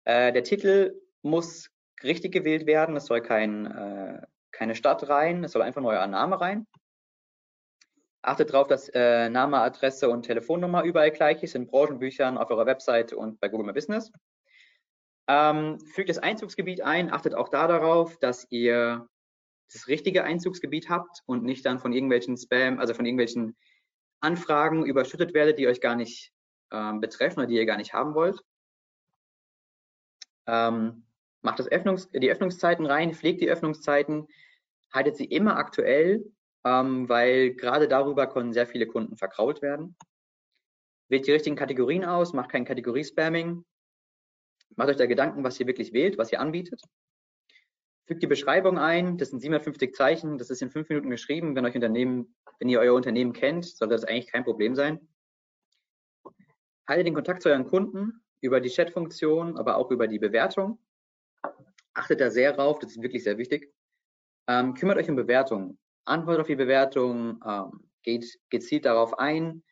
Äh, 0.06 0.32
der 0.32 0.44
Titel 0.44 1.02
muss 1.24 1.70
richtig 2.04 2.32
gewählt 2.32 2.68
werden. 2.68 2.96
Es 2.96 3.08
soll 3.08 3.22
kein, 3.22 3.66
äh, 3.66 4.22
keine 4.52 4.76
Stadt 4.76 5.10
rein, 5.10 5.44
es 5.44 5.52
soll 5.52 5.62
einfach 5.62 5.82
nur 5.82 5.92
euer 5.92 6.08
Name 6.08 6.40
rein. 6.40 6.68
Achtet 8.22 8.54
darauf, 8.54 8.68
dass 8.68 8.90
äh, 8.90 9.30
Name, 9.30 9.60
Adresse 9.60 10.10
und 10.10 10.24
Telefonnummer 10.24 10.84
überall 10.84 11.12
gleich 11.12 11.42
ist, 11.42 11.56
in 11.56 11.68
Branchenbüchern, 11.68 12.38
auf 12.38 12.50
eurer 12.52 12.66
Website 12.66 13.14
und 13.14 13.40
bei 13.40 13.48
Google 13.48 13.68
My 13.68 13.74
Business. 13.74 14.12
Ähm, 15.28 15.80
fügt 15.80 16.10
das 16.10 16.18
Einzugsgebiet 16.18 16.82
ein, 16.82 17.12
achtet 17.14 17.34
auch 17.36 17.50
da 17.50 17.68
darauf, 17.68 18.18
dass 18.18 18.48
ihr 18.50 19.08
das 19.72 19.88
richtige 19.88 20.24
Einzugsgebiet 20.24 20.90
habt 20.90 21.22
und 21.28 21.44
nicht 21.44 21.66
dann 21.66 21.80
von 21.80 21.94
irgendwelchen 21.94 22.36
Spam, 22.36 22.80
also 22.80 22.94
von 22.94 23.06
irgendwelchen 23.06 23.56
Anfragen 24.22 24.86
überschüttet 24.86 25.34
werdet, 25.34 25.60
die 25.60 25.68
euch 25.68 25.80
gar 25.80 25.96
nicht 25.96 26.34
ähm, 26.72 27.00
betreffen 27.00 27.40
oder 27.40 27.48
die 27.48 27.56
ihr 27.56 27.66
gar 27.66 27.78
nicht 27.78 27.94
haben 27.94 28.16
wollt. 28.16 28.42
Ähm, 30.48 31.06
macht 31.42 31.60
das 31.60 31.72
Öffnungs 31.72 32.10
die 32.12 32.32
Öffnungszeiten 32.32 32.86
rein, 32.86 33.14
pflegt 33.14 33.42
die 33.42 33.50
Öffnungszeiten, 33.50 34.28
haltet 34.92 35.16
sie 35.16 35.26
immer 35.26 35.56
aktuell, 35.56 36.26
ähm, 36.66 37.08
weil 37.08 37.54
gerade 37.54 37.88
darüber 37.88 38.28
können 38.28 38.54
sehr 38.54 38.68
viele 38.68 38.88
Kunden 38.88 39.18
verkrault 39.18 39.62
werden. 39.62 39.96
Wählt 41.10 41.26
die 41.26 41.32
richtigen 41.32 41.56
Kategorien 41.56 42.06
aus, 42.06 42.34
macht 42.34 42.52
kein 42.52 42.66
Kategorie-Spamming, 42.66 43.66
macht 44.76 44.90
euch 44.90 44.98
da 44.98 45.06
Gedanken, 45.06 45.44
was 45.44 45.60
ihr 45.60 45.68
wirklich 45.68 45.94
wählt, 45.94 46.18
was 46.18 46.32
ihr 46.32 46.40
anbietet. 46.40 46.82
Fügt 48.06 48.24
die 48.24 48.28
Beschreibung 48.28 48.78
ein, 48.78 49.18
das 49.18 49.30
sind 49.30 49.40
750 49.40 49.94
Zeichen, 49.94 50.38
das 50.38 50.50
ist 50.50 50.62
in 50.62 50.72
fünf 50.72 50.90
Minuten 50.90 51.10
geschrieben. 51.10 51.56
Wenn 51.56 51.66
euch 51.66 51.76
Unternehmen, 51.76 52.36
wenn 52.60 52.70
ihr 52.70 52.80
euer 52.80 52.96
Unternehmen 52.96 53.34
kennt, 53.34 53.66
sollte 53.66 53.94
das 53.94 54.04
eigentlich 54.04 54.32
kein 54.32 54.44
Problem 54.44 54.76
sein. 54.76 55.00
Haltet 56.88 57.06
den 57.06 57.14
Kontakt 57.14 57.44
zu 57.44 57.50
euren 57.50 57.68
Kunden 57.68 58.24
über 58.42 58.62
die 58.62 58.70
Chat-Funktion, 58.70 59.58
aber 59.58 59.78
auch 59.78 59.92
über 59.92 60.08
die 60.08 60.18
Bewertung. 60.18 60.80
Achtet 61.94 62.20
da 62.20 62.32
sehr 62.32 62.54
drauf, 62.54 62.80
das 62.80 62.92
ist 62.92 63.02
wirklich 63.02 63.24
sehr 63.24 63.38
wichtig. 63.38 63.74
Ähm, 64.48 64.74
kümmert 64.74 64.98
euch 64.98 65.10
um 65.10 65.16
Bewertungen. 65.16 65.78
Antwortet 66.06 66.42
auf 66.42 66.48
die 66.48 66.56
Bewertung, 66.56 67.40
ähm, 67.46 67.90
geht 68.04 68.40
gezielt 68.50 68.86
darauf 68.86 69.20
ein, 69.20 69.64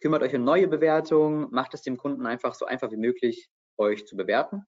kümmert 0.00 0.22
euch 0.22 0.34
um 0.34 0.44
neue 0.44 0.68
Bewertungen, 0.68 1.48
macht 1.50 1.74
es 1.74 1.82
dem 1.82 1.96
Kunden 1.96 2.26
einfach 2.26 2.54
so 2.54 2.66
einfach 2.66 2.90
wie 2.90 2.96
möglich, 2.96 3.50
euch 3.76 4.06
zu 4.06 4.16
bewerten 4.16 4.66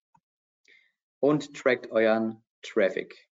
und 1.21 1.55
trackt 1.55 1.91
euren 1.91 2.45
Traffic. 2.63 3.29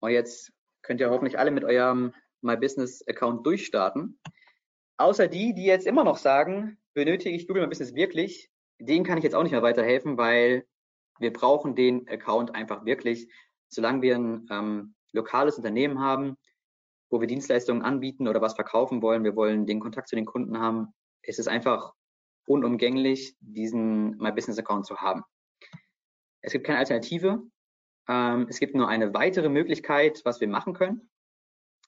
Und 0.00 0.10
jetzt 0.10 0.52
könnt 0.82 1.00
ihr 1.00 1.10
hoffentlich 1.10 1.38
alle 1.38 1.50
mit 1.50 1.64
eurem 1.64 2.14
My 2.40 2.56
Business 2.56 3.06
Account 3.06 3.46
durchstarten. 3.46 4.18
Außer 4.96 5.28
die, 5.28 5.54
die 5.54 5.64
jetzt 5.64 5.86
immer 5.86 6.04
noch 6.04 6.16
sagen, 6.16 6.78
benötige 6.94 7.34
ich 7.34 7.46
Google 7.46 7.62
My 7.62 7.68
Business 7.68 7.94
wirklich, 7.94 8.50
denen 8.78 9.04
kann 9.04 9.18
ich 9.18 9.24
jetzt 9.24 9.34
auch 9.34 9.42
nicht 9.42 9.52
mehr 9.52 9.62
weiterhelfen, 9.62 10.16
weil 10.16 10.66
wir 11.18 11.32
brauchen 11.32 11.74
den 11.74 12.08
Account 12.08 12.54
einfach 12.54 12.84
wirklich, 12.84 13.30
solange 13.68 14.02
wir 14.02 14.16
ein 14.16 14.46
ähm, 14.50 14.94
lokales 15.12 15.56
Unternehmen 15.56 16.00
haben, 16.00 16.36
wo 17.10 17.20
wir 17.20 17.26
Dienstleistungen 17.26 17.82
anbieten 17.82 18.28
oder 18.28 18.40
was 18.40 18.54
verkaufen 18.54 19.02
wollen, 19.02 19.24
wir 19.24 19.36
wollen 19.36 19.66
den 19.66 19.80
Kontakt 19.80 20.08
zu 20.08 20.16
den 20.16 20.26
Kunden 20.26 20.58
haben, 20.58 20.94
ist 21.22 21.38
es 21.38 21.48
einfach 21.48 21.92
unumgänglich, 22.46 23.36
diesen 23.40 24.16
My 24.18 24.32
Business 24.32 24.58
Account 24.58 24.86
zu 24.86 24.96
haben. 24.96 25.22
Es 26.40 26.52
gibt 26.52 26.66
keine 26.66 26.78
Alternative. 26.78 27.42
Ähm, 28.08 28.46
es 28.48 28.58
gibt 28.58 28.74
nur 28.74 28.88
eine 28.88 29.12
weitere 29.12 29.48
Möglichkeit, 29.48 30.20
was 30.24 30.40
wir 30.40 30.48
machen 30.48 30.72
können. 30.72 31.10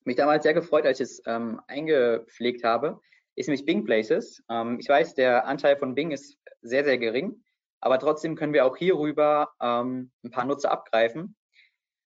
Mich 0.04 0.16
damals 0.16 0.42
sehr 0.42 0.54
gefreut, 0.54 0.84
als 0.84 1.00
ich 1.00 1.04
es 1.04 1.22
ähm, 1.26 1.60
eingepflegt 1.68 2.64
habe, 2.64 3.00
ist 3.34 3.48
nämlich 3.48 3.64
Bing 3.64 3.84
Places. 3.84 4.42
Ähm, 4.50 4.78
ich 4.80 4.88
weiß, 4.88 5.14
der 5.14 5.46
Anteil 5.46 5.76
von 5.76 5.94
Bing 5.94 6.10
ist 6.10 6.38
sehr, 6.60 6.84
sehr 6.84 6.98
gering. 6.98 7.42
Aber 7.80 7.98
trotzdem 7.98 8.36
können 8.36 8.52
wir 8.52 8.64
auch 8.64 8.76
hierüber 8.76 9.52
ähm, 9.60 10.12
ein 10.22 10.30
paar 10.30 10.44
Nutzer 10.44 10.70
abgreifen. 10.70 11.36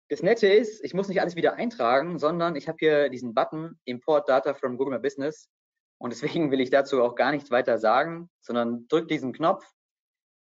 Das 0.08 0.22
Nette 0.22 0.46
ist, 0.46 0.84
ich 0.84 0.94
muss 0.94 1.08
nicht 1.08 1.20
alles 1.20 1.34
wieder 1.34 1.54
eintragen, 1.54 2.18
sondern 2.18 2.54
ich 2.54 2.68
habe 2.68 2.78
hier 2.78 3.08
diesen 3.08 3.34
Button 3.34 3.78
Import 3.84 4.28
Data 4.28 4.54
from 4.54 4.76
Google 4.76 4.94
My 4.96 5.02
Business. 5.02 5.50
Und 5.98 6.12
deswegen 6.12 6.50
will 6.50 6.60
ich 6.60 6.70
dazu 6.70 7.02
auch 7.02 7.14
gar 7.14 7.32
nichts 7.32 7.50
weiter 7.50 7.78
sagen, 7.78 8.30
sondern 8.40 8.86
drückt 8.88 9.10
diesen 9.10 9.32
Knopf. 9.32 9.64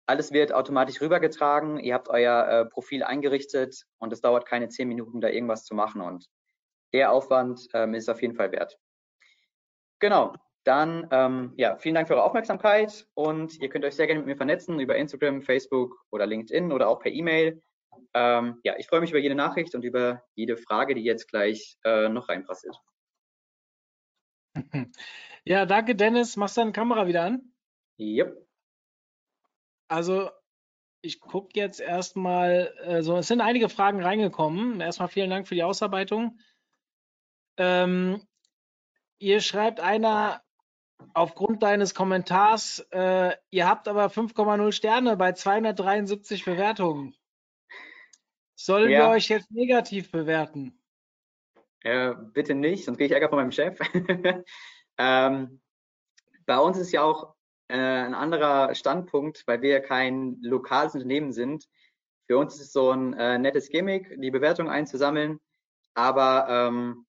Alles 0.07 0.31
wird 0.31 0.51
automatisch 0.51 0.99
rübergetragen. 0.99 1.79
Ihr 1.79 1.93
habt 1.93 2.09
euer 2.09 2.47
äh, 2.47 2.65
Profil 2.65 3.03
eingerichtet 3.03 3.85
und 3.99 4.11
es 4.11 4.21
dauert 4.21 4.47
keine 4.47 4.69
zehn 4.69 4.87
Minuten, 4.87 5.21
da 5.21 5.29
irgendwas 5.29 5.63
zu 5.63 5.75
machen. 5.75 6.01
Und 6.01 6.27
der 6.91 7.11
Aufwand 7.11 7.67
ähm, 7.73 7.93
ist 7.93 8.09
auf 8.09 8.21
jeden 8.21 8.35
Fall 8.35 8.51
wert. 8.51 8.79
Genau. 9.99 10.33
Dann, 10.63 11.07
ähm, 11.11 11.53
ja, 11.57 11.75
vielen 11.77 11.95
Dank 11.95 12.07
für 12.07 12.15
eure 12.15 12.23
Aufmerksamkeit 12.23 13.07
und 13.15 13.59
ihr 13.59 13.69
könnt 13.69 13.83
euch 13.83 13.95
sehr 13.95 14.05
gerne 14.05 14.19
mit 14.19 14.27
mir 14.27 14.35
vernetzen 14.35 14.79
über 14.79 14.95
Instagram, 14.95 15.41
Facebook 15.41 16.03
oder 16.11 16.27
LinkedIn 16.27 16.71
oder 16.71 16.87
auch 16.87 16.99
per 16.99 17.11
E-Mail. 17.11 17.63
Ähm, 18.13 18.59
ja, 18.63 18.75
ich 18.77 18.87
freue 18.87 19.01
mich 19.01 19.11
über 19.11 19.19
jede 19.19 19.35
Nachricht 19.35 19.75
und 19.75 19.83
über 19.83 20.23
jede 20.35 20.57
Frage, 20.57 20.95
die 20.95 21.03
jetzt 21.03 21.27
gleich 21.27 21.77
äh, 21.83 22.09
noch 22.09 22.29
reinpassiert. 22.29 22.77
Ja, 25.43 25.65
danke 25.65 25.95
Dennis. 25.95 26.37
Machst 26.37 26.55
du 26.55 26.61
deine 26.61 26.71
Kamera 26.71 27.07
wieder 27.07 27.23
an? 27.23 27.51
Yep. 27.99 28.47
Also 29.87 30.29
ich 31.01 31.19
gucke 31.19 31.49
jetzt 31.55 31.79
erstmal, 31.79 32.73
äh, 32.83 33.01
so, 33.01 33.17
es 33.17 33.27
sind 33.27 33.41
einige 33.41 33.69
Fragen 33.69 34.03
reingekommen. 34.03 34.81
Erstmal 34.81 35.07
vielen 35.07 35.31
Dank 35.31 35.47
für 35.47 35.55
die 35.55 35.63
Ausarbeitung. 35.63 36.39
Ähm, 37.57 38.21
ihr 39.17 39.41
schreibt 39.41 39.79
einer, 39.79 40.43
aufgrund 41.13 41.63
deines 41.63 41.95
Kommentars, 41.95 42.85
äh, 42.91 43.35
ihr 43.49 43.67
habt 43.67 43.87
aber 43.87 44.05
5,0 44.07 44.71
Sterne 44.71 45.17
bei 45.17 45.33
273 45.33 46.45
Bewertungen. 46.45 47.15
Sollen 48.63 48.91
Ja. 48.91 48.99
wir 48.99 49.15
euch 49.15 49.27
jetzt 49.29 49.51
negativ 49.51 50.11
bewerten? 50.11 50.77
Äh, 51.83 52.13
bitte 52.33 52.53
nicht, 52.53 52.85
sonst 52.85 52.97
kriege 52.97 53.07
ich 53.07 53.11
Ärger 53.11 53.29
von 53.29 53.39
meinem 53.39 53.51
Chef. 53.51 53.79
ähm, 54.99 55.61
bei 56.45 56.59
uns 56.59 56.77
ist 56.77 56.91
ja 56.91 57.01
auch 57.01 57.33
äh, 57.69 57.75
ein 57.75 58.13
anderer 58.13 58.75
Standpunkt, 58.75 59.43
weil 59.47 59.63
wir 59.63 59.79
kein 59.79 60.37
lokales 60.41 60.93
Unternehmen 60.93 61.31
sind. 61.31 61.67
Für 62.27 62.37
uns 62.37 62.53
ist 62.55 62.61
es 62.61 62.71
so 62.71 62.91
ein 62.91 63.13
äh, 63.13 63.39
nettes 63.39 63.69
Gimmick, 63.69 64.15
die 64.21 64.29
Bewertung 64.29 64.69
einzusammeln. 64.69 65.39
Aber 65.95 66.45
ähm, 66.47 67.07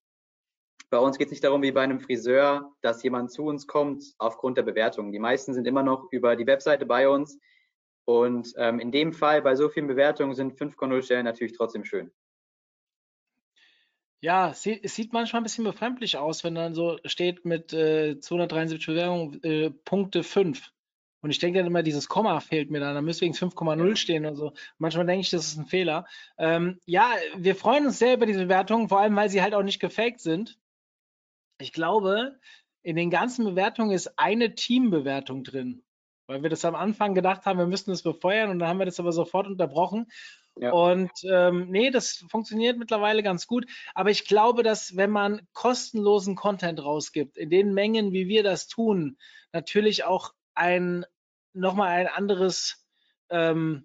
bei 0.88 0.98
uns 0.98 1.18
geht 1.18 1.26
es 1.26 1.32
nicht 1.32 1.44
darum, 1.44 1.62
wie 1.62 1.72
bei 1.72 1.82
einem 1.82 2.00
Friseur, 2.00 2.72
dass 2.80 3.02
jemand 3.02 3.30
zu 3.30 3.44
uns 3.44 3.66
kommt 3.66 4.04
aufgrund 4.18 4.56
der 4.56 4.62
Bewertung. 4.62 5.12
Die 5.12 5.18
meisten 5.18 5.52
sind 5.52 5.66
immer 5.66 5.82
noch 5.82 6.08
über 6.12 6.34
die 6.34 6.46
Webseite 6.46 6.86
bei 6.86 7.08
uns. 7.08 7.38
Und 8.04 8.52
ähm, 8.56 8.80
in 8.80 8.90
dem 8.90 9.12
Fall, 9.12 9.42
bei 9.42 9.54
so 9.54 9.68
vielen 9.68 9.86
Bewertungen, 9.86 10.34
sind 10.34 10.54
5,0 10.54 11.02
Stellen 11.02 11.24
natürlich 11.24 11.56
trotzdem 11.56 11.84
schön. 11.84 12.10
Ja, 14.20 14.50
es 14.50 14.62
sieht, 14.62 14.84
es 14.84 14.94
sieht 14.94 15.12
manchmal 15.12 15.40
ein 15.40 15.44
bisschen 15.44 15.64
befremdlich 15.64 16.16
aus, 16.16 16.44
wenn 16.44 16.54
dann 16.54 16.74
so 16.74 16.98
steht 17.04 17.44
mit 17.44 17.72
äh, 17.72 18.20
273 18.20 18.86
Bewerbungen 18.86 19.42
äh, 19.42 19.70
Punkte 19.70 20.22
5. 20.22 20.72
Und 21.22 21.30
ich 21.30 21.38
denke 21.38 21.58
dann 21.58 21.68
immer, 21.68 21.84
dieses 21.84 22.08
Komma 22.08 22.40
fehlt 22.40 22.70
mir 22.70 22.80
dann. 22.80 22.94
Da 22.94 23.02
müsste 23.02 23.24
wegen 23.24 23.34
5,0 23.34 23.96
stehen 23.96 24.26
oder 24.26 24.36
so. 24.36 24.52
Manchmal 24.78 25.06
denke 25.06 25.22
ich, 25.22 25.30
das 25.30 25.46
ist 25.46 25.56
ein 25.56 25.66
Fehler. 25.66 26.06
Ähm, 26.36 26.80
ja, 26.84 27.08
wir 27.36 27.54
freuen 27.54 27.86
uns 27.86 27.98
sehr 27.98 28.14
über 28.14 28.26
diese 28.26 28.44
Bewertungen, 28.44 28.88
vor 28.88 29.00
allem, 29.00 29.14
weil 29.14 29.28
sie 29.28 29.42
halt 29.42 29.54
auch 29.54 29.62
nicht 29.62 29.80
gefaked 29.80 30.20
sind. 30.20 30.58
Ich 31.58 31.72
glaube, 31.72 32.38
in 32.82 32.96
den 32.96 33.10
ganzen 33.10 33.44
Bewertungen 33.44 33.92
ist 33.92 34.18
eine 34.18 34.54
Teambewertung 34.56 35.44
drin. 35.44 35.84
Weil 36.32 36.42
wir 36.42 36.50
das 36.50 36.64
am 36.64 36.74
Anfang 36.74 37.14
gedacht 37.14 37.44
haben, 37.44 37.58
wir 37.58 37.66
müssten 37.66 37.90
das 37.90 38.02
befeuern 38.02 38.50
und 38.50 38.58
dann 38.58 38.68
haben 38.68 38.78
wir 38.78 38.86
das 38.86 38.98
aber 38.98 39.12
sofort 39.12 39.46
unterbrochen. 39.46 40.10
Ja. 40.56 40.72
Und 40.72 41.10
ähm, 41.30 41.68
nee, 41.70 41.90
das 41.90 42.24
funktioniert 42.30 42.78
mittlerweile 42.78 43.22
ganz 43.22 43.46
gut. 43.46 43.66
Aber 43.94 44.10
ich 44.10 44.26
glaube, 44.26 44.62
dass 44.62 44.96
wenn 44.96 45.10
man 45.10 45.46
kostenlosen 45.52 46.34
Content 46.34 46.82
rausgibt, 46.82 47.36
in 47.36 47.50
den 47.50 47.74
Mengen, 47.74 48.12
wie 48.12 48.28
wir 48.28 48.42
das 48.42 48.66
tun, 48.66 49.18
natürlich 49.52 50.04
auch 50.04 50.32
ein 50.54 51.04
nochmal 51.52 51.90
ein 51.90 52.06
anderes, 52.06 52.86
ähm, 53.28 53.84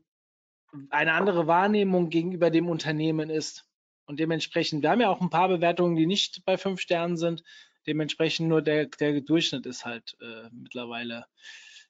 eine 0.90 1.14
andere 1.14 1.48
Wahrnehmung 1.48 2.10
gegenüber 2.10 2.50
dem 2.50 2.70
Unternehmen 2.70 3.30
ist. 3.30 3.66
Und 4.06 4.22
dementsprechend, 4.22 4.84
wir 4.84 4.90
haben 4.90 5.02
ja 5.02 5.10
auch 5.10 5.20
ein 5.20 5.30
paar 5.30 5.50
Bewertungen, 5.50 5.98
die 5.98 6.06
nicht 6.06 6.46
bei 6.46 6.58
fünf 6.58 6.80
Sternen 6.80 7.18
sind. 7.18 7.44
Dementsprechend 7.88 8.48
nur 8.48 8.62
der, 8.62 8.86
der 8.86 9.20
Durchschnitt 9.22 9.66
ist 9.66 9.86
halt 9.86 10.16
äh, 10.22 10.50
mittlerweile 10.52 11.26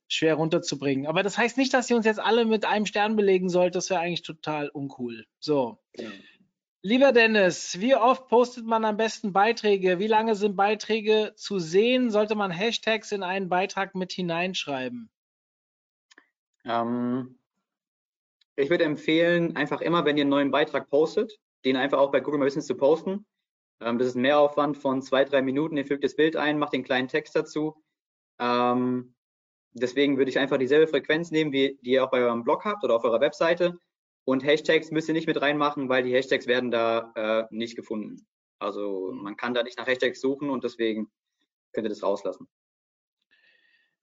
schwer 0.07 0.35
runterzubringen. 0.35 1.07
Aber 1.07 1.23
das 1.23 1.37
heißt 1.37 1.57
nicht, 1.57 1.73
dass 1.73 1.89
ihr 1.89 1.97
uns 1.97 2.05
jetzt 2.05 2.19
alle 2.19 2.45
mit 2.45 2.65
einem 2.65 2.85
Stern 2.85 3.15
belegen 3.15 3.49
sollt. 3.49 3.75
Das 3.75 3.89
wäre 3.89 3.99
eigentlich 3.99 4.23
total 4.23 4.69
uncool. 4.69 5.25
So. 5.39 5.79
Ja. 5.95 6.09
Lieber 6.81 7.11
Dennis, 7.11 7.81
wie 7.81 7.95
oft 7.95 8.27
postet 8.27 8.65
man 8.65 8.85
am 8.85 8.97
besten 8.97 9.33
Beiträge? 9.33 9.99
Wie 9.99 10.07
lange 10.07 10.35
sind 10.35 10.55
Beiträge 10.55 11.33
zu 11.35 11.59
sehen? 11.59 12.11
Sollte 12.11 12.35
man 12.35 12.51
Hashtags 12.51 13.11
in 13.11 13.23
einen 13.23 13.49
Beitrag 13.49 13.95
mit 13.95 14.13
hineinschreiben? 14.13 15.09
Ähm, 16.63 17.37
ich 18.55 18.69
würde 18.69 18.85
empfehlen, 18.85 19.55
einfach 19.55 19.81
immer, 19.81 20.05
wenn 20.05 20.17
ihr 20.17 20.21
einen 20.21 20.29
neuen 20.29 20.51
Beitrag 20.51 20.89
postet, 20.89 21.39
den 21.65 21.75
einfach 21.75 21.97
auch 21.97 22.11
bei 22.11 22.19
Google 22.19 22.39
My 22.39 22.45
Business 22.45 22.67
zu 22.67 22.75
posten. 22.75 23.25
Ähm, 23.81 23.97
das 23.97 24.09
ist 24.09 24.15
ein 24.15 24.21
Mehraufwand 24.21 24.77
von 24.77 25.01
zwei, 25.01 25.25
drei 25.25 25.41
Minuten. 25.41 25.77
Ihr 25.77 25.85
fügt 25.85 26.03
das 26.03 26.15
Bild 26.15 26.35
ein, 26.35 26.59
macht 26.59 26.73
den 26.73 26.83
kleinen 26.83 27.07
Text 27.07 27.35
dazu. 27.35 27.83
Ähm, 28.39 29.15
deswegen 29.79 30.17
würde 30.17 30.29
ich 30.29 30.39
einfach 30.39 30.57
dieselbe 30.57 30.87
Frequenz 30.87 31.31
nehmen, 31.31 31.51
wie 31.51 31.77
die 31.81 31.91
ihr 31.91 32.03
auch 32.03 32.11
bei 32.11 32.19
eurem 32.19 32.43
Blog 32.43 32.65
habt 32.65 32.83
oder 32.83 32.95
auf 32.95 33.03
eurer 33.03 33.21
Webseite. 33.21 33.77
Und 34.25 34.43
Hashtags 34.43 34.91
müsst 34.91 35.07
ihr 35.07 35.13
nicht 35.13 35.27
mit 35.27 35.41
reinmachen, 35.41 35.89
weil 35.89 36.03
die 36.03 36.13
Hashtags 36.13 36.47
werden 36.47 36.69
da 36.69 37.11
äh, 37.15 37.55
nicht 37.55 37.75
gefunden. 37.75 38.27
Also 38.59 39.11
man 39.13 39.37
kann 39.37 39.53
da 39.53 39.63
nicht 39.63 39.77
nach 39.77 39.87
Hashtags 39.87 40.19
suchen 40.19 40.49
und 40.49 40.63
deswegen 40.63 41.09
könnt 41.71 41.85
ihr 41.85 41.89
das 41.89 42.03
rauslassen. 42.03 42.47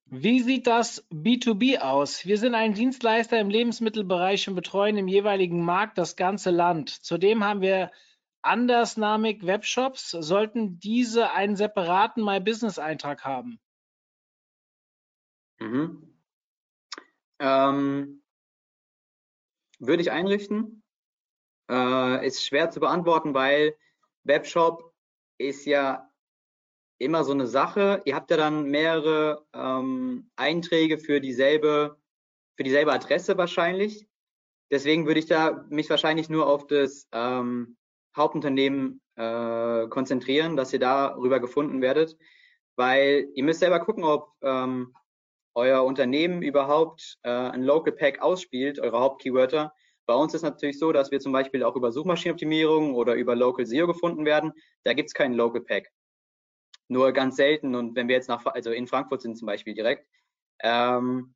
Wie 0.07 0.41
sieht 0.41 0.67
das 0.67 1.07
B2B 1.11 1.79
aus? 1.79 2.27
Wir 2.27 2.39
sind 2.39 2.55
ein 2.55 2.75
Dienstleister 2.75 3.39
im 3.41 3.49
Lebensmittelbereich 3.49 4.49
und 4.49 4.55
betreuen 4.55 4.97
im 4.99 5.09
jeweiligen 5.09 5.65
Markt 5.65 5.99
das 5.99 6.15
ganze 6.15 6.51
Land. 6.51 6.91
Zudem 6.91 7.43
haben 7.43 7.63
wir 7.63 7.91
andersnamig 8.43 9.47
Webshops. 9.47 10.11
Sollten 10.11 10.79
diese 10.79 11.33
einen 11.33 11.57
separaten 11.57 12.23
My 12.23 12.39
Business 12.39 12.79
Eintrag 12.79 13.25
haben? 13.25 13.59
Mhm. 15.61 16.15
Ähm, 17.41 18.23
würde 19.79 20.03
ich 20.03 20.11
einrichten. 20.11 20.83
Äh, 21.71 22.27
ist 22.27 22.45
schwer 22.45 22.71
zu 22.71 22.81
beantworten, 22.81 23.35
weil 23.35 23.77
Webshop 24.25 24.93
ist 25.39 25.65
ja 25.67 26.11
immer 26.99 27.25
so 27.25 27.33
eine 27.33 27.47
Sache. 27.47 28.03
Ihr 28.05 28.15
habt 28.15 28.31
ja 28.31 28.37
dann 28.37 28.71
mehrere 28.71 29.47
ähm, 29.53 30.31
Einträge 30.37 30.99
für 30.99 31.21
dieselbe, 31.21 31.99
für 32.57 32.65
dieselbe 32.65 32.93
Adresse 32.93 33.37
wahrscheinlich. 33.37 34.07
Deswegen 34.71 35.07
würde 35.07 35.21
ich 35.21 35.27
da 35.27 35.65
mich 35.69 35.91
wahrscheinlich 35.91 36.29
nur 36.29 36.47
auf 36.47 36.67
das 36.67 37.09
ähm, 37.13 37.77
Hauptunternehmen 38.17 39.01
äh, 39.17 39.87
konzentrieren, 39.89 40.57
dass 40.57 40.73
ihr 40.73 40.79
darüber 40.79 41.41
gefunden 41.41 41.81
werdet, 41.83 42.17
weil 42.77 43.29
ihr 43.35 43.45
müsst 43.45 43.61
selber 43.61 43.81
gucken, 43.81 44.05
ob 44.05 44.33
ähm, 44.43 44.95
euer 45.55 45.85
Unternehmen 45.85 46.43
überhaupt 46.43 47.19
äh, 47.23 47.31
ein 47.31 47.63
Local 47.63 47.93
Pack 47.93 48.21
ausspielt, 48.21 48.81
eure 48.81 49.01
Hauptkeywörter. 49.01 49.73
Bei 50.07 50.15
uns 50.15 50.35
ist 50.35 50.43
natürlich 50.43 50.79
so, 50.79 50.93
dass 50.93 51.11
wir 51.11 51.21
zum 51.21 51.33
Beispiel 51.33 51.63
auch 51.63 51.77
über 51.77 51.93
Suchmaschinenoptimierung 51.93 52.95
oder 52.95 53.15
über 53.15 53.35
Local 53.35 53.65
SEO 53.65 53.87
gefunden 53.87 54.25
werden. 54.25 54.53
Da 54.83 54.93
gibt 54.93 55.09
es 55.09 55.15
keinen 55.15 55.35
Local 55.35 55.63
Pack. 55.63 55.91
Nur 56.89 57.13
ganz 57.13 57.37
selten 57.37 57.75
und 57.75 57.97
wenn 57.97 58.09
wir 58.09 58.17
jetzt 58.17 58.29
nach, 58.29 58.45
also 58.45 58.71
in 58.71 58.87
Frankfurt 58.87 59.23
sind 59.23 59.39
zum 59.39 59.47
Beispiel 59.47 59.75
direkt. 59.75 60.07
Ähm, 60.61 61.35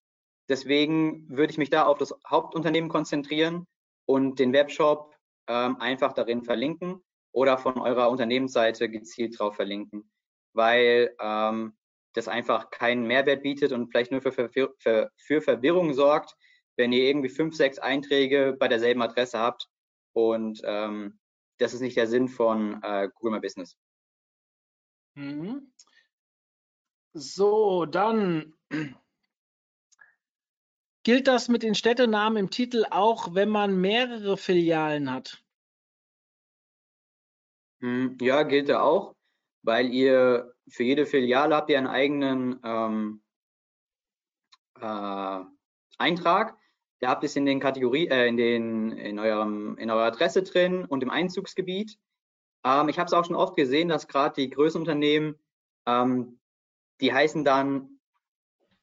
deswegen 0.48 1.26
würde 1.30 1.50
ich 1.50 1.58
mich 1.58 1.70
da 1.70 1.86
auf 1.86 1.98
das 1.98 2.14
Hauptunternehmen 2.28 2.90
konzentrieren 2.90 3.66
und 4.04 4.38
den 4.38 4.52
Webshop 4.52 5.14
ähm, 5.48 5.76
einfach 5.80 6.12
darin 6.12 6.42
verlinken 6.42 7.02
oder 7.32 7.56
von 7.56 7.78
eurer 7.78 8.10
Unternehmensseite 8.10 8.90
gezielt 8.90 9.38
drauf 9.38 9.56
verlinken, 9.56 10.10
weil 10.52 11.14
ähm, 11.20 11.77
das 12.18 12.28
einfach 12.28 12.70
keinen 12.70 13.06
Mehrwert 13.06 13.42
bietet 13.42 13.72
und 13.72 13.88
vielleicht 13.88 14.12
nur 14.12 14.20
für, 14.20 14.32
für, 14.32 14.74
für, 14.78 15.10
für 15.16 15.40
Verwirrung 15.40 15.94
sorgt, 15.94 16.36
wenn 16.76 16.92
ihr 16.92 17.04
irgendwie 17.04 17.28
fünf, 17.28 17.54
sechs 17.54 17.78
Einträge 17.78 18.56
bei 18.58 18.68
derselben 18.68 19.02
Adresse 19.02 19.38
habt. 19.38 19.68
Und 20.12 20.60
ähm, 20.64 21.18
das 21.58 21.74
ist 21.74 21.80
nicht 21.80 21.96
der 21.96 22.06
Sinn 22.06 22.28
von 22.28 22.82
äh, 22.82 23.08
Google 23.14 23.32
My 23.32 23.40
Business. 23.40 23.76
Mhm. 25.14 25.72
So, 27.14 27.86
dann 27.86 28.54
gilt 31.02 31.26
das 31.26 31.48
mit 31.48 31.62
den 31.62 31.74
Städtenamen 31.74 32.36
im 32.36 32.50
Titel 32.50 32.84
auch, 32.90 33.34
wenn 33.34 33.48
man 33.48 33.80
mehrere 33.80 34.36
Filialen 34.36 35.10
hat? 35.12 35.42
Hm, 37.80 38.18
ja, 38.20 38.42
gilt 38.42 38.68
er 38.68 38.82
auch, 38.82 39.14
weil 39.62 39.92
ihr 39.92 40.54
für 40.68 40.84
jede 40.84 41.06
Filiale 41.06 41.54
habt 41.54 41.70
ihr 41.70 41.78
einen 41.78 41.86
eigenen 41.86 42.60
ähm, 42.64 43.22
äh, 44.80 45.40
Eintrag. 45.98 46.56
Da 47.00 47.08
habt 47.08 47.22
ihr 47.22 47.26
es 47.26 47.36
in 47.36 47.46
den 47.46 47.60
Kategorie, 47.60 48.08
äh, 48.08 48.28
in 48.28 48.36
den 48.36 48.92
in 48.92 49.18
eurem 49.18 49.76
in 49.78 49.90
eurer 49.90 50.06
Adresse 50.06 50.42
drin 50.42 50.84
und 50.84 51.02
im 51.02 51.10
Einzugsgebiet. 51.10 51.98
Ähm, 52.64 52.88
ich 52.88 52.98
habe 52.98 53.06
es 53.06 53.12
auch 53.12 53.24
schon 53.24 53.36
oft 53.36 53.56
gesehen, 53.56 53.88
dass 53.88 54.08
gerade 54.08 54.34
die 54.34 54.50
größeren 54.50 54.82
Unternehmen, 54.82 55.36
ähm, 55.86 56.40
die 57.00 57.12
heißen 57.12 57.44
dann 57.44 58.00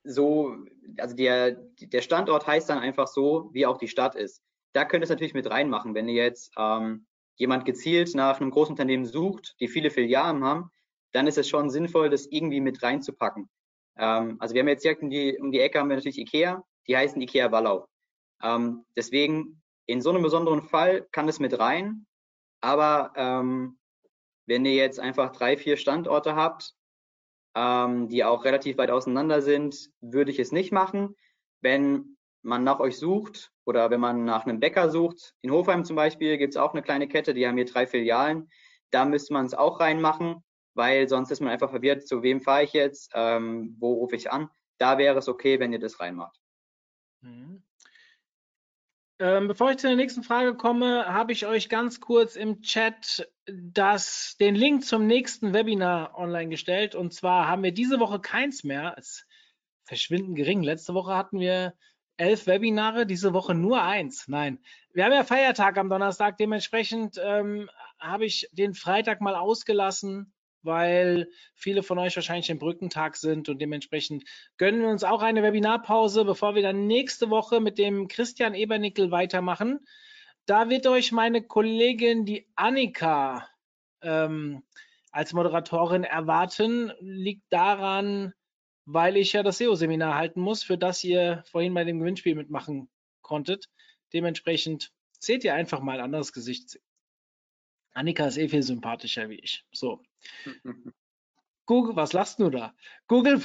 so, 0.03 0.55
also 0.97 1.15
der 1.15 1.51
der 1.51 2.01
Standort 2.01 2.47
heißt 2.47 2.69
dann 2.69 2.79
einfach 2.79 3.07
so, 3.07 3.49
wie 3.53 3.65
auch 3.65 3.77
die 3.77 3.87
Stadt 3.87 4.15
ist. 4.15 4.41
Da 4.73 4.85
könnt 4.85 5.01
ihr 5.01 5.05
es 5.05 5.09
natürlich 5.09 5.33
mit 5.33 5.49
reinmachen, 5.49 5.95
wenn 5.95 6.07
ihr 6.07 6.23
jetzt 6.23 6.53
ähm, 6.57 7.05
jemand 7.35 7.65
gezielt 7.65 8.15
nach 8.15 8.39
einem 8.39 8.51
Großunternehmen 8.51 9.05
sucht, 9.05 9.55
die 9.59 9.67
viele 9.67 9.91
Filialen 9.91 10.43
haben, 10.43 10.71
dann 11.11 11.27
ist 11.27 11.37
es 11.37 11.47
schon 11.47 11.69
sinnvoll, 11.69 12.09
das 12.09 12.27
irgendwie 12.27 12.61
mit 12.61 12.83
reinzupacken. 12.83 13.49
Ähm, 13.97 14.37
also 14.39 14.53
wir 14.53 14.61
haben 14.61 14.67
jetzt 14.67 14.83
direkt 14.83 15.01
um 15.01 15.09
die, 15.09 15.37
um 15.39 15.51
die 15.51 15.59
Ecke 15.59 15.79
haben 15.79 15.89
wir 15.89 15.95
natürlich 15.95 16.19
Ikea, 16.19 16.63
die 16.87 16.97
heißen 16.97 17.21
Ikea 17.21 17.51
Wallau. 17.51 17.87
Ähm, 18.41 18.85
deswegen 18.95 19.61
in 19.85 20.01
so 20.01 20.09
einem 20.09 20.23
besonderen 20.23 20.61
Fall 20.61 21.07
kann 21.11 21.29
es 21.29 21.39
mit 21.39 21.57
rein, 21.57 22.05
aber 22.61 23.13
ähm, 23.15 23.77
wenn 24.47 24.65
ihr 24.65 24.75
jetzt 24.75 24.99
einfach 24.99 25.31
drei, 25.31 25.57
vier 25.57 25.77
Standorte 25.77 26.35
habt, 26.35 26.73
ähm, 27.55 28.09
die 28.09 28.23
auch 28.23 28.43
relativ 28.43 28.77
weit 28.77 28.91
auseinander 28.91 29.41
sind, 29.41 29.89
würde 30.01 30.31
ich 30.31 30.39
es 30.39 30.51
nicht 30.51 30.71
machen. 30.71 31.15
Wenn 31.61 32.17
man 32.41 32.63
nach 32.63 32.79
euch 32.79 32.97
sucht 32.97 33.51
oder 33.65 33.89
wenn 33.89 33.99
man 33.99 34.25
nach 34.25 34.45
einem 34.45 34.59
Bäcker 34.59 34.89
sucht, 34.89 35.33
in 35.41 35.51
Hofheim 35.51 35.85
zum 35.85 35.95
Beispiel 35.95 36.37
gibt 36.37 36.53
es 36.53 36.57
auch 36.57 36.73
eine 36.73 36.83
kleine 36.83 37.07
Kette, 37.07 37.33
die 37.33 37.47
haben 37.47 37.57
hier 37.57 37.65
drei 37.65 37.87
Filialen, 37.87 38.49
da 38.91 39.05
müsste 39.05 39.33
man 39.33 39.45
es 39.45 39.53
auch 39.53 39.79
reinmachen 39.79 40.43
weil 40.75 41.07
sonst 41.07 41.31
ist 41.31 41.39
man 41.39 41.49
einfach 41.49 41.69
verwirrt, 41.69 42.05
zu 42.05 42.21
wem 42.21 42.41
fahre 42.41 42.63
ich 42.63 42.73
jetzt, 42.73 43.11
ähm, 43.15 43.75
wo 43.79 43.93
rufe 43.93 44.15
ich 44.15 44.31
an. 44.31 44.49
Da 44.77 44.97
wäre 44.97 45.17
es 45.17 45.29
okay, 45.29 45.59
wenn 45.59 45.73
ihr 45.73 45.79
das 45.79 45.99
reinmacht. 45.99 46.37
Mhm. 47.21 47.63
Ähm, 49.17 49.47
bevor 49.47 49.71
ich 49.71 49.77
zu 49.77 49.87
der 49.87 49.95
nächsten 49.95 50.23
Frage 50.23 50.55
komme, 50.55 51.05
habe 51.07 51.31
ich 51.31 51.45
euch 51.45 51.69
ganz 51.69 52.01
kurz 52.01 52.35
im 52.35 52.61
Chat 52.61 53.31
das, 53.45 54.35
den 54.41 54.55
Link 54.55 54.83
zum 54.83 55.07
nächsten 55.07 55.53
Webinar 55.53 56.17
online 56.17 56.49
gestellt. 56.49 56.93
Und 56.93 57.13
zwar 57.13 57.47
haben 57.47 57.63
wir 57.63 57.71
diese 57.71 58.01
Woche 58.01 58.19
keins 58.19 58.65
mehr. 58.65 58.95
Es 58.97 59.07
ist 59.07 59.27
verschwindend 59.85 60.35
gering. 60.35 60.61
Letzte 60.61 60.93
Woche 60.93 61.15
hatten 61.15 61.39
wir 61.39 61.73
elf 62.17 62.47
Webinare, 62.47 63.05
diese 63.05 63.33
Woche 63.33 63.53
nur 63.53 63.81
eins. 63.81 64.27
Nein, 64.27 64.59
wir 64.93 65.05
haben 65.05 65.13
ja 65.13 65.23
Feiertag 65.23 65.77
am 65.77 65.89
Donnerstag. 65.89 66.37
Dementsprechend 66.37 67.19
ähm, 67.23 67.69
habe 67.99 68.25
ich 68.25 68.49
den 68.51 68.73
Freitag 68.73 69.21
mal 69.21 69.35
ausgelassen 69.35 70.31
weil 70.65 71.29
viele 71.53 71.83
von 71.83 71.99
euch 71.99 72.15
wahrscheinlich 72.15 72.49
im 72.49 72.59
Brückentag 72.59 73.15
sind 73.15 73.47
und 73.49 73.61
dementsprechend 73.61 74.25
gönnen 74.57 74.81
wir 74.81 74.89
uns 74.89 75.03
auch 75.03 75.21
eine 75.21 75.43
Webinarpause, 75.43 76.25
bevor 76.25 76.55
wir 76.55 76.63
dann 76.63 76.87
nächste 76.87 77.29
Woche 77.29 77.61
mit 77.61 77.77
dem 77.77 78.07
Christian 78.07 78.55
Ebernickel 78.55 79.11
weitermachen. 79.11 79.85
Da 80.45 80.69
wird 80.69 80.87
euch 80.87 81.11
meine 81.11 81.41
Kollegin, 81.43 82.25
die 82.25 82.47
Annika, 82.55 83.47
ähm, 84.01 84.63
als 85.11 85.33
Moderatorin 85.33 86.03
erwarten. 86.03 86.91
Liegt 86.99 87.45
daran, 87.49 88.33
weil 88.85 89.17
ich 89.17 89.33
ja 89.33 89.43
das 89.43 89.57
SEO-Seminar 89.57 90.15
halten 90.15 90.39
muss, 90.39 90.63
für 90.63 90.77
das 90.77 91.03
ihr 91.03 91.43
vorhin 91.51 91.73
bei 91.73 91.83
dem 91.83 91.99
Gewinnspiel 91.99 92.35
mitmachen 92.35 92.89
konntet. 93.21 93.69
Dementsprechend 94.13 94.91
seht 95.19 95.43
ihr 95.43 95.55
einfach 95.55 95.81
mal 95.81 95.99
ein 95.99 96.05
anderes 96.05 96.31
Gesicht. 96.33 96.79
Annika 97.93 98.27
ist 98.27 98.37
eh 98.37 98.47
viel 98.47 98.63
sympathischer 98.63 99.29
wie 99.29 99.39
ich. 99.39 99.65
So. 99.71 100.01
Google, 101.67 101.95
was 101.95 102.13
lachst 102.13 102.39
du 102.39 102.51
da? 102.51 102.75
Google, 103.07 103.41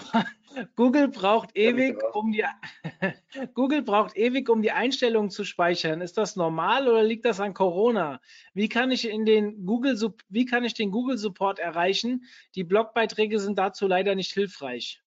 Google 0.77 1.09
braucht 1.09 1.57
ewig, 1.57 1.97
um 2.13 2.33
die 2.33 2.45
Google 3.55 3.81
braucht 3.81 4.15
ewig, 4.15 4.51
um 4.51 4.61
die 4.61 4.73
Einstellungen 4.73 5.31
zu 5.31 5.45
speichern. 5.45 6.03
Ist 6.03 6.19
das 6.19 6.37
normal 6.37 6.87
oder 6.87 7.03
liegt 7.03 7.25
das 7.25 7.41
an 7.41 7.55
Corona? 7.55 8.21
Wie 8.53 8.69
kann 8.69 8.91
ich 8.91 9.09
in 9.09 9.25
den 9.25 9.65
Google, 9.65 9.99
wie 10.29 10.45
kann 10.45 10.65
ich 10.65 10.75
den 10.75 10.91
Google 10.91 11.17
Support 11.17 11.61
erreichen? 11.61 12.25
Die 12.55 12.65
Blogbeiträge 12.65 13.41
sind 13.41 13.59
dazu 13.59 13.87
leider 13.87 14.15
nicht 14.15 14.33
hilfreich. 14.33 15.03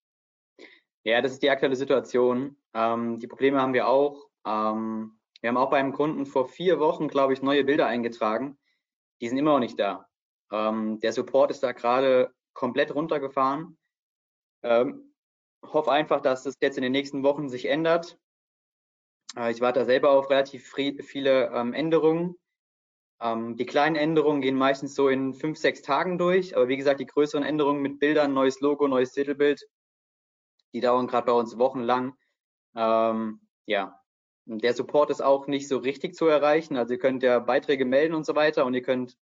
Ja, 1.04 1.22
das 1.22 1.34
ist 1.34 1.44
die 1.44 1.50
aktuelle 1.50 1.76
Situation. 1.76 2.58
Ähm, 2.74 3.20
die 3.20 3.28
Probleme 3.28 3.62
haben 3.62 3.74
wir 3.74 3.88
auch. 3.88 4.30
Ähm, 4.46 5.20
wir 5.42 5.50
haben 5.50 5.58
auch 5.58 5.70
beim 5.70 5.92
Kunden 5.92 6.26
vor 6.26 6.48
vier 6.48 6.80
Wochen, 6.80 7.10
glaube 7.10 7.34
ich, 7.34 7.42
neue 7.42 7.66
Bilder 7.66 7.88
eingetragen. 7.88 8.58
Die 9.20 9.28
sind 9.28 9.38
immer 9.38 9.52
noch 9.52 9.60
nicht 9.60 9.78
da. 9.80 10.08
Ähm, 10.52 11.00
der 11.02 11.12
Support 11.12 11.52
ist 11.52 11.64
da 11.64 11.74
gerade 11.74 12.34
komplett 12.54 12.96
runtergefahren. 12.96 13.78
Ähm, 14.64 15.14
hoffe 15.66 15.92
einfach, 15.92 16.22
dass 16.22 16.46
es 16.46 16.56
jetzt 16.62 16.78
in 16.78 16.84
den 16.84 16.94
nächsten 16.94 17.24
Wochen 17.24 17.50
sich 17.50 17.66
ändert. 17.66 18.18
Äh, 19.36 19.52
ich 19.52 19.60
warte 19.60 19.82
da 19.82 19.86
selber 19.86 20.12
auf 20.12 20.30
relativ 20.30 20.72
viele 20.72 21.52
ähm, 21.54 21.74
Änderungen. 21.74 22.36
Ähm, 23.22 23.58
die 23.58 23.66
kleinen 23.66 23.98
Änderungen 23.98 24.42
gehen 24.42 24.56
meistens 24.56 24.96
so 24.96 25.10
in 25.10 25.34
fünf, 25.34 25.58
sechs 25.58 25.82
Tagen 25.82 26.18
durch. 26.18 26.56
Aber 26.56 26.70
wie 26.70 26.78
gesagt, 26.78 27.02
die 27.02 27.06
größeren 27.06 27.44
Änderungen 27.44 27.82
mit 27.82 28.00
Bildern, 28.00 28.34
neues 28.34 28.62
Logo, 28.62 28.88
neues 28.88 29.12
Titelbild, 29.12 29.68
die 30.74 30.82
dauern 30.82 31.08
gerade 31.08 31.28
bei 31.28 31.34
uns 31.34 31.58
wochenlang. 31.58 32.16
Ähm, 32.76 33.42
ja, 33.66 34.00
der 34.46 34.74
Support 34.74 35.10
ist 35.10 35.22
auch 35.22 35.48
nicht 35.48 35.68
so 35.68 35.78
richtig 35.78 36.16
zu 36.16 36.26
erreichen. 36.26 36.78
Also 36.78 36.94
ihr 36.94 37.00
könnt 37.00 37.24
ja 37.24 37.40
Beiträge 37.40 37.86
melden 37.86 38.14
und 38.14 38.26
so 38.26 38.36
weiter 38.36 38.66
und 38.66 38.74
ihr 38.74 38.82
könnt 38.82 39.18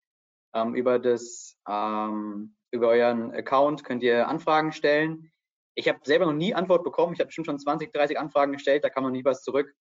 ähm, 0.54 0.74
über 0.74 0.98
das 0.98 1.58
ähm, 1.68 2.56
über 2.70 2.88
euren 2.88 3.32
Account 3.32 3.84
könnt 3.84 4.02
ihr 4.02 4.28
Anfragen 4.28 4.72
stellen. 4.72 5.30
Ich 5.74 5.88
habe 5.88 5.98
selber 6.04 6.26
noch 6.26 6.32
nie 6.32 6.54
Antwort 6.54 6.84
bekommen. 6.84 7.12
Ich 7.12 7.20
habe 7.20 7.26
bestimmt 7.26 7.46
schon 7.46 7.58
20, 7.58 7.92
30 7.92 8.18
Anfragen 8.18 8.52
gestellt, 8.52 8.84
da 8.84 8.90
kam 8.90 9.04
noch 9.04 9.10
nie 9.10 9.24
was 9.24 9.42
zurück. 9.42 9.74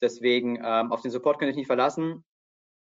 Deswegen 0.00 0.56
ähm, 0.56 0.92
auf 0.92 1.02
den 1.02 1.10
Support 1.10 1.38
könnt 1.38 1.52
ihr 1.52 1.56
nicht 1.56 1.66
verlassen. 1.66 2.24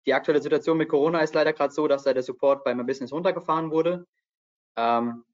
Die 0.07 0.15
aktuelle 0.15 0.41
Situation 0.41 0.79
mit 0.79 0.89
Corona 0.89 1.21
ist 1.21 1.35
leider 1.35 1.53
gerade 1.53 1.73
so, 1.73 1.87
dass 1.87 2.05
da 2.05 2.15
der 2.15 2.23
Support 2.23 2.65
bei 2.65 2.75
meinem 2.75 2.87
Business 2.87 3.13
runtergefahren 3.13 3.71
wurde. 3.71 4.07
Ähm, 4.77 5.25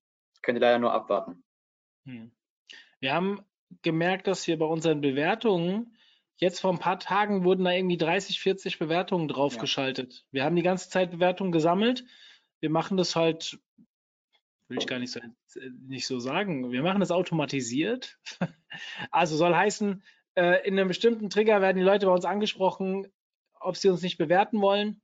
könnt 0.43 0.59
ihr 0.59 0.61
leider 0.61 0.81
nur 0.81 0.93
abwarten. 0.93 1.45
Hm. 2.05 2.33
Wir 3.01 3.15
haben 3.15 3.41
gemerkt, 3.83 4.27
dass 4.27 4.47
wir 4.47 4.59
bei 4.59 4.67
unseren 4.67 5.01
Bewertungen 5.01 5.97
jetzt 6.37 6.61
vor 6.61 6.73
ein 6.73 6.79
paar 6.79 6.99
Tagen 6.99 7.45
wurden 7.45 7.65
da 7.65 7.73
irgendwie 7.73 7.97
30, 7.97 8.41
40 8.41 8.79
Bewertungen 8.79 9.29
draufgeschaltet. 9.29 10.15
Ja. 10.15 10.23
Wir 10.33 10.45
haben 10.45 10.57
die 10.57 10.63
ganze 10.63 10.91
Zeit 10.91 11.11
Bewertungen 11.11 11.53
gesammelt. 11.53 12.05
Wir 12.61 12.71
machen 12.71 12.97
das 12.97 13.17
halt 13.17 13.59
will 14.69 14.79
ich 14.79 14.87
gar 14.87 14.99
nicht 14.99 15.13
so, 15.13 15.21
nicht 15.87 16.07
so 16.07 16.19
sagen. 16.19 16.73
Wir 16.73 16.83
machen 16.83 17.01
das 17.01 17.11
automatisiert. 17.11 18.19
Also 19.11 19.37
soll 19.37 19.55
heißen, 19.55 20.03
äh, 20.35 20.67
in 20.67 20.79
einem 20.79 20.89
bestimmten 20.89 21.31
Trigger 21.31 21.63
werden 21.63 21.79
die 21.79 21.83
Leute 21.83 22.05
bei 22.05 22.13
uns 22.13 22.27
angesprochen, 22.27 23.07
ob 23.59 23.75
sie 23.77 23.89
uns 23.89 24.03
nicht 24.03 24.19
bewerten 24.19 24.61
wollen. 24.61 25.01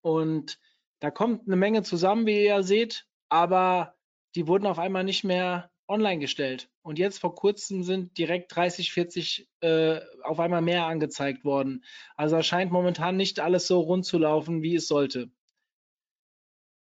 Und 0.00 0.60
da 1.00 1.10
kommt 1.10 1.48
eine 1.48 1.56
Menge 1.56 1.82
zusammen, 1.82 2.24
wie 2.26 2.36
ihr 2.36 2.44
ja 2.44 2.62
seht, 2.62 3.08
aber 3.28 3.96
die 4.36 4.46
wurden 4.46 4.66
auf 4.66 4.78
einmal 4.78 5.02
nicht 5.02 5.24
mehr 5.24 5.72
online 5.88 6.18
gestellt. 6.18 6.68
Und 6.82 6.98
jetzt 6.98 7.18
vor 7.18 7.34
kurzem 7.34 7.82
sind 7.82 8.16
direkt 8.18 8.54
30, 8.54 8.92
40 8.92 9.48
äh, 9.60 10.00
auf 10.22 10.40
einmal 10.40 10.62
mehr 10.62 10.86
angezeigt 10.86 11.44
worden. 11.44 11.84
Also 12.16 12.40
scheint 12.42 12.72
momentan 12.72 13.16
nicht 13.16 13.40
alles 13.40 13.66
so 13.66 13.80
rund 13.80 14.04
zu 14.04 14.18
laufen, 14.18 14.62
wie 14.62 14.76
es 14.76 14.86
sollte. 14.86 15.30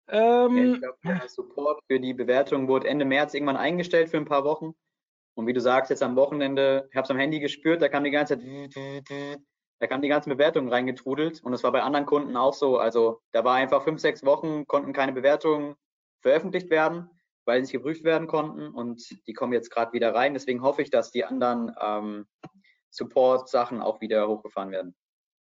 Ähm, 0.07 0.73
ich 0.73 0.79
glaube, 0.81 0.97
der 1.03 1.29
Support 1.29 1.81
für 1.87 1.99
die 1.99 2.13
Bewertung 2.13 2.67
wurde 2.67 2.87
Ende 2.87 3.05
März 3.05 3.33
irgendwann 3.33 3.57
eingestellt 3.57 4.09
für 4.09 4.17
ein 4.17 4.25
paar 4.25 4.43
Wochen. 4.43 4.73
Und 5.35 5.47
wie 5.47 5.53
du 5.53 5.61
sagst, 5.61 5.89
jetzt 5.89 6.03
am 6.03 6.17
Wochenende, 6.17 6.87
ich 6.91 6.95
habe 6.97 7.05
es 7.05 7.11
am 7.11 7.17
Handy 7.17 7.39
gespürt, 7.39 7.81
da 7.81 7.87
kam 7.87 8.03
die 8.03 8.11
ganze 8.11 8.37
Zeit, 8.37 9.39
da 9.79 9.87
kam 9.87 10.01
die 10.01 10.09
ganzen 10.09 10.29
Bewertungen 10.29 10.67
reingetrudelt. 10.67 11.41
Und 11.43 11.53
es 11.53 11.63
war 11.63 11.71
bei 11.71 11.81
anderen 11.81 12.05
Kunden 12.05 12.35
auch 12.35 12.53
so. 12.53 12.77
Also 12.77 13.21
da 13.31 13.45
war 13.45 13.55
einfach 13.55 13.83
fünf, 13.83 14.01
sechs 14.01 14.25
Wochen, 14.25 14.67
konnten 14.67 14.91
keine 14.91 15.13
Bewertungen 15.13 15.75
veröffentlicht 16.21 16.69
werden, 16.69 17.09
weil 17.45 17.57
sie 17.57 17.61
nicht 17.61 17.71
geprüft 17.71 18.03
werden 18.03 18.27
konnten. 18.27 18.69
Und 18.69 19.03
die 19.27 19.33
kommen 19.33 19.53
jetzt 19.53 19.69
gerade 19.69 19.93
wieder 19.93 20.13
rein. 20.13 20.33
Deswegen 20.33 20.61
hoffe 20.61 20.81
ich, 20.81 20.89
dass 20.89 21.11
die 21.11 21.25
anderen 21.25 21.71
ähm, 21.81 22.27
Support-Sachen 22.89 23.81
auch 23.81 24.01
wieder 24.01 24.27
hochgefahren 24.27 24.71
werden. 24.71 24.95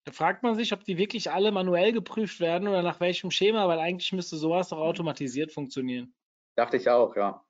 Da 0.04 0.12
fragt 0.12 0.42
man 0.42 0.54
sich, 0.54 0.72
ob 0.72 0.84
die 0.84 0.96
wirklich 0.96 1.30
alle 1.30 1.52
manuell 1.52 1.92
geprüft 1.92 2.40
werden 2.40 2.68
oder 2.68 2.82
nach 2.82 3.00
welchem 3.00 3.30
Schema, 3.30 3.68
weil 3.68 3.78
eigentlich 3.78 4.12
müsste 4.12 4.36
sowas 4.36 4.70
doch 4.70 4.78
automatisiert 4.78 5.52
funktionieren. 5.52 6.14
Dachte 6.56 6.78
ich 6.78 6.88
auch, 6.88 7.14
ja. 7.16 7.44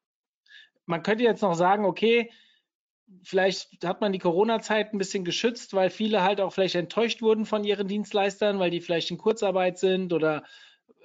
Man 0.87 1.03
könnte 1.03 1.23
jetzt 1.23 1.43
noch 1.43 1.55
sagen, 1.55 1.85
okay, 1.85 2.33
vielleicht 3.23 3.85
hat 3.85 4.01
man 4.01 4.13
die 4.13 4.19
Corona-Zeit 4.19 4.93
ein 4.93 4.99
bisschen 4.99 5.25
geschützt, 5.25 5.75
weil 5.75 5.91
viele 5.91 6.23
halt 6.23 6.41
auch 6.41 6.53
vielleicht 6.53 6.75
enttäuscht 6.75 7.23
wurden 7.23 7.45
von 7.45 7.65
ihren 7.65 7.89
Dienstleistern, 7.89 8.59
weil 8.59 8.71
die 8.71 8.81
vielleicht 8.81 9.11
in 9.11 9.19
Kurzarbeit 9.19 9.79
sind 9.79 10.13
oder 10.13 10.45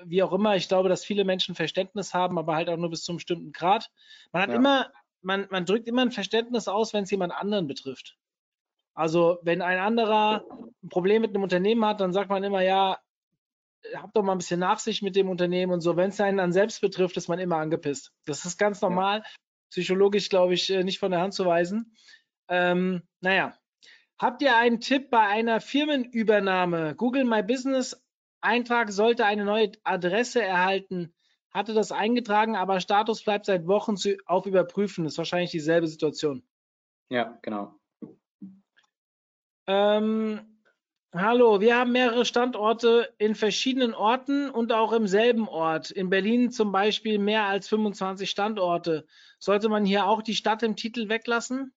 wie 0.03 0.23
auch 0.23 0.33
immer. 0.33 0.55
Ich 0.55 0.67
glaube, 0.67 0.89
dass 0.89 1.05
viele 1.05 1.23
Menschen 1.23 1.55
Verständnis 1.55 2.13
haben, 2.13 2.37
aber 2.37 2.55
halt 2.55 2.69
auch 2.69 2.77
nur 2.77 2.89
bis 2.89 3.03
zu 3.03 3.11
einem 3.11 3.17
bestimmten 3.17 3.51
Grad. 3.51 3.89
Man 4.31 4.41
hat 4.41 4.49
ja. 4.49 4.55
immer, 4.55 4.91
man, 5.21 5.47
man 5.49 5.65
drückt 5.65 5.87
immer 5.87 6.01
ein 6.01 6.11
Verständnis 6.11 6.67
aus, 6.67 6.93
wenn 6.93 7.03
es 7.03 7.11
jemand 7.11 7.33
anderen 7.33 7.67
betrifft. 7.67 8.17
Also 8.93 9.39
wenn 9.41 9.61
ein 9.61 9.79
anderer 9.79 10.45
ein 10.83 10.89
Problem 10.89 11.21
mit 11.21 11.31
einem 11.31 11.43
Unternehmen 11.43 11.85
hat, 11.85 11.99
dann 11.99 12.13
sagt 12.13 12.29
man 12.29 12.43
immer, 12.43 12.61
ja, 12.61 12.97
habt 13.93 14.15
doch 14.15 14.23
mal 14.23 14.31
ein 14.31 14.37
bisschen 14.37 14.59
Nachsicht 14.59 15.03
mit 15.03 15.15
dem 15.15 15.29
Unternehmen 15.29 15.71
und 15.71 15.81
so. 15.81 15.97
Wenn 15.97 16.09
es 16.09 16.21
einen 16.21 16.37
dann 16.37 16.53
selbst 16.53 16.81
betrifft, 16.81 17.17
ist 17.17 17.27
man 17.27 17.39
immer 17.39 17.57
angepisst. 17.57 18.11
Das 18.25 18.45
ist 18.45 18.57
ganz 18.57 18.81
normal. 18.81 19.23
Psychologisch, 19.69 20.29
glaube 20.29 20.53
ich, 20.53 20.69
äh, 20.69 20.83
nicht 20.83 20.99
von 20.99 21.11
der 21.11 21.21
Hand 21.21 21.33
zu 21.33 21.45
weisen. 21.45 21.95
Ähm, 22.47 23.03
naja. 23.19 23.57
Habt 24.17 24.41
ihr 24.41 24.55
einen 24.55 24.79
Tipp 24.79 25.09
bei 25.09 25.19
einer 25.19 25.59
Firmenübernahme? 25.59 26.95
Google 26.95 27.25
My 27.25 27.43
Business 27.43 28.01
Eintrag 28.45 28.91
sollte 28.91 29.25
eine 29.25 29.43
neue 29.43 29.71
Adresse 29.83 30.41
erhalten. 30.41 31.13
Hatte 31.51 31.73
das 31.73 31.91
eingetragen, 31.91 32.55
aber 32.55 32.79
Status 32.79 33.23
bleibt 33.23 33.45
seit 33.45 33.67
Wochen 33.67 33.95
auf 34.25 34.45
Überprüfen. 34.45 35.03
Das 35.03 35.13
ist 35.13 35.17
wahrscheinlich 35.17 35.51
dieselbe 35.51 35.87
Situation. 35.87 36.43
Ja, 37.09 37.37
genau. 37.41 37.79
Ähm, 39.67 40.59
hallo, 41.13 41.61
wir 41.61 41.77
haben 41.77 41.91
mehrere 41.91 42.25
Standorte 42.25 43.13
in 43.17 43.35
verschiedenen 43.35 43.93
Orten 43.93 44.49
und 44.49 44.73
auch 44.73 44.91
im 44.91 45.07
selben 45.07 45.47
Ort. 45.47 45.91
In 45.91 46.09
Berlin 46.09 46.51
zum 46.51 46.71
Beispiel 46.71 47.19
mehr 47.19 47.45
als 47.45 47.67
25 47.69 48.29
Standorte. 48.29 49.07
Sollte 49.39 49.69
man 49.69 49.85
hier 49.85 50.07
auch 50.07 50.21
die 50.21 50.35
Stadt 50.35 50.61
im 50.61 50.75
Titel 50.75 51.09
weglassen? 51.09 51.73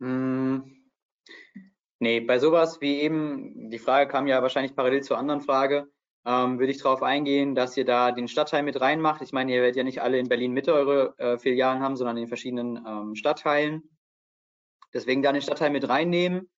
Hm. 0.00 0.77
Nee, 2.00 2.20
bei 2.20 2.38
sowas 2.38 2.80
wie 2.80 3.00
eben, 3.00 3.70
die 3.70 3.78
Frage 3.78 4.08
kam 4.10 4.26
ja 4.26 4.40
wahrscheinlich 4.40 4.76
parallel 4.76 5.02
zur 5.02 5.18
anderen 5.18 5.40
Frage, 5.40 5.90
ähm, 6.24 6.58
würde 6.58 6.70
ich 6.70 6.82
darauf 6.82 7.02
eingehen, 7.02 7.54
dass 7.54 7.76
ihr 7.76 7.84
da 7.84 8.12
den 8.12 8.28
Stadtteil 8.28 8.62
mit 8.62 8.80
reinmacht. 8.80 9.22
Ich 9.22 9.32
meine, 9.32 9.52
ihr 9.52 9.60
werdet 9.62 9.76
ja 9.76 9.82
nicht 9.82 10.02
alle 10.02 10.18
in 10.18 10.28
Berlin 10.28 10.52
Mitte 10.52 10.74
eure 10.74 11.14
äh, 11.18 11.38
Filialen 11.38 11.82
haben, 11.82 11.96
sondern 11.96 12.16
in 12.16 12.28
verschiedenen 12.28 12.84
ähm, 12.86 13.14
Stadtteilen. 13.14 13.82
Deswegen 14.94 15.22
da 15.22 15.32
den 15.32 15.42
Stadtteil 15.42 15.70
mit 15.70 15.88
reinnehmen, 15.88 16.48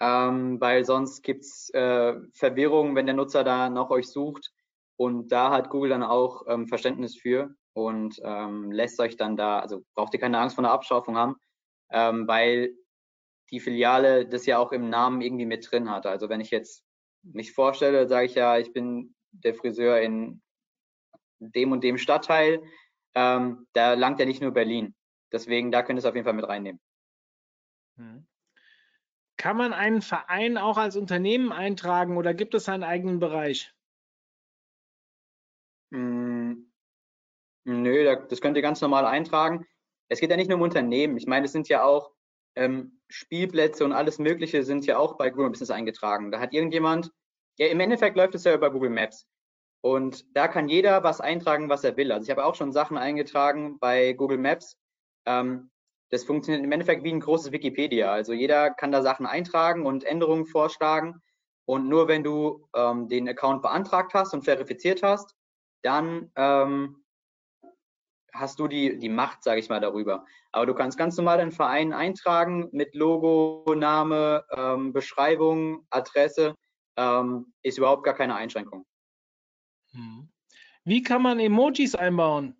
ähm, 0.00 0.60
weil 0.60 0.84
sonst 0.84 1.22
gibt's 1.22 1.70
äh, 1.70 2.14
Verwirrung, 2.32 2.94
wenn 2.96 3.06
der 3.06 3.14
Nutzer 3.14 3.44
da 3.44 3.68
nach 3.68 3.90
euch 3.90 4.08
sucht. 4.08 4.52
Und 4.96 5.32
da 5.32 5.50
hat 5.50 5.70
Google 5.70 5.90
dann 5.90 6.02
auch 6.02 6.44
ähm, 6.48 6.66
Verständnis 6.66 7.16
für 7.16 7.54
und 7.72 8.20
ähm, 8.22 8.70
lässt 8.72 9.00
euch 9.00 9.16
dann 9.16 9.36
da, 9.36 9.58
also 9.58 9.82
braucht 9.94 10.14
ihr 10.14 10.20
keine 10.20 10.38
Angst 10.38 10.54
vor 10.54 10.64
einer 10.64 10.72
Abschaffung 10.72 11.16
haben, 11.16 11.36
ähm, 11.90 12.28
weil 12.28 12.74
die 13.52 13.60
Filiale 13.60 14.26
das 14.26 14.46
ja 14.46 14.58
auch 14.58 14.72
im 14.72 14.88
Namen 14.88 15.20
irgendwie 15.20 15.46
mit 15.46 15.70
drin 15.70 15.90
hat. 15.90 16.06
Also 16.06 16.28
wenn 16.28 16.40
ich 16.40 16.50
jetzt 16.50 16.84
mich 17.22 17.52
vorstelle, 17.52 18.08
sage 18.08 18.26
ich 18.26 18.34
ja, 18.34 18.58
ich 18.58 18.72
bin 18.72 19.14
der 19.30 19.54
Friseur 19.54 20.00
in 20.00 20.42
dem 21.38 21.72
und 21.72 21.84
dem 21.84 21.98
Stadtteil, 21.98 22.62
ähm, 23.14 23.66
da 23.74 23.94
langt 23.94 24.18
ja 24.18 24.26
nicht 24.26 24.40
nur 24.40 24.52
Berlin. 24.52 24.94
Deswegen, 25.30 25.70
da 25.70 25.82
könnt 25.82 25.98
ihr 25.98 26.00
es 26.00 26.06
auf 26.06 26.14
jeden 26.14 26.24
Fall 26.24 26.34
mit 26.34 26.48
reinnehmen. 26.48 26.80
Hm. 27.96 28.26
Kann 29.36 29.56
man 29.56 29.72
einen 29.72 30.02
Verein 30.02 30.56
auch 30.56 30.78
als 30.78 30.96
Unternehmen 30.96 31.52
eintragen 31.52 32.16
oder 32.16 32.32
gibt 32.32 32.54
es 32.54 32.68
einen 32.68 32.84
eigenen 32.84 33.18
Bereich? 33.18 33.74
Hm, 35.90 36.72
nö, 37.64 38.04
das 38.28 38.40
könnt 38.40 38.56
ihr 38.56 38.62
ganz 38.62 38.80
normal 38.80 39.04
eintragen. 39.04 39.66
Es 40.08 40.20
geht 40.20 40.30
ja 40.30 40.36
nicht 40.36 40.48
nur 40.48 40.56
um 40.56 40.62
Unternehmen. 40.62 41.16
Ich 41.16 41.26
meine, 41.26 41.46
es 41.46 41.52
sind 41.52 41.68
ja 41.68 41.82
auch 41.84 42.12
ähm, 42.56 43.00
Spielplätze 43.08 43.84
und 43.84 43.92
alles 43.92 44.18
Mögliche 44.18 44.62
sind 44.64 44.86
ja 44.86 44.98
auch 44.98 45.16
bei 45.16 45.30
Google 45.30 45.50
Business 45.50 45.70
eingetragen. 45.70 46.30
Da 46.30 46.40
hat 46.40 46.52
irgendjemand, 46.52 47.10
ja, 47.58 47.66
im 47.68 47.80
Endeffekt 47.80 48.16
läuft 48.16 48.34
es 48.34 48.44
ja 48.44 48.54
über 48.54 48.70
Google 48.70 48.90
Maps. 48.90 49.26
Und 49.82 50.24
da 50.36 50.46
kann 50.48 50.68
jeder 50.68 51.02
was 51.02 51.20
eintragen, 51.20 51.68
was 51.68 51.84
er 51.84 51.96
will. 51.96 52.12
Also 52.12 52.24
ich 52.24 52.30
habe 52.30 52.44
auch 52.44 52.54
schon 52.54 52.72
Sachen 52.72 52.96
eingetragen 52.96 53.78
bei 53.80 54.12
Google 54.12 54.38
Maps. 54.38 54.76
Ähm, 55.26 55.70
das 56.10 56.24
funktioniert 56.24 56.64
im 56.64 56.72
Endeffekt 56.72 57.04
wie 57.04 57.12
ein 57.12 57.20
großes 57.20 57.52
Wikipedia. 57.52 58.12
Also 58.12 58.32
jeder 58.32 58.70
kann 58.70 58.92
da 58.92 59.02
Sachen 59.02 59.26
eintragen 59.26 59.86
und 59.86 60.04
Änderungen 60.04 60.46
vorschlagen. 60.46 61.20
Und 61.64 61.88
nur 61.88 62.06
wenn 62.06 62.22
du 62.22 62.68
ähm, 62.76 63.08
den 63.08 63.28
Account 63.28 63.62
beantragt 63.62 64.14
hast 64.14 64.34
und 64.34 64.44
verifiziert 64.44 65.02
hast, 65.02 65.34
dann 65.82 66.30
ähm, 66.36 67.02
hast 68.32 68.58
du 68.58 68.68
die, 68.68 68.98
die 68.98 69.08
Macht, 69.08 69.42
sage 69.42 69.60
ich 69.60 69.68
mal, 69.68 69.80
darüber. 69.80 70.24
Aber 70.52 70.66
du 70.66 70.74
kannst 70.74 70.98
ganz 70.98 71.16
normal 71.16 71.38
deinen 71.38 71.52
Verein 71.52 71.92
eintragen 71.92 72.68
mit 72.72 72.94
Logo, 72.94 73.74
Name, 73.74 74.44
ähm, 74.50 74.92
Beschreibung, 74.92 75.86
Adresse. 75.90 76.54
Ähm, 76.96 77.52
ist 77.62 77.78
überhaupt 77.78 78.04
gar 78.04 78.14
keine 78.14 78.34
Einschränkung. 78.34 78.84
Hm. 79.92 80.28
Wie 80.84 81.02
kann 81.02 81.22
man 81.22 81.38
Emojis 81.38 81.94
einbauen? 81.94 82.56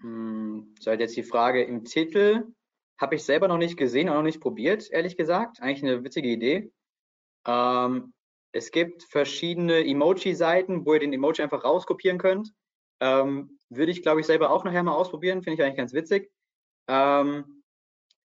Hm, 0.00 0.74
so 0.78 0.90
halt 0.90 1.00
jetzt 1.00 1.16
die 1.16 1.22
Frage 1.22 1.62
im 1.62 1.84
Titel. 1.84 2.52
Habe 3.00 3.14
ich 3.14 3.24
selber 3.24 3.48
noch 3.48 3.58
nicht 3.58 3.76
gesehen 3.76 4.08
und 4.08 4.16
noch 4.16 4.22
nicht 4.22 4.40
probiert, 4.40 4.90
ehrlich 4.90 5.16
gesagt. 5.16 5.60
Eigentlich 5.60 5.84
eine 5.84 6.04
witzige 6.04 6.28
Idee. 6.28 6.72
Ähm, 7.46 8.12
es 8.52 8.70
gibt 8.70 9.04
verschiedene 9.04 9.86
Emoji-Seiten, 9.86 10.86
wo 10.86 10.94
ihr 10.94 11.00
den 11.00 11.12
Emoji 11.12 11.42
einfach 11.42 11.64
rauskopieren 11.64 12.18
könnt. 12.18 12.52
Ähm, 13.00 13.58
würde 13.68 13.92
ich, 13.92 14.02
glaube 14.02 14.20
ich, 14.20 14.26
selber 14.26 14.50
auch 14.50 14.64
nachher 14.64 14.82
mal 14.82 14.94
ausprobieren. 14.94 15.42
Finde 15.42 15.54
ich 15.54 15.62
eigentlich 15.62 15.76
ganz 15.76 15.92
witzig. 15.92 16.32
Ähm, 16.88 17.62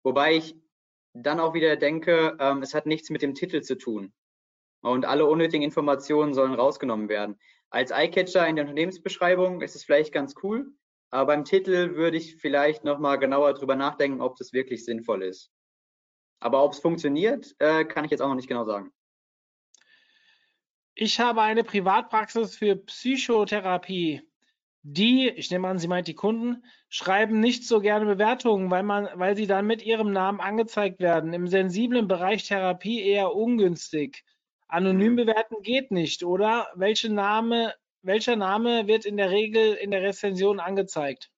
wobei 0.02 0.34
ich 0.36 0.56
dann 1.14 1.40
auch 1.40 1.54
wieder 1.54 1.76
denke, 1.76 2.36
ähm, 2.40 2.62
es 2.62 2.74
hat 2.74 2.86
nichts 2.86 3.10
mit 3.10 3.22
dem 3.22 3.34
Titel 3.34 3.62
zu 3.62 3.76
tun. 3.76 4.12
Und 4.82 5.04
alle 5.04 5.26
unnötigen 5.26 5.62
Informationen 5.62 6.34
sollen 6.34 6.54
rausgenommen 6.54 7.08
werden. 7.08 7.38
Als 7.70 7.90
Eyecatcher 7.90 8.46
in 8.48 8.56
der 8.56 8.64
Unternehmensbeschreibung 8.64 9.60
ist 9.60 9.76
es 9.76 9.84
vielleicht 9.84 10.12
ganz 10.12 10.34
cool, 10.42 10.72
aber 11.10 11.26
beim 11.26 11.44
Titel 11.44 11.94
würde 11.94 12.16
ich 12.16 12.36
vielleicht 12.36 12.84
nochmal 12.84 13.18
genauer 13.18 13.54
drüber 13.54 13.76
nachdenken, 13.76 14.20
ob 14.20 14.36
das 14.36 14.52
wirklich 14.52 14.84
sinnvoll 14.84 15.22
ist. 15.22 15.52
Aber 16.40 16.64
ob 16.64 16.72
es 16.72 16.80
funktioniert, 16.80 17.54
äh, 17.58 17.84
kann 17.84 18.04
ich 18.04 18.10
jetzt 18.10 18.22
auch 18.22 18.28
noch 18.28 18.34
nicht 18.34 18.48
genau 18.48 18.64
sagen. 18.64 18.92
Ich 21.02 21.18
habe 21.18 21.40
eine 21.40 21.64
Privatpraxis 21.64 22.56
für 22.56 22.76
Psychotherapie. 22.76 24.20
Die, 24.82 25.30
ich 25.30 25.50
nehme 25.50 25.66
an, 25.66 25.78
sie 25.78 25.88
meint 25.88 26.08
die 26.08 26.14
Kunden, 26.14 26.62
schreiben 26.90 27.40
nicht 27.40 27.66
so 27.66 27.80
gerne 27.80 28.04
Bewertungen, 28.04 28.70
weil 28.70 28.82
man, 28.82 29.08
weil 29.14 29.34
sie 29.34 29.46
dann 29.46 29.66
mit 29.66 29.82
ihrem 29.82 30.12
Namen 30.12 30.40
angezeigt 30.40 31.00
werden. 31.00 31.32
Im 31.32 31.48
sensiblen 31.48 32.06
Bereich 32.06 32.46
Therapie 32.46 33.02
eher 33.02 33.34
ungünstig. 33.34 34.26
Anonym 34.68 35.16
bewerten 35.16 35.62
geht 35.62 35.90
nicht, 35.90 36.22
oder? 36.22 36.68
Welche 36.74 37.10
Name, 37.10 37.72
welcher 38.02 38.36
Name 38.36 38.86
wird 38.86 39.06
in 39.06 39.16
der 39.16 39.30
Regel 39.30 39.72
in 39.72 39.92
der 39.92 40.02
Rezension 40.02 40.60
angezeigt? 40.60 41.30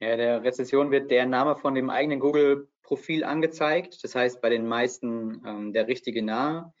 Ja, 0.00 0.16
der 0.16 0.42
Rezension 0.42 0.90
wird 0.90 1.10
der 1.10 1.26
Name 1.26 1.54
von 1.54 1.74
dem 1.74 1.90
eigenen 1.90 2.20
Google-Profil 2.20 3.24
angezeigt. 3.24 4.02
Das 4.02 4.14
heißt, 4.14 4.40
bei 4.40 4.48
den 4.48 4.66
meisten 4.66 5.42
ähm, 5.46 5.72
der 5.74 5.86
richtige 5.86 6.22
Name. 6.22 6.72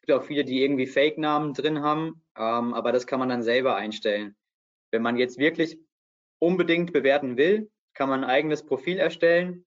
Es 0.00 0.06
gibt 0.06 0.18
auch 0.18 0.24
viele, 0.24 0.44
die 0.44 0.62
irgendwie 0.62 0.86
Fake-Namen 0.86 1.52
drin 1.52 1.82
haben, 1.82 2.22
ähm, 2.34 2.72
aber 2.72 2.90
das 2.90 3.06
kann 3.06 3.18
man 3.18 3.28
dann 3.28 3.42
selber 3.42 3.76
einstellen. 3.76 4.34
Wenn 4.90 5.02
man 5.02 5.18
jetzt 5.18 5.36
wirklich 5.36 5.78
unbedingt 6.40 6.94
bewerten 6.94 7.36
will, 7.36 7.70
kann 7.92 8.08
man 8.08 8.24
ein 8.24 8.30
eigenes 8.30 8.64
Profil 8.64 8.98
erstellen, 8.98 9.66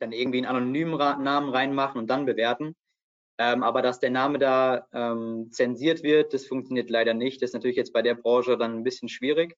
dann 0.00 0.12
irgendwie 0.12 0.38
einen 0.38 0.46
anonymen 0.46 0.96
Namen 0.96 1.50
reinmachen 1.50 2.00
und 2.00 2.06
dann 2.08 2.24
bewerten. 2.24 2.74
Ähm, 3.38 3.62
aber 3.62 3.82
dass 3.82 4.00
der 4.00 4.10
Name 4.10 4.38
da 4.38 4.88
ähm, 4.92 5.50
zensiert 5.52 6.02
wird, 6.02 6.32
das 6.32 6.46
funktioniert 6.46 6.88
leider 6.88 7.12
nicht. 7.12 7.42
Das 7.42 7.50
ist 7.50 7.54
natürlich 7.54 7.76
jetzt 7.76 7.92
bei 7.92 8.00
der 8.00 8.14
Branche 8.14 8.56
dann 8.56 8.78
ein 8.78 8.82
bisschen 8.82 9.10
schwierig. 9.10 9.56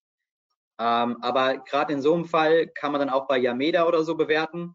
Ähm, 0.81 1.23
aber 1.23 1.59
gerade 1.59 1.93
in 1.93 2.03
so 2.03 2.13
einem 2.13 2.25
Fall 2.25 2.67
kann 2.67 2.91
man 2.91 2.99
dann 2.99 3.11
auch 3.11 3.29
bei 3.29 3.39
Yameda 3.39 3.87
oder 3.87 4.03
so 4.03 4.17
bewerten. 4.17 4.75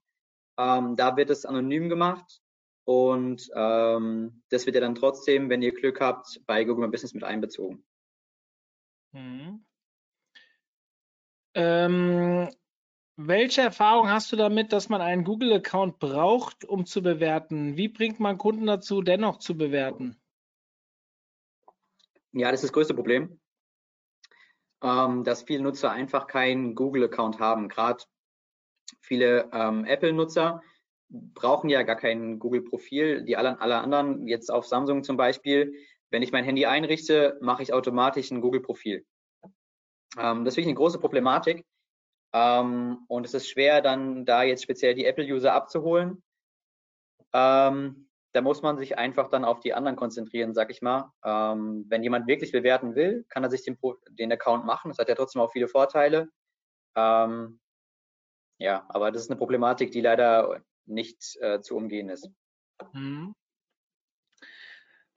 Ähm, 0.58 0.96
da 0.96 1.18
wird 1.18 1.32
es 1.32 1.46
anonym 1.46 1.90
gemacht 1.90 2.42
und 2.86 3.50
ähm, 3.56 4.44
das 4.50 4.66
wird 4.66 4.76
ja 4.76 4.82
dann 4.82 4.96
trotzdem, 4.96 5.50
wenn 5.50 5.62
ihr 5.62 5.74
Glück 5.74 6.00
habt, 6.00 6.42
bei 6.46 6.64
Google 6.64 6.86
My 6.86 6.92
Business 6.92 7.14
mit 7.14 7.24
einbezogen. 7.24 7.84
Mhm. 9.12 9.66
Ähm, 11.56 12.50
welche 13.18 13.62
Erfahrung 13.62 14.10
hast 14.10 14.32
du 14.32 14.36
damit, 14.36 14.72
dass 14.72 14.90
man 14.90 15.02
einen 15.02 15.24
Google-Account 15.24 16.00
braucht, 16.00 16.66
um 16.66 16.86
zu 16.86 17.02
bewerten? 17.02 17.76
Wie 17.76 17.88
bringt 17.88 18.20
man 18.20 18.38
Kunden 18.38 18.68
dazu, 18.68 19.02
dennoch 19.02 19.40
zu 19.40 19.58
bewerten? 19.58 20.22
Ja, 22.34 22.52
das 22.52 22.60
ist 22.60 22.66
das 22.70 22.74
größte 22.74 22.94
Problem, 22.94 23.40
ähm, 24.84 25.24
dass 25.24 25.44
viele 25.44 25.64
Nutzer 25.64 25.92
einfach 25.92 26.28
keinen 26.28 26.76
Google-Account 26.76 27.40
haben. 27.40 27.70
Gerade 27.70 28.04
viele 29.00 29.50
ähm, 29.54 29.86
Apple-Nutzer 29.86 30.62
brauchen 31.10 31.70
ja 31.70 31.84
gar 31.84 31.96
kein 31.96 32.40
Google-Profil. 32.40 33.24
Die 33.24 33.38
alle, 33.38 33.60
alle 33.62 33.78
anderen, 33.78 34.28
jetzt 34.28 34.52
auf 34.52 34.66
Samsung 34.66 35.04
zum 35.04 35.18
Beispiel, 35.18 35.74
wenn 36.10 36.22
ich 36.22 36.32
mein 36.32 36.44
Handy 36.44 36.66
einrichte, 36.66 37.38
mache 37.42 37.64
ich 37.64 37.74
automatisch 37.74 38.32
ein 38.32 38.42
Google-Profil. 38.42 39.06
Ähm, 40.18 40.46
das 40.46 40.54
ist 40.54 40.58
wirklich 40.58 40.68
eine 40.68 40.76
große 40.76 41.00
Problematik 41.00 41.66
ähm, 42.34 43.06
und 43.08 43.26
es 43.26 43.34
ist 43.34 43.50
schwer, 43.50 43.82
dann 43.82 44.26
da 44.26 44.44
jetzt 44.44 44.64
speziell 44.64 44.94
die 44.94 45.06
Apple-User 45.06 45.54
abzuholen. 45.54 46.24
Ähm, 47.34 48.10
da 48.34 48.42
muss 48.42 48.62
man 48.62 48.78
sich 48.78 48.98
einfach 48.98 49.30
dann 49.30 49.46
auf 49.46 49.62
die 49.62 49.74
anderen 49.74 49.96
konzentrieren, 49.96 50.54
sag 50.54 50.70
ich 50.70 50.82
mal. 50.82 51.14
Ähm, 51.24 51.86
wenn 51.88 52.04
jemand 52.04 52.28
wirklich 52.28 52.52
bewerten 52.52 52.96
will, 52.96 53.26
kann 53.30 53.44
er 53.44 53.50
sich 53.50 53.64
den, 53.64 53.78
den 54.10 54.32
Account 54.34 54.66
machen. 54.66 54.90
Das 54.90 54.98
hat 54.98 55.08
ja 55.08 55.16
trotzdem 55.16 55.42
auch 55.42 55.52
viele 55.52 55.70
Vorteile. 55.70 56.28
Ähm, 56.98 57.62
ja, 58.58 58.86
aber 58.90 59.12
das 59.12 59.24
ist 59.24 59.32
eine 59.32 59.38
Problematik, 59.38 59.92
die 59.92 60.02
leider 60.02 60.62
nicht 60.86 61.38
äh, 61.42 61.62
zu 61.62 61.76
umgehen 61.76 62.10
ist. 62.10 62.30
Mhm. 62.94 63.34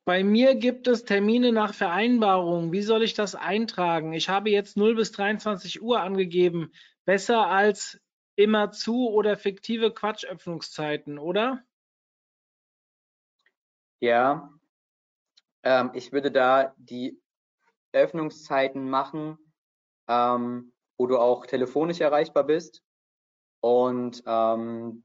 Bei 0.05 0.25
mir 0.25 0.55
gibt 0.55 0.89
es 0.89 1.05
Termine 1.05 1.53
nach 1.53 1.75
Vereinbarung. 1.75 2.73
Wie 2.73 2.81
soll 2.81 3.03
ich 3.03 3.13
das 3.13 3.35
eintragen? 3.35 4.15
Ich 4.15 4.31
habe 4.31 4.49
jetzt 4.49 4.77
0 4.77 4.95
bis 4.95 5.13
23 5.13 5.83
Uhr 5.83 6.01
angegeben. 6.01 6.73
Besser 7.05 7.47
als 7.49 8.01
immer 8.35 8.71
zu 8.71 9.11
oder 9.11 9.37
fiktive 9.37 9.93
Quatschöffnungszeiten, 9.93 11.19
oder? 11.19 11.63
Ja, 14.01 14.51
ähm, 15.63 15.91
ich 15.93 16.13
würde 16.13 16.31
da 16.31 16.75
die 16.79 17.21
Öffnungszeiten 17.93 18.89
machen, 18.89 19.39
ähm, 20.09 20.73
wo 20.97 21.07
du 21.07 21.19
auch 21.19 21.47
telefonisch 21.47 22.01
erreichbar 22.01 22.45
bist 22.45 22.83
und 23.61 24.23
ähm, 24.25 25.05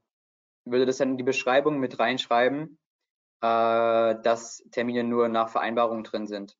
würde 0.64 0.86
das 0.86 0.98
dann 0.98 1.12
in 1.12 1.16
die 1.18 1.24
Beschreibung 1.24 1.78
mit 1.78 1.98
reinschreiben, 1.98 2.78
äh, 3.40 4.16
dass 4.22 4.64
Termine 4.70 5.04
nur 5.04 5.28
nach 5.28 5.48
Vereinbarung 5.48 6.04
drin 6.04 6.26
sind. 6.26 6.56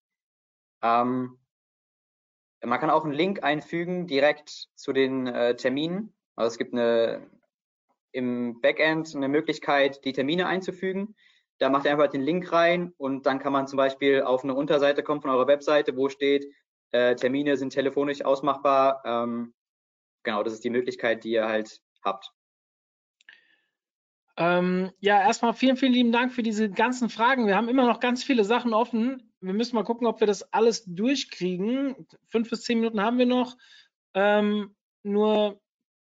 Ähm, 0.82 1.38
man 2.62 2.80
kann 2.80 2.90
auch 2.90 3.04
einen 3.04 3.12
Link 3.12 3.42
einfügen 3.42 4.06
direkt 4.06 4.68
zu 4.74 4.92
den 4.92 5.26
äh, 5.26 5.56
Terminen. 5.56 6.14
Also 6.36 6.48
es 6.48 6.58
gibt 6.58 6.72
eine 6.72 7.30
im 8.12 8.60
Backend 8.60 9.14
eine 9.14 9.28
Möglichkeit, 9.28 10.04
die 10.04 10.12
Termine 10.12 10.46
einzufügen. 10.46 11.16
Da 11.58 11.68
macht 11.68 11.84
ihr 11.84 11.90
einfach 11.90 12.08
den 12.08 12.22
Link 12.22 12.52
rein 12.52 12.92
und 12.96 13.26
dann 13.26 13.38
kann 13.38 13.52
man 13.52 13.66
zum 13.66 13.76
Beispiel 13.76 14.22
auf 14.22 14.44
eine 14.44 14.54
Unterseite 14.54 15.02
kommen 15.02 15.20
von 15.20 15.30
eurer 15.30 15.46
Webseite, 15.46 15.96
wo 15.96 16.08
steht, 16.08 16.46
äh, 16.92 17.16
Termine 17.16 17.56
sind 17.56 17.70
telefonisch 17.70 18.24
ausmachbar. 18.24 19.02
Ähm, 19.04 19.54
genau, 20.22 20.42
das 20.42 20.52
ist 20.52 20.64
die 20.64 20.70
Möglichkeit, 20.70 21.24
die 21.24 21.32
ihr 21.32 21.46
halt 21.46 21.80
habt. 22.04 22.32
Ähm, 24.36 24.90
ja, 24.98 25.20
erstmal 25.20 25.54
vielen, 25.54 25.76
vielen 25.76 25.92
lieben 25.92 26.12
Dank 26.12 26.32
für 26.32 26.42
diese 26.42 26.68
ganzen 26.68 27.08
Fragen. 27.08 27.46
Wir 27.46 27.56
haben 27.56 27.68
immer 27.68 27.86
noch 27.86 28.00
ganz 28.00 28.24
viele 28.24 28.44
Sachen 28.44 28.74
offen. 28.74 29.30
Wir 29.40 29.52
müssen 29.52 29.76
mal 29.76 29.84
gucken, 29.84 30.06
ob 30.06 30.20
wir 30.20 30.26
das 30.26 30.52
alles 30.52 30.84
durchkriegen. 30.86 32.06
Fünf 32.28 32.50
bis 32.50 32.62
zehn 32.62 32.80
Minuten 32.80 33.00
haben 33.00 33.18
wir 33.18 33.26
noch. 33.26 33.56
Ähm, 34.14 34.74
nur 35.02 35.60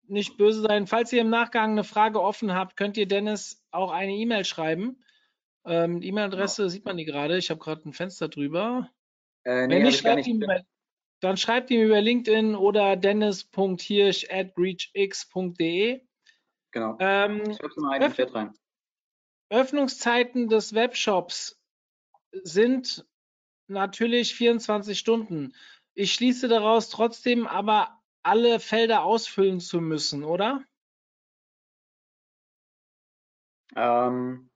nicht 0.06 0.36
böse 0.36 0.62
sein. 0.62 0.86
Falls 0.86 1.12
ihr 1.12 1.20
im 1.20 1.30
Nachgang 1.30 1.72
eine 1.72 1.84
Frage 1.84 2.22
offen 2.22 2.54
habt, 2.54 2.76
könnt 2.76 2.96
ihr 2.96 3.06
Dennis 3.06 3.62
auch 3.70 3.90
eine 3.90 4.12
E-Mail 4.12 4.44
schreiben. 4.44 5.02
Ähm, 5.66 6.00
die 6.00 6.08
E-Mail-Adresse 6.08 6.62
genau. 6.62 6.68
sieht 6.68 6.84
man 6.84 6.96
die 6.96 7.04
gerade. 7.04 7.36
Ich 7.36 7.50
habe 7.50 7.60
gerade 7.60 7.88
ein 7.88 7.92
Fenster 7.92 8.28
drüber. 8.28 8.90
Äh, 9.44 9.66
nee, 9.66 9.76
Wenn 9.76 9.82
nicht, 9.82 10.00
schreibt 10.00 10.26
ihm 10.26 10.42
über, 10.42 10.62
dann 11.20 11.36
schreibt 11.36 11.70
ihm 11.70 11.82
über 11.82 12.00
LinkedIn 12.00 12.54
oder 12.54 12.96
dennis.hirsch 12.96 14.26
at 14.30 14.52
reachx.de. 14.56 16.02
Genau. 16.74 16.96
Ähm, 16.98 17.48
ich 17.48 17.56
schreibe 17.56 17.80
mal 17.80 17.92
einen 17.92 18.10
Öff 18.10 18.16
Chat 18.16 18.34
rein. 18.34 18.52
Öffnungszeiten 19.48 20.48
des 20.48 20.74
Webshops 20.74 21.62
sind 22.32 23.06
natürlich 23.68 24.34
24 24.34 24.98
Stunden. 24.98 25.54
Ich 25.94 26.12
schließe 26.12 26.48
daraus 26.48 26.88
trotzdem 26.88 27.46
aber 27.46 28.02
alle 28.24 28.58
Felder 28.58 29.04
ausfüllen 29.04 29.60
zu 29.60 29.80
müssen, 29.80 30.24
oder? 30.24 30.64
Ähm, 33.76 34.50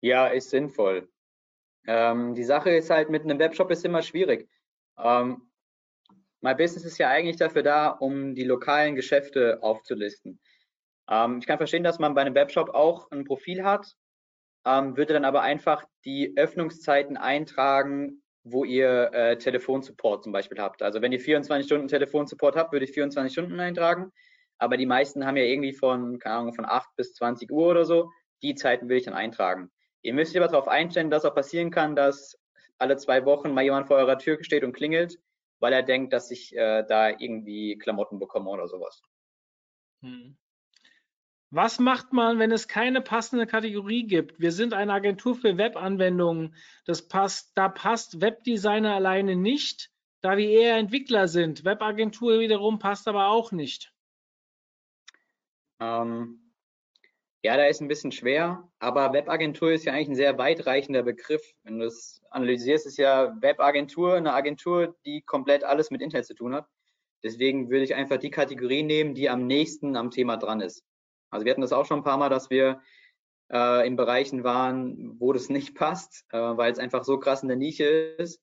ja, 0.00 0.26
ist 0.26 0.50
sinnvoll. 0.50 1.08
Ähm, 1.86 2.34
die 2.34 2.44
Sache 2.44 2.70
ist 2.70 2.90
halt, 2.90 3.10
mit 3.10 3.22
einem 3.22 3.38
Webshop 3.38 3.70
ist 3.70 3.84
immer 3.84 4.02
schwierig. 4.02 4.50
Ähm, 4.98 5.48
My 6.40 6.54
Business 6.54 6.84
ist 6.84 6.98
ja 6.98 7.08
eigentlich 7.10 7.36
dafür 7.36 7.62
da, 7.62 7.88
um 7.90 8.34
die 8.34 8.44
lokalen 8.44 8.96
Geschäfte 8.96 9.62
aufzulisten. 9.62 10.40
Ähm, 11.08 11.38
ich 11.38 11.46
kann 11.46 11.58
verstehen, 11.58 11.84
dass 11.84 11.98
man 11.98 12.14
bei 12.14 12.22
einem 12.22 12.34
Webshop 12.34 12.70
auch 12.70 13.10
ein 13.10 13.24
Profil 13.24 13.64
hat, 13.64 13.94
ähm, 14.66 14.96
würde 14.96 15.14
dann 15.14 15.24
aber 15.24 15.42
einfach 15.42 15.84
die 16.04 16.34
Öffnungszeiten 16.36 17.16
eintragen, 17.16 18.22
wo 18.44 18.64
ihr 18.64 19.10
äh, 19.12 19.38
Telefonsupport 19.38 20.22
zum 20.24 20.32
Beispiel 20.32 20.58
habt. 20.58 20.82
Also 20.82 21.00
wenn 21.00 21.12
ihr 21.12 21.20
24 21.20 21.66
Stunden 21.66 21.88
Telefonsupport 21.88 22.56
habt, 22.56 22.72
würde 22.72 22.84
ich 22.84 22.92
24 22.92 23.32
Stunden 23.32 23.58
eintragen. 23.58 24.12
Aber 24.58 24.76
die 24.76 24.86
meisten 24.86 25.26
haben 25.26 25.36
ja 25.36 25.44
irgendwie 25.44 25.72
von, 25.72 26.18
keine 26.18 26.36
Ahnung, 26.36 26.54
von 26.54 26.66
8 26.66 26.88
bis 26.96 27.14
20 27.14 27.50
Uhr 27.50 27.68
oder 27.68 27.84
so. 27.84 28.10
Die 28.42 28.54
Zeiten 28.54 28.88
will 28.88 28.98
ich 28.98 29.04
dann 29.04 29.14
eintragen. 29.14 29.70
Ihr 30.02 30.14
müsst 30.14 30.36
aber 30.36 30.46
darauf 30.46 30.68
einstellen, 30.68 31.10
dass 31.10 31.24
auch 31.24 31.34
passieren 31.34 31.70
kann, 31.70 31.96
dass 31.96 32.38
alle 32.78 32.96
zwei 32.96 33.24
Wochen 33.24 33.52
mal 33.52 33.64
jemand 33.64 33.86
vor 33.86 33.96
eurer 33.96 34.18
Tür 34.18 34.42
steht 34.42 34.62
und 34.62 34.74
klingelt, 34.74 35.18
weil 35.60 35.72
er 35.72 35.82
denkt, 35.82 36.12
dass 36.12 36.30
ich 36.30 36.54
äh, 36.54 36.84
da 36.86 37.08
irgendwie 37.08 37.78
Klamotten 37.78 38.18
bekomme 38.18 38.50
oder 38.50 38.68
sowas. 38.68 39.02
Hm. 40.02 40.36
Was 41.54 41.78
macht 41.78 42.12
man, 42.12 42.40
wenn 42.40 42.50
es 42.50 42.66
keine 42.66 43.00
passende 43.00 43.46
Kategorie 43.46 44.08
gibt? 44.08 44.40
Wir 44.40 44.50
sind 44.50 44.74
eine 44.74 44.92
Agentur 44.92 45.36
für 45.36 45.56
Webanwendungen. 45.56 46.56
Das 46.84 47.06
passt, 47.06 47.52
da 47.54 47.68
passt 47.68 48.20
Webdesigner 48.20 48.96
alleine 48.96 49.36
nicht, 49.36 49.92
da 50.20 50.36
wir 50.36 50.48
eher 50.48 50.78
Entwickler 50.78 51.28
sind. 51.28 51.64
Webagentur 51.64 52.40
wiederum 52.40 52.80
passt 52.80 53.06
aber 53.06 53.28
auch 53.28 53.52
nicht. 53.52 53.92
Ähm, 55.78 56.50
ja, 57.44 57.56
da 57.56 57.66
ist 57.66 57.80
ein 57.80 57.86
bisschen 57.86 58.10
schwer, 58.10 58.68
aber 58.80 59.12
Webagentur 59.12 59.70
ist 59.70 59.84
ja 59.84 59.92
eigentlich 59.92 60.08
ein 60.08 60.16
sehr 60.16 60.36
weitreichender 60.36 61.04
Begriff. 61.04 61.54
Wenn 61.62 61.78
du 61.78 61.86
es 61.86 62.20
analysierst, 62.30 62.84
ist 62.84 62.98
ja 62.98 63.32
Webagentur 63.40 64.14
eine 64.14 64.32
Agentur, 64.32 64.96
die 65.06 65.22
komplett 65.22 65.62
alles 65.62 65.92
mit 65.92 66.02
Internet 66.02 66.26
zu 66.26 66.34
tun 66.34 66.52
hat. 66.52 66.66
Deswegen 67.22 67.70
würde 67.70 67.84
ich 67.84 67.94
einfach 67.94 68.16
die 68.16 68.30
Kategorie 68.30 68.82
nehmen, 68.82 69.14
die 69.14 69.30
am 69.30 69.46
nächsten 69.46 69.94
am 69.94 70.10
Thema 70.10 70.36
dran 70.36 70.60
ist. 70.60 70.84
Also 71.34 71.44
wir 71.44 71.50
hatten 71.50 71.62
das 71.62 71.72
auch 71.72 71.84
schon 71.84 71.98
ein 71.98 72.04
paar 72.04 72.16
Mal, 72.16 72.28
dass 72.28 72.48
wir 72.48 72.80
äh, 73.52 73.86
in 73.86 73.96
Bereichen 73.96 74.44
waren, 74.44 75.18
wo 75.18 75.32
das 75.32 75.48
nicht 75.48 75.74
passt, 75.74 76.24
äh, 76.30 76.38
weil 76.38 76.72
es 76.72 76.78
einfach 76.78 77.04
so 77.04 77.18
krass 77.18 77.42
in 77.42 77.48
der 77.48 77.58
Nische 77.58 77.84
ist 77.84 78.40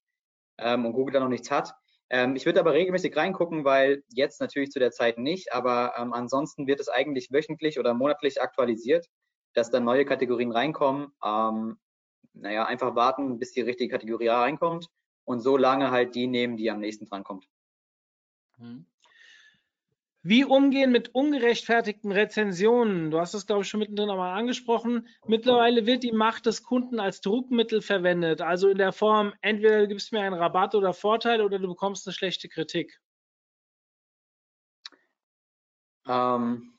ähm, 0.58 0.86
und 0.86 0.94
Google 0.94 1.14
da 1.14 1.22
noch 1.22 1.30
nichts 1.30 1.50
hat. 1.50 1.74
Ähm, 2.10 2.36
ich 2.36 2.46
würde 2.46 2.60
aber 2.60 2.74
regelmäßig 2.74 3.16
reingucken, 3.16 3.64
weil 3.64 4.04
jetzt 4.10 4.42
natürlich 4.42 4.72
zu 4.72 4.80
der 4.80 4.92
Zeit 4.92 5.18
nicht, 5.18 5.54
aber 5.54 5.94
ähm, 5.98 6.12
ansonsten 6.12 6.68
wird 6.68 6.82
es 6.82 6.89
eigentlich 6.89 7.32
wöchentlich 7.32 7.80
oder 7.80 7.94
monatlich 7.94 8.42
aktualisiert, 8.42 9.08
dass 9.54 9.72
dann 9.72 9.86
neue 9.86 10.04
Kategorien 10.04 10.52
reinkommen. 10.52 11.14
Ähm, 11.24 11.80
naja, 12.34 12.66
einfach 12.66 12.96
warten, 12.96 13.39
bis 13.39 13.54
die 13.54 13.62
richtige 13.62 13.94
Kategorie 13.94 14.28
reinkommt 14.28 14.88
und 15.24 15.39
so 15.39 15.56
lange 15.56 15.92
halt 15.92 16.16
die 16.16 16.28
nehmen, 16.28 16.58
die 16.58 16.70
am 16.70 16.82
nächsten 16.82 17.06
dran 17.06 17.24
kommt. 17.24 17.48
Hm. 18.58 18.86
Wie 20.24 20.46
umgehen 20.46 20.92
mit 20.92 21.16
ungerechtfertigten 21.16 22.12
Rezensionen? 22.12 23.10
Du 23.10 23.20
hast 23.20 23.34
es, 23.34 23.48
glaube 23.48 23.64
ich, 23.64 23.70
schon 23.70 23.80
mittendrin 23.80 24.12
einmal 24.12 24.38
angesprochen. 24.38 25.08
Mittlerweile 25.26 25.88
wird 25.88 26.04
die 26.04 26.12
Macht 26.12 26.46
des 26.46 26.62
Kunden 26.62 27.00
als 27.00 27.22
Druckmittel 27.22 27.82
verwendet. 27.82 28.40
Also 28.40 28.70
in 28.70 28.78
der 28.78 28.92
Form, 28.92 29.34
entweder 29.42 29.80
du 29.80 29.88
gibst 29.88 30.12
mir 30.12 30.22
einen 30.22 30.36
Rabatt 30.36 30.76
oder 30.76 30.94
Vorteil 30.94 31.42
oder 31.42 31.58
du 31.58 31.68
bekommst 31.68 32.06
eine 32.06 32.14
schlechte 32.14 32.50
Kritik. 32.50 33.00
Ähm, 36.08 36.78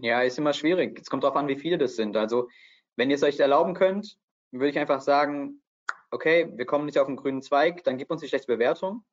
ja, 0.00 0.22
ist 0.22 0.38
immer 0.38 0.52
schwierig. 0.52 0.98
Es 1.00 1.08
kommt 1.08 1.22
darauf 1.22 1.36
an, 1.36 1.46
wie 1.46 1.58
viele 1.58 1.78
das 1.78 1.94
sind. 1.94 2.16
Also, 2.16 2.48
wenn 2.96 3.08
ihr 3.08 3.16
es 3.16 3.22
euch 3.22 3.38
erlauben 3.38 3.74
könnt, 3.74 4.18
würde 4.50 4.70
ich 4.70 4.78
einfach 4.80 5.00
sagen, 5.00 5.62
okay, 6.10 6.50
wir 6.56 6.66
kommen 6.66 6.86
nicht 6.86 6.98
auf 6.98 7.06
den 7.06 7.16
grünen 7.16 7.42
Zweig, 7.42 7.84
dann 7.84 7.98
gib 7.98 8.10
uns 8.10 8.20
die 8.20 8.28
schlechte 8.28 8.48
Bewertung 8.48 9.04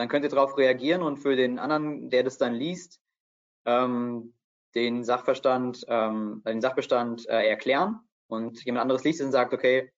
dann 0.00 0.08
könnt 0.08 0.24
ihr 0.24 0.30
darauf 0.30 0.56
reagieren 0.56 1.02
und 1.02 1.18
für 1.18 1.36
den 1.36 1.58
anderen, 1.58 2.08
der 2.08 2.22
das 2.22 2.38
dann 2.38 2.54
liest, 2.54 3.02
ähm, 3.66 4.32
den 4.74 5.04
Sachverstand, 5.04 5.84
ähm, 5.88 6.42
den 6.46 6.62
Sachbestand 6.62 7.28
äh, 7.28 7.46
erklären 7.46 8.00
und 8.26 8.64
jemand 8.64 8.80
anderes 8.80 9.04
liest 9.04 9.20
und 9.20 9.30
sagt, 9.30 9.52
okay, 9.52 9.92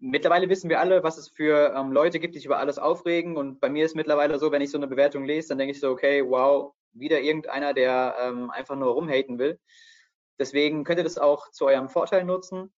mittlerweile 0.00 0.48
wissen 0.48 0.70
wir 0.70 0.80
alle, 0.80 1.02
was 1.02 1.18
es 1.18 1.28
für 1.28 1.74
ähm, 1.76 1.92
Leute 1.92 2.18
gibt, 2.18 2.34
die 2.34 2.38
sich 2.38 2.46
über 2.46 2.60
alles 2.60 2.78
aufregen 2.78 3.36
und 3.36 3.60
bei 3.60 3.68
mir 3.68 3.84
ist 3.84 3.94
mittlerweile 3.94 4.38
so, 4.38 4.50
wenn 4.52 4.62
ich 4.62 4.70
so 4.70 4.78
eine 4.78 4.86
Bewertung 4.86 5.26
lese, 5.26 5.50
dann 5.50 5.58
denke 5.58 5.72
ich 5.72 5.80
so, 5.80 5.90
okay, 5.90 6.24
wow, 6.26 6.72
wieder 6.94 7.20
irgendeiner, 7.20 7.74
der 7.74 8.16
ähm, 8.20 8.50
einfach 8.50 8.76
nur 8.76 8.92
rumhaten 8.94 9.38
will. 9.38 9.60
Deswegen 10.38 10.84
könnt 10.84 10.98
ihr 10.98 11.04
das 11.04 11.18
auch 11.18 11.50
zu 11.50 11.66
eurem 11.66 11.90
Vorteil 11.90 12.24
nutzen. 12.24 12.72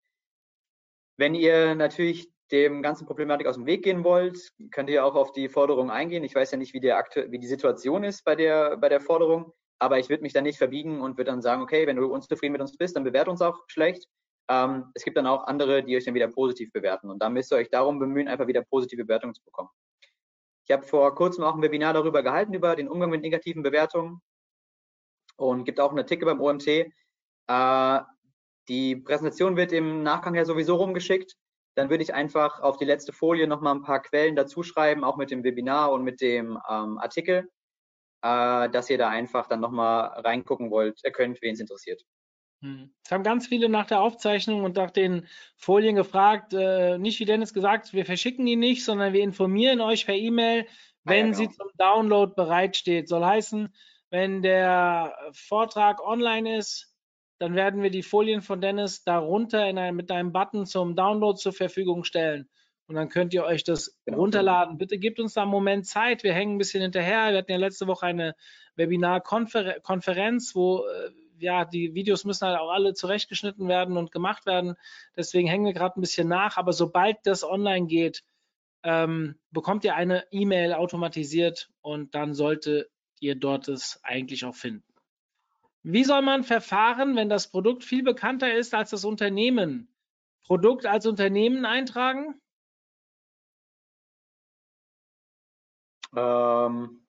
Wenn 1.17 1.37
ihr 1.37 1.77
natürlich 1.77 2.34
dem 2.55 2.83
ganzen 2.83 3.05
Problematik 3.05 3.49
aus 3.49 3.57
dem 3.57 3.67
Weg 3.67 3.83
gehen 3.83 4.05
wollt, 4.05 4.53
könnt 4.71 4.89
ihr 4.89 5.05
auch 5.05 5.17
auf 5.17 5.33
die 5.33 5.49
Forderung 5.49 5.91
eingehen. 5.91 6.23
Ich 6.23 6.37
weiß 6.37 6.53
ja 6.53 6.57
nicht, 6.57 6.73
wie, 6.73 6.79
der 6.79 7.05
wie 7.29 7.41
die 7.41 7.49
Situation 7.49 8.05
ist 8.05 8.25
bei 8.25 8.37
der, 8.37 8.77
bei 8.77 8.89
der 8.89 9.01
Forderung, 9.01 9.53
aber 9.81 9.99
ich 9.99 10.09
würde 10.09 10.23
mich 10.23 10.33
da 10.33 10.41
nicht 10.41 10.59
verbiegen 10.59 11.01
und 11.01 11.19
würde 11.19 11.33
dann 11.33 11.43
sagen, 11.43 11.63
okay, 11.63 11.85
wenn 11.89 11.97
du 11.97 12.07
unzufrieden 12.07 12.53
mit 12.53 12.61
uns 12.61 12.77
bist, 12.77 12.95
dann 12.95 13.03
bewert 13.03 13.27
uns 13.27 13.43
auch 13.43 13.59
schlecht. 13.67 14.07
Ähm, 14.49 14.85
es 14.95 15.03
gibt 15.03 15.17
dann 15.17 15.27
auch 15.27 15.49
andere, 15.49 15.83
die 15.83 15.97
euch 15.97 16.05
dann 16.05 16.15
wieder 16.15 16.29
positiv 16.29 16.71
bewerten 16.73 17.11
und 17.11 17.21
dann 17.21 17.33
müsst 17.33 17.53
ihr 17.53 17.57
euch 17.57 17.71
darum 17.71 17.99
bemühen, 17.99 18.29
einfach 18.29 18.47
wieder 18.47 18.63
positive 18.63 19.05
Bewertungen 19.05 19.35
zu 19.35 19.43
bekommen. 19.43 19.71
Ich 20.69 20.73
habe 20.73 20.85
vor 20.85 21.13
kurzem 21.17 21.43
auch 21.43 21.57
ein 21.57 21.63
Webinar 21.63 21.93
darüber 21.93 22.23
gehalten, 22.23 22.55
über 22.55 22.77
den 22.77 22.89
Umgang 22.89 23.11
mit 23.11 23.23
negativen 23.23 23.65
Bewertungen 23.65 24.21
und 25.37 25.65
gibt 25.65 25.81
auch 25.81 25.91
einen 25.91 25.99
Artikel 25.99 26.27
beim 26.27 26.41
OMT. 26.41 26.69
Äh, 26.69 28.01
die 28.69 28.97
Präsentation 28.97 29.57
wird 29.57 29.73
im 29.73 30.05
Nachgang 30.05 30.37
ja 30.37 30.45
sowieso 30.45 30.77
rumgeschickt 30.77 31.37
dann 31.75 31.91
würde 31.91 32.03
ich 32.03 32.15
einfach 32.15 32.61
auf 32.61 32.77
die 32.77 32.85
letzte 32.85 33.13
Folie 33.13 33.47
nochmal 33.47 33.75
ein 33.75 33.83
paar 33.83 34.01
Quellen 34.01 34.37
dazu 34.37 34.63
schreiben, 34.63 35.05
auch 35.05 35.17
mit 35.17 35.31
dem 35.31 35.45
Webinar 35.45 35.93
und 35.93 36.05
mit 36.05 36.21
dem 36.21 36.59
ähm, 36.69 36.99
Artikel, 36.99 37.49
äh, 38.23 38.71
dass 38.71 38.91
ihr 38.91 38.99
da 38.99 39.09
einfach 39.09 39.49
dann 39.49 39.61
nochmal 39.61 40.21
reingucken 40.21 40.71
wollt, 40.71 41.05
äh, 41.05 41.11
könnt, 41.11 41.43
wen 41.43 41.55
es 41.55 41.61
interessiert. 41.61 42.03
Hm. 42.63 42.95
Es 43.05 43.11
haben 43.11 43.25
ganz 43.25 43.47
viele 43.47 43.69
nach 43.69 43.87
der 43.87 44.01
Aufzeichnung 44.01 44.65
und 44.65 44.77
nach 44.77 44.91
den 44.91 45.27
Folien 45.57 45.97
gefragt, 45.97 46.55
äh, 46.55 46.97
nicht 46.99 47.21
wie 47.21 47.25
Dennis 47.25 47.53
gesagt, 47.53 47.93
wir 47.93 48.07
verschicken 48.07 48.47
die 48.47 48.57
nicht, 48.57 48.85
sondern 48.85 49.13
wir 49.13 49.23
informieren 49.23 49.81
euch 49.81 50.07
per 50.07 50.15
E-Mail, 50.15 50.67
wenn 51.03 51.13
ah, 51.13 51.19
ja, 51.19 51.25
genau. 51.25 51.37
sie 51.37 51.51
zum 51.51 51.69
Download 51.77 52.33
bereitsteht. 52.35 53.09
Soll 53.09 53.25
heißen, 53.25 53.75
wenn 54.11 54.43
der 54.43 55.15
Vortrag 55.33 56.01
online 56.01 56.57
ist, 56.57 56.94
dann 57.39 57.55
werden 57.55 57.83
wir 57.83 57.91
die 57.91 58.03
Folien 58.03 58.43
von 58.43 58.61
Dennis 58.61 59.05
darunter 59.05 59.63
einem, 59.63 59.97
mit 59.97 60.11
einem 60.11 60.33
Button 60.33 60.67
zum 60.67 60.95
Download 60.95 61.39
zur 61.39 61.53
Verfügung 61.53 62.05
stellen. 62.05 62.49
Und 62.87 62.97
dann 62.97 63.09
könnt 63.09 63.33
ihr 63.33 63.45
euch 63.45 63.65
das 63.65 63.99
genau. 64.05 64.19
runterladen. 64.19 64.79
Bitte 64.79 64.99
gebt 64.99 65.19
uns 65.19 65.35
da 65.35 65.43
einen 65.43 65.51
Moment 65.51 65.87
Zeit. 65.87 66.23
Wir 66.23 66.35
hängen 66.35 66.57
ein 66.57 66.59
bisschen 66.59 66.83
hinterher. 66.83 67.31
Wir 67.31 67.39
hatten 67.39 67.51
ja 67.51 67.57
letzte 67.57 67.87
Woche 67.87 68.07
eine 68.07 68.35
Webinar-Konferenz, 68.77 70.55
wo 70.55 70.85
äh, 70.87 71.11
ja, 71.39 71.65
die 71.65 71.95
Videos 71.95 72.25
müssen 72.25 72.47
halt 72.47 72.59
auch 72.59 72.71
alle 72.71 72.93
zurechtgeschnitten 72.93 73.69
werden 73.69 73.97
und 73.97 74.13
gemacht 74.13 74.47
werden. 74.47 74.75
Deswegen 75.17 75.49
hängen 75.49 75.65
wir 75.65 75.73
gerade 75.73 75.99
ein 75.99 76.03
bisschen 76.03 76.29
nach. 76.29 76.57
Aber 76.57 76.73
sobald 76.73 77.17
das 77.25 77.43
online 77.43 77.87
geht, 77.87 78.23
ähm, 78.83 79.37
bekommt 79.51 79.85
ihr 79.85 79.95
eine 79.95 80.25
E-Mail 80.31 80.75
automatisiert 80.75 81.71
und 81.81 82.15
dann 82.15 82.35
solltet 82.35 82.91
ihr 83.19 83.35
dort 83.35 83.69
es 83.69 83.99
eigentlich 84.03 84.45
auch 84.45 84.55
finden. 84.55 84.94
Wie 85.87 86.03
soll 86.03 86.23
man 86.23 86.45
verfahren, 86.45 87.15
wenn 87.15 87.29
das 87.29 87.51
Produkt 87.51 87.85
viel 87.85 88.03
bekannter 88.03 88.55
ist 88.55 88.73
als 88.73 88.89
das 88.89 89.05
Unternehmen? 89.05 89.95
Produkt 90.47 90.87
als 90.87 91.05
Unternehmen 91.05 91.67
eintragen? 91.67 92.41
Ähm, 96.17 97.05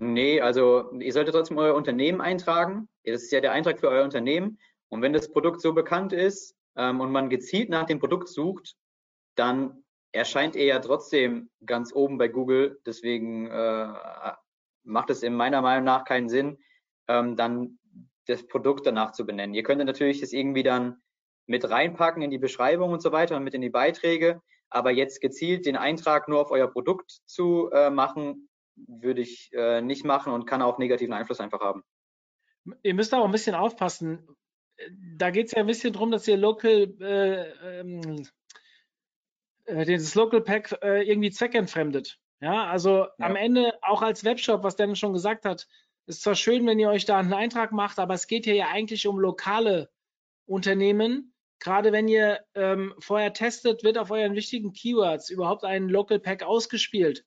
nee, 0.00 0.40
also 0.42 0.92
ihr 0.92 1.12
solltet 1.14 1.34
trotzdem 1.34 1.56
euer 1.56 1.74
Unternehmen 1.74 2.20
eintragen. 2.20 2.90
Das 3.04 3.22
ist 3.22 3.32
ja 3.32 3.40
der 3.40 3.52
Eintrag 3.52 3.80
für 3.80 3.88
euer 3.88 4.04
Unternehmen. 4.04 4.58
Und 4.90 5.00
wenn 5.00 5.14
das 5.14 5.32
Produkt 5.32 5.62
so 5.62 5.72
bekannt 5.72 6.12
ist 6.12 6.58
ähm, 6.76 7.00
und 7.00 7.10
man 7.10 7.30
gezielt 7.30 7.70
nach 7.70 7.86
dem 7.86 8.00
Produkt 8.00 8.28
sucht, 8.28 8.76
dann 9.34 9.82
erscheint 10.12 10.56
er 10.56 10.66
ja 10.66 10.78
trotzdem 10.78 11.48
ganz 11.64 11.94
oben 11.94 12.18
bei 12.18 12.28
Google. 12.28 12.82
Deswegen 12.84 13.46
äh, 13.46 13.92
macht 14.84 15.10
es 15.10 15.22
in 15.22 15.34
meiner 15.34 15.62
Meinung 15.62 15.84
nach 15.84 16.04
keinen 16.04 16.28
Sinn, 16.28 16.58
ähm, 17.08 17.36
dann 17.36 17.78
das 18.26 18.46
Produkt 18.46 18.86
danach 18.86 19.12
zu 19.12 19.26
benennen. 19.26 19.54
Ihr 19.54 19.62
könntet 19.62 19.86
natürlich 19.86 20.20
das 20.20 20.32
irgendwie 20.32 20.62
dann 20.62 21.02
mit 21.46 21.68
reinpacken 21.68 22.22
in 22.22 22.30
die 22.30 22.38
Beschreibung 22.38 22.92
und 22.92 23.02
so 23.02 23.12
weiter 23.12 23.36
und 23.36 23.44
mit 23.44 23.54
in 23.54 23.60
die 23.60 23.70
Beiträge, 23.70 24.40
aber 24.70 24.90
jetzt 24.90 25.20
gezielt 25.20 25.66
den 25.66 25.76
Eintrag 25.76 26.28
nur 26.28 26.40
auf 26.40 26.50
euer 26.50 26.68
Produkt 26.68 27.20
zu 27.26 27.70
äh, 27.70 27.90
machen, 27.90 28.48
würde 28.76 29.20
ich 29.20 29.50
äh, 29.52 29.82
nicht 29.82 30.04
machen 30.04 30.32
und 30.32 30.46
kann 30.46 30.62
auch 30.62 30.78
negativen 30.78 31.12
Einfluss 31.14 31.40
einfach 31.40 31.60
haben. 31.60 31.82
Ihr 32.82 32.94
müsst 32.94 33.14
auch 33.14 33.24
ein 33.24 33.30
bisschen 33.30 33.54
aufpassen. 33.54 34.26
Da 35.16 35.30
geht 35.30 35.46
es 35.46 35.52
ja 35.52 35.60
ein 35.60 35.66
bisschen 35.66 35.92
darum, 35.92 36.10
dass 36.10 36.26
ihr 36.26 36.36
Local, 36.36 36.94
äh, 37.00 37.80
ähm, 37.80 38.26
äh, 39.66 39.84
dieses 39.84 40.14
Local 40.14 40.40
Pack 40.40 40.76
äh, 40.82 41.02
irgendwie 41.08 41.30
zweckentfremdet. 41.30 42.18
Ja, 42.40 42.66
also 42.66 43.06
ja. 43.18 43.26
am 43.26 43.36
Ende 43.36 43.72
auch 43.82 44.02
als 44.02 44.24
Webshop, 44.24 44.62
was 44.62 44.76
Dennis 44.76 44.98
schon 44.98 45.12
gesagt 45.12 45.44
hat, 45.44 45.66
ist 46.06 46.22
zwar 46.22 46.34
schön, 46.34 46.66
wenn 46.66 46.78
ihr 46.78 46.90
euch 46.90 47.06
da 47.06 47.18
einen 47.18 47.32
Eintrag 47.32 47.72
macht, 47.72 47.98
aber 47.98 48.14
es 48.14 48.26
geht 48.26 48.44
hier 48.44 48.54
ja 48.54 48.68
eigentlich 48.68 49.06
um 49.06 49.18
lokale 49.18 49.90
Unternehmen. 50.46 51.34
Gerade 51.60 51.92
wenn 51.92 52.08
ihr 52.08 52.44
ähm, 52.54 52.94
vorher 52.98 53.32
testet, 53.32 53.84
wird 53.84 53.96
auf 53.96 54.10
euren 54.10 54.34
wichtigen 54.34 54.72
Keywords 54.72 55.30
überhaupt 55.30 55.64
ein 55.64 55.88
Local 55.88 56.18
Pack 56.18 56.42
ausgespielt. 56.42 57.24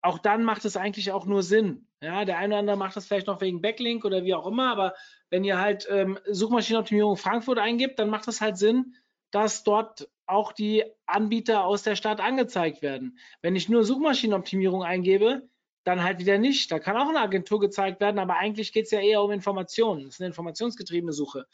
Auch 0.00 0.18
dann 0.18 0.44
macht 0.44 0.64
es 0.64 0.76
eigentlich 0.76 1.12
auch 1.12 1.26
nur 1.26 1.42
Sinn. 1.42 1.86
Ja, 2.02 2.24
der 2.24 2.38
eine 2.38 2.54
oder 2.54 2.60
andere 2.60 2.76
macht 2.78 2.96
das 2.96 3.06
vielleicht 3.06 3.26
noch 3.26 3.42
wegen 3.42 3.60
Backlink 3.60 4.06
oder 4.06 4.24
wie 4.24 4.34
auch 4.34 4.46
immer, 4.46 4.72
aber 4.72 4.94
wenn 5.28 5.44
ihr 5.44 5.60
halt 5.60 5.86
ähm, 5.90 6.18
Suchmaschinenoptimierung 6.26 7.18
Frankfurt 7.18 7.58
eingibt, 7.58 7.98
dann 7.98 8.08
macht 8.08 8.26
es 8.26 8.40
halt 8.40 8.56
Sinn, 8.56 8.94
dass 9.30 9.64
dort 9.64 10.08
auch 10.30 10.52
die 10.52 10.84
Anbieter 11.06 11.64
aus 11.64 11.82
der 11.82 11.96
Stadt 11.96 12.20
angezeigt 12.20 12.82
werden. 12.82 13.18
Wenn 13.42 13.56
ich 13.56 13.68
nur 13.68 13.84
Suchmaschinenoptimierung 13.84 14.82
eingebe, 14.82 15.48
dann 15.84 16.02
halt 16.02 16.18
wieder 16.18 16.38
nicht. 16.38 16.70
Da 16.70 16.78
kann 16.78 16.96
auch 16.96 17.08
eine 17.08 17.20
Agentur 17.20 17.60
gezeigt 17.60 18.00
werden, 18.00 18.18
aber 18.18 18.36
eigentlich 18.36 18.72
geht 18.72 18.86
es 18.86 18.90
ja 18.90 19.00
eher 19.00 19.22
um 19.22 19.30
Informationen. 19.30 20.04
Das 20.04 20.14
ist 20.14 20.20
eine 20.20 20.28
informationsgetriebene 20.28 21.12
Suche. 21.12 21.46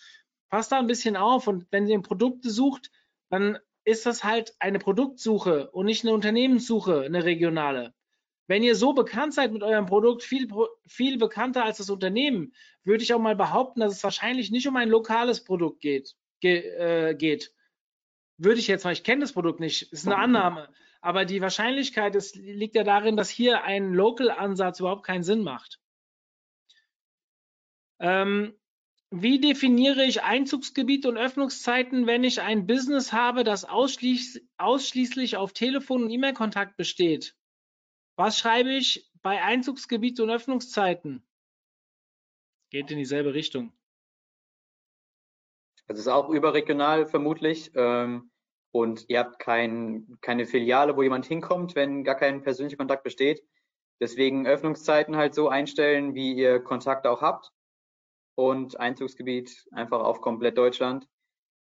Passt 0.49 0.73
da 0.73 0.79
ein 0.79 0.87
bisschen 0.87 1.17
auf 1.17 1.47
und 1.47 1.67
wenn 1.71 1.87
ihr 1.87 2.01
Produkte 2.01 2.51
sucht, 2.51 2.91
dann 3.31 3.59
ist 3.85 4.05
das 4.05 4.25
halt 4.25 4.55
eine 4.59 4.79
Produktsuche 4.79 5.71
und 5.71 5.87
nicht 5.87 6.05
eine 6.05 6.13
Unternehmenssuche, 6.13 7.03
eine 7.03 7.25
regionale. 7.25 7.95
Wenn 8.49 8.63
ihr 8.63 8.77
so 8.77 8.93
bekannt 8.93 9.35
seid 9.35 9.53
mit 9.53 9.63
eurem 9.63 9.87
Produkt, 9.87 10.23
viel, 10.23 10.49
viel 10.87 11.19
bekannter 11.19 11.65
als 11.65 11.79
das 11.79 11.91
Unternehmen, 11.91 12.53
würde 12.85 13.03
ich 13.03 13.13
auch 13.13 13.19
mal 13.19 13.35
behaupten, 13.35 13.81
dass 13.81 13.93
es 13.93 14.05
wahrscheinlich 14.05 14.51
nicht 14.51 14.69
um 14.69 14.77
ein 14.77 14.89
lokales 14.89 15.43
Produkt 15.43 15.81
geht. 15.81 16.15
Ge, 16.41 16.59
äh, 16.59 17.15
geht. 17.15 17.53
Würde 18.39 18.61
ich 18.61 18.67
jetzt 18.67 18.85
mal, 18.85 18.93
ich 18.93 19.05
kenne 19.05 19.23
das 19.23 19.33
Produkt 19.33 19.61
nicht, 19.61 19.93
ist 19.93 20.07
eine 20.07 20.17
Annahme. 20.17 20.69
Aber 21.01 21.25
die 21.25 21.41
Wahrscheinlichkeit 21.41 22.15
ist, 22.15 22.37
liegt 22.37 22.75
ja 22.75 22.85
darin, 22.85 23.17
dass 23.17 23.31
hier 23.31 23.63
ein 23.65 23.93
Local-Ansatz 23.93 24.81
überhaupt 24.81 25.07
keinen 25.07 25.23
Sinn 25.23 25.43
macht. 25.43 25.81
Ähm, 27.99 28.55
wie 29.11 29.41
definiere 29.41 30.05
ich 30.05 30.23
Einzugsgebiet 30.23 31.07
und 31.07 31.17
Öffnungszeiten, 31.17 32.07
wenn 32.07 32.25
ich 32.25 32.41
ein 32.41 32.67
Business 32.67 33.13
habe, 33.13 33.45
das 33.45 33.65
ausschließ 33.65 34.43
ausschließlich 34.59 35.37
auf 35.37 35.53
Telefon- 35.53 36.05
und 36.05 36.11
E-Mail-Kontakt 36.11 36.77
besteht? 36.77 37.37
Was 38.17 38.39
schreibe 38.39 38.73
ich 38.73 39.11
bei 39.23 39.43
Einzugsgebiet 39.43 40.19
und 40.21 40.31
Öffnungszeiten? 40.31 41.23
Geht 42.71 42.91
in 42.91 42.99
dieselbe 42.99 43.33
Richtung. 43.33 43.73
Das 45.87 45.99
ist 45.99 46.09
auch 46.09 46.29
überregional 46.31 47.07
vermutlich. 47.07 47.71
Ähm, 47.75 48.31
und 48.73 49.07
ihr 49.09 49.21
habt 49.21 49.39
kein, 49.39 50.19
keine 50.21 50.45
Filiale, 50.45 50.97
wo 50.97 51.03
jemand 51.03 51.27
hinkommt, 51.27 51.75
wenn 51.75 52.05
gar 52.05 52.17
kein 52.17 52.43
persönlicher 52.43 52.77
Kontakt 52.77 53.05
besteht. 53.05 53.43
Deswegen 54.01 54.47
Öffnungszeiten 54.47 55.17
halt 55.17 55.35
so 55.35 55.49
einstellen, 55.49 56.15
wie 56.15 56.35
ihr 56.35 56.61
Kontakt 56.61 57.07
auch 57.07 57.23
habt. 57.23 57.51
Und 58.35 58.79
Einzugsgebiet 58.79 59.67
einfach 59.73 60.01
auf 60.01 60.21
komplett 60.21 60.59
Deutschland. 60.59 61.09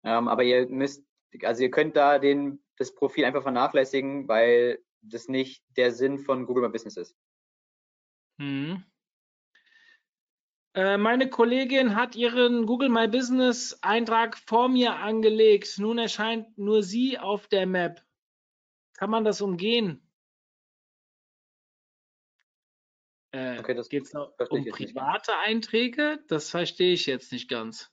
Ähm, 0.03 0.27
aber 0.27 0.43
ihr 0.43 0.67
müsst, 0.67 1.05
also 1.43 1.61
ihr 1.61 1.69
könnt 1.69 1.95
da 1.95 2.17
den, 2.17 2.63
das 2.77 2.95
Profil 2.95 3.25
einfach 3.25 3.43
vernachlässigen, 3.43 4.27
weil 4.27 4.79
das 5.01 5.27
nicht 5.27 5.63
der 5.77 5.91
Sinn 5.91 6.17
von 6.17 6.47
Google 6.47 6.63
My 6.63 6.69
Business 6.69 6.97
ist. 6.97 7.15
Hm. 8.39 8.83
Äh, 10.75 10.97
meine 10.97 11.29
Kollegin 11.29 11.95
hat 11.95 12.17
ihren 12.17 12.65
Google 12.65 12.89
My 12.89 13.07
Business 13.07 13.79
Eintrag 13.81 14.37
vor 14.37 14.67
mir 14.67 14.95
angelegt. 14.95 15.79
Nun 15.79 15.97
erscheint 15.97 16.57
nur 16.57 16.83
sie 16.83 17.17
auf 17.17 17.47
der 17.47 17.65
Map. 17.65 18.03
Kann 18.97 19.09
man 19.09 19.23
das 19.23 19.39
umgehen? 19.39 20.05
Äh, 23.31 23.57
Okay, 23.59 23.73
das 23.73 23.87
Geht 23.87 24.03
es 24.03 24.13
um 24.13 24.65
private 24.65 25.37
Einträge? 25.45 26.19
Das 26.27 26.49
verstehe 26.49 26.93
ich 26.93 27.05
jetzt 27.05 27.31
nicht 27.31 27.49
ganz. 27.49 27.89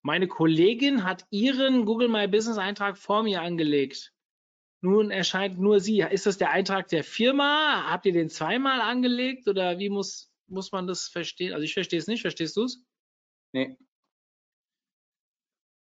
Meine 0.00 0.28
Kollegin 0.28 1.04
hat 1.04 1.26
ihren 1.28 1.84
Google 1.84 2.08
My 2.08 2.26
Business 2.26 2.56
Eintrag 2.56 2.96
vor 2.96 3.22
mir 3.22 3.42
angelegt. 3.42 4.14
Nun 4.80 5.10
erscheint 5.10 5.58
nur 5.58 5.80
sie. 5.80 6.00
Ist 6.00 6.24
das 6.24 6.38
der 6.38 6.50
Eintrag 6.50 6.88
der 6.88 7.04
Firma? 7.04 7.84
Habt 7.90 8.06
ihr 8.06 8.12
den 8.14 8.30
zweimal 8.30 8.80
angelegt 8.80 9.46
oder 9.46 9.78
wie 9.78 9.90
muss, 9.90 10.33
muss 10.54 10.72
man 10.72 10.86
das 10.86 11.08
verstehen? 11.08 11.52
Also 11.52 11.64
ich 11.64 11.74
verstehe 11.74 11.98
es 11.98 12.06
nicht. 12.06 12.22
Verstehst 12.22 12.56
du 12.56 12.64
es? 12.64 12.82
Nee. 13.52 13.76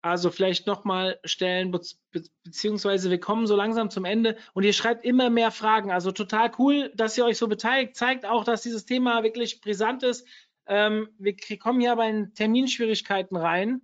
Also 0.03 0.31
vielleicht 0.31 0.67
nochmal 0.67 1.17
stellen, 1.23 1.71
be 1.71 1.79
be 2.11 2.23
beziehungsweise 2.43 3.09
wir 3.09 3.21
kommen 3.21 3.47
so 3.47 3.55
langsam 3.55 3.89
zum 3.89 4.03
Ende 4.03 4.35
und 4.53 4.63
ihr 4.63 4.73
schreibt 4.73 5.05
immer 5.05 5.29
mehr 5.29 5.49
Fragen. 5.49 5.91
Also 5.91 6.11
total 6.11 6.51
cool, 6.59 6.91
dass 6.93 7.17
ihr 7.17 7.23
euch 7.23 7.37
so 7.37 7.47
beteiligt. 7.47 7.95
Zeigt 7.95 8.25
auch, 8.25 8.43
dass 8.43 8.63
dieses 8.63 8.85
Thema 8.85 9.23
wirklich 9.23 9.61
brisant 9.61 10.03
ist. 10.03 10.27
Ähm, 10.65 11.07
wir 11.19 11.37
kommen 11.57 11.79
hier 11.79 11.93
aber 11.93 12.05
in 12.05 12.33
Terminschwierigkeiten 12.33 13.37
rein. 13.37 13.81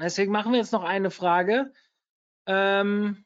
Deswegen 0.00 0.32
machen 0.32 0.50
wir 0.50 0.58
jetzt 0.58 0.72
noch 0.72 0.84
eine 0.84 1.12
Frage. 1.12 1.72
Ähm, 2.46 3.24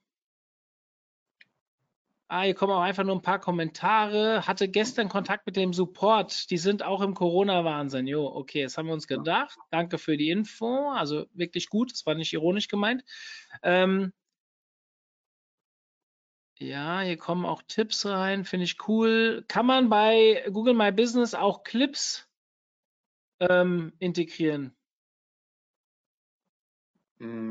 Ah, 2.34 2.44
hier 2.44 2.54
kommen 2.54 2.72
auch 2.72 2.80
einfach 2.80 3.04
nur 3.04 3.14
ein 3.14 3.20
paar 3.20 3.40
Kommentare. 3.40 4.46
Hatte 4.46 4.66
gestern 4.66 5.10
Kontakt 5.10 5.44
mit 5.44 5.54
dem 5.54 5.74
Support. 5.74 6.48
Die 6.50 6.56
sind 6.56 6.82
auch 6.82 7.02
im 7.02 7.12
Corona-Wahnsinn. 7.12 8.06
Jo, 8.06 8.26
okay, 8.26 8.62
das 8.62 8.78
haben 8.78 8.86
wir 8.86 8.94
uns 8.94 9.06
gedacht. 9.06 9.58
Danke 9.70 9.98
für 9.98 10.16
die 10.16 10.30
Info. 10.30 10.92
Also 10.92 11.26
wirklich 11.34 11.68
gut. 11.68 11.92
Das 11.92 12.06
war 12.06 12.14
nicht 12.14 12.32
ironisch 12.32 12.68
gemeint. 12.68 13.04
Ähm, 13.62 14.14
ja, 16.58 17.02
hier 17.02 17.18
kommen 17.18 17.44
auch 17.44 17.60
Tipps 17.68 18.06
rein. 18.06 18.46
Finde 18.46 18.64
ich 18.64 18.88
cool. 18.88 19.44
Kann 19.46 19.66
man 19.66 19.90
bei 19.90 20.42
Google 20.50 20.72
My 20.72 20.90
Business 20.90 21.34
auch 21.34 21.64
Clips 21.64 22.26
ähm, 23.40 23.92
integrieren? 23.98 24.74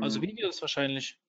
Also 0.00 0.18
Mm, 0.18 0.22
Videos 0.22 0.60
wahrscheinlich. 0.60 1.20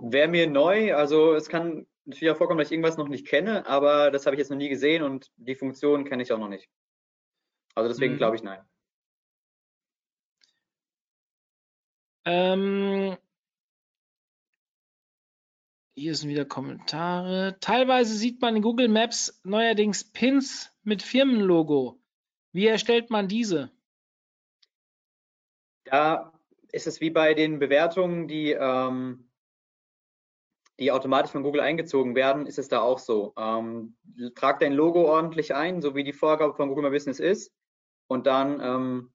Wäre 0.00 0.28
mir 0.28 0.48
neu, 0.48 0.94
also 0.94 1.34
es 1.34 1.50
kann 1.50 1.86
natürlich 2.06 2.32
auch 2.32 2.38
vorkommen, 2.38 2.58
dass 2.58 2.68
ich 2.68 2.72
irgendwas 2.72 2.96
noch 2.96 3.08
nicht 3.08 3.26
kenne, 3.26 3.66
aber 3.66 4.10
das 4.10 4.26
habe 4.26 4.36
ich 4.36 4.38
jetzt 4.38 4.50
noch 4.50 4.56
nie 4.56 4.68
gesehen 4.68 5.02
und 5.02 5.30
die 5.36 5.54
Funktion 5.54 6.04
kenne 6.04 6.22
ich 6.22 6.32
auch 6.32 6.38
noch 6.38 6.48
nicht. 6.48 6.68
Also 7.74 7.88
deswegen 7.88 8.14
Mhm. 8.14 8.18
glaube 8.18 8.36
ich 8.36 8.42
nein. 8.42 8.60
Ähm, 12.24 13.16
hier 15.94 16.14
sind 16.14 16.28
wieder 16.28 16.44
Kommentare. 16.44 17.56
Teilweise 17.60 18.14
sieht 18.14 18.40
man 18.40 18.56
in 18.56 18.62
Google 18.62 18.88
Maps 18.88 19.40
neuerdings 19.44 20.04
Pins 20.04 20.72
mit 20.82 21.02
Firmenlogo. 21.02 22.00
Wie 22.52 22.66
erstellt 22.66 23.10
man 23.10 23.28
diese? 23.28 23.70
Da 25.84 26.32
ist 26.72 26.86
es 26.86 27.00
wie 27.00 27.10
bei 27.10 27.34
den 27.34 27.58
Bewertungen, 27.58 28.26
die, 28.28 28.52
ähm, 28.52 29.25
die 30.78 30.92
automatisch 30.92 31.32
von 31.32 31.42
Google 31.42 31.62
eingezogen 31.62 32.14
werden, 32.14 32.46
ist 32.46 32.58
es 32.58 32.68
da 32.68 32.80
auch 32.80 32.98
so. 32.98 33.32
Ähm, 33.36 33.96
trag 34.34 34.60
dein 34.60 34.72
Logo 34.72 35.04
ordentlich 35.04 35.54
ein, 35.54 35.80
so 35.80 35.94
wie 35.94 36.04
die 36.04 36.12
Vorgabe 36.12 36.54
von 36.54 36.68
Google 36.68 36.84
My 36.84 36.90
Business 36.90 37.18
ist, 37.18 37.52
und 38.08 38.26
dann 38.26 38.60
ähm, 38.60 39.12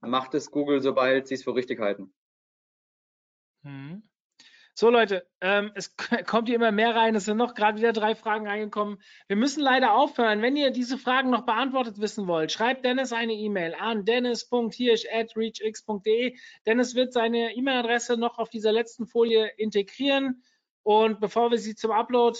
macht 0.00 0.34
es 0.34 0.50
Google, 0.50 0.80
sobald 0.80 1.28
sie 1.28 1.34
es 1.34 1.44
für 1.44 1.54
richtig 1.54 1.78
halten. 1.80 2.14
Mhm. 3.62 4.02
So 4.74 4.88
Leute, 4.88 5.28
ähm, 5.42 5.72
es 5.74 5.94
kommt 6.26 6.48
hier 6.48 6.56
immer 6.56 6.72
mehr 6.72 6.96
rein. 6.96 7.14
Es 7.14 7.26
sind 7.26 7.36
noch 7.36 7.52
gerade 7.54 7.76
wieder 7.76 7.92
drei 7.92 8.14
Fragen 8.14 8.46
reingekommen. 8.46 9.02
Wir 9.26 9.36
müssen 9.36 9.60
leider 9.60 9.92
aufhören. 9.92 10.40
Wenn 10.40 10.56
ihr 10.56 10.70
diese 10.70 10.96
Fragen 10.96 11.28
noch 11.28 11.44
beantwortet 11.44 12.00
wissen 12.00 12.26
wollt, 12.26 12.50
schreibt 12.50 12.86
Dennis 12.86 13.12
eine 13.12 13.34
E-Mail 13.34 13.74
an 13.74 14.06
dennis.hirsch@reachx.de. 14.06 16.38
Dennis 16.64 16.94
wird 16.94 17.12
seine 17.12 17.54
E-Mail-Adresse 17.54 18.16
noch 18.16 18.38
auf 18.38 18.48
dieser 18.48 18.72
letzten 18.72 19.06
Folie 19.06 19.48
integrieren. 19.58 20.42
Und 20.82 21.20
bevor 21.20 21.50
wir 21.50 21.58
sie 21.58 21.74
zum 21.74 21.90
Upload 21.90 22.38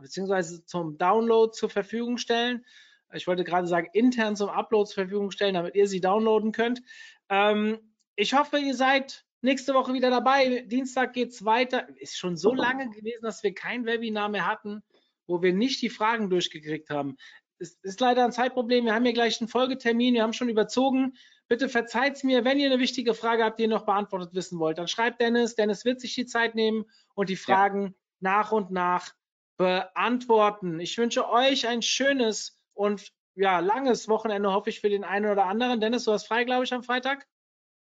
beziehungsweise 0.00 0.64
zum 0.64 0.98
Download 0.98 1.52
zur 1.52 1.70
Verfügung 1.70 2.18
stellen, 2.18 2.64
ich 3.12 3.26
wollte 3.26 3.44
gerade 3.44 3.66
sagen, 3.66 3.88
intern 3.92 4.34
zum 4.34 4.48
Upload 4.48 4.88
zur 4.88 5.04
Verfügung 5.04 5.30
stellen, 5.30 5.54
damit 5.54 5.76
ihr 5.76 5.86
sie 5.86 6.00
downloaden 6.00 6.52
könnt. 6.52 6.82
Ähm, 7.28 7.78
ich 8.16 8.34
hoffe, 8.34 8.58
ihr 8.58 8.74
seid 8.74 9.24
nächste 9.40 9.74
Woche 9.74 9.92
wieder 9.94 10.10
dabei. 10.10 10.62
Dienstag 10.66 11.12
geht's 11.12 11.44
weiter. 11.44 11.86
Ist 11.96 12.18
schon 12.18 12.36
so 12.36 12.54
lange 12.54 12.90
gewesen, 12.90 13.22
dass 13.22 13.42
wir 13.42 13.54
kein 13.54 13.86
Webinar 13.86 14.28
mehr 14.28 14.46
hatten, 14.46 14.82
wo 15.26 15.42
wir 15.42 15.52
nicht 15.52 15.80
die 15.82 15.90
Fragen 15.90 16.30
durchgekriegt 16.30 16.90
haben. 16.90 17.16
Es 17.58 17.78
ist 17.82 18.00
leider 18.00 18.24
ein 18.24 18.32
Zeitproblem. 18.32 18.84
Wir 18.84 18.94
haben 18.94 19.04
hier 19.04 19.12
gleich 19.12 19.40
einen 19.40 19.48
Folgetermin. 19.48 20.14
Wir 20.14 20.22
haben 20.22 20.32
schon 20.32 20.48
überzogen. 20.48 21.16
Bitte 21.48 21.68
verzeiht's 21.68 22.24
mir, 22.24 22.44
wenn 22.44 22.58
ihr 22.58 22.70
eine 22.70 22.80
wichtige 22.80 23.14
Frage 23.14 23.44
habt, 23.44 23.58
die 23.58 23.64
ihr 23.64 23.68
noch 23.68 23.84
beantwortet 23.84 24.34
wissen 24.34 24.58
wollt, 24.58 24.78
dann 24.78 24.88
schreibt 24.88 25.20
Dennis. 25.20 25.54
Dennis 25.54 25.84
wird 25.84 26.00
sich 26.00 26.14
die 26.14 26.26
Zeit 26.26 26.54
nehmen 26.54 26.84
und 27.14 27.28
die 27.28 27.36
Fragen 27.36 27.94
nach 28.20 28.52
und 28.52 28.70
nach 28.70 29.14
beantworten. 29.56 30.80
Ich 30.80 30.96
wünsche 30.98 31.28
euch 31.28 31.68
ein 31.68 31.82
schönes 31.82 32.58
und 32.72 33.12
ja, 33.34 33.58
langes 33.58 34.08
Wochenende, 34.08 34.52
hoffe 34.52 34.70
ich, 34.70 34.80
für 34.80 34.88
den 34.88 35.04
einen 35.04 35.30
oder 35.30 35.44
anderen. 35.46 35.80
Dennis, 35.80 36.04
du 36.04 36.12
hast 36.12 36.26
frei, 36.26 36.44
glaube 36.44 36.64
ich, 36.64 36.72
am 36.72 36.82
Freitag? 36.82 37.26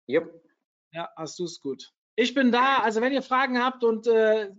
Yep. 0.08 0.32
Ja, 0.92 1.10
hast 1.16 1.38
du 1.38 1.44
es 1.44 1.60
gut. 1.60 1.92
Ich 2.16 2.34
bin 2.34 2.52
da, 2.52 2.78
also 2.78 3.00
wenn 3.00 3.12
ihr 3.12 3.22
Fragen 3.22 3.62
habt 3.62 3.84
und 3.84 4.06
äh, 4.06 4.50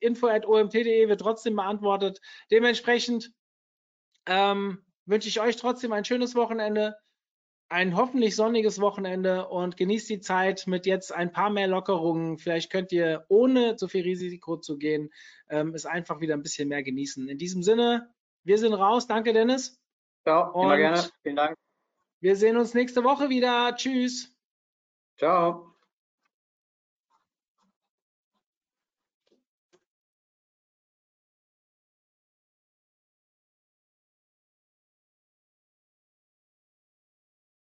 info.omt.de 0.00 1.08
wird 1.08 1.20
trotzdem 1.20 1.56
beantwortet. 1.56 2.20
Dementsprechend 2.50 3.32
ähm, 4.26 4.84
wünsche 5.06 5.28
ich 5.28 5.40
euch 5.40 5.56
trotzdem 5.56 5.92
ein 5.92 6.04
schönes 6.04 6.34
Wochenende, 6.34 6.96
ein 7.68 7.96
hoffentlich 7.96 8.36
sonniges 8.36 8.80
Wochenende 8.80 9.48
und 9.48 9.76
genießt 9.76 10.08
die 10.10 10.20
Zeit 10.20 10.66
mit 10.66 10.86
jetzt 10.86 11.12
ein 11.12 11.32
paar 11.32 11.50
mehr 11.50 11.66
Lockerungen. 11.66 12.38
Vielleicht 12.38 12.70
könnt 12.70 12.92
ihr, 12.92 13.24
ohne 13.28 13.76
zu 13.76 13.88
viel 13.88 14.02
Risiko 14.02 14.56
zu 14.56 14.78
gehen, 14.78 15.10
ähm, 15.48 15.74
es 15.74 15.86
einfach 15.86 16.20
wieder 16.20 16.34
ein 16.34 16.42
bisschen 16.42 16.68
mehr 16.68 16.82
genießen. 16.82 17.28
In 17.28 17.38
diesem 17.38 17.62
Sinne, 17.62 18.12
wir 18.44 18.58
sind 18.58 18.74
raus. 18.74 19.06
Danke, 19.06 19.32
Dennis. 19.32 19.80
Ciao, 20.22 20.52
immer 20.52 20.72
Und- 20.74 20.78
gerne. 20.78 21.04
Vielen 21.22 21.36
Dank. 21.36 21.56
Wir 22.20 22.36
sehen 22.36 22.56
uns 22.56 22.74
nächste 22.74 23.04
Woche 23.04 23.28
wieder. 23.28 23.74
Tschüss. 23.76 24.34
Ciao. 25.18 25.73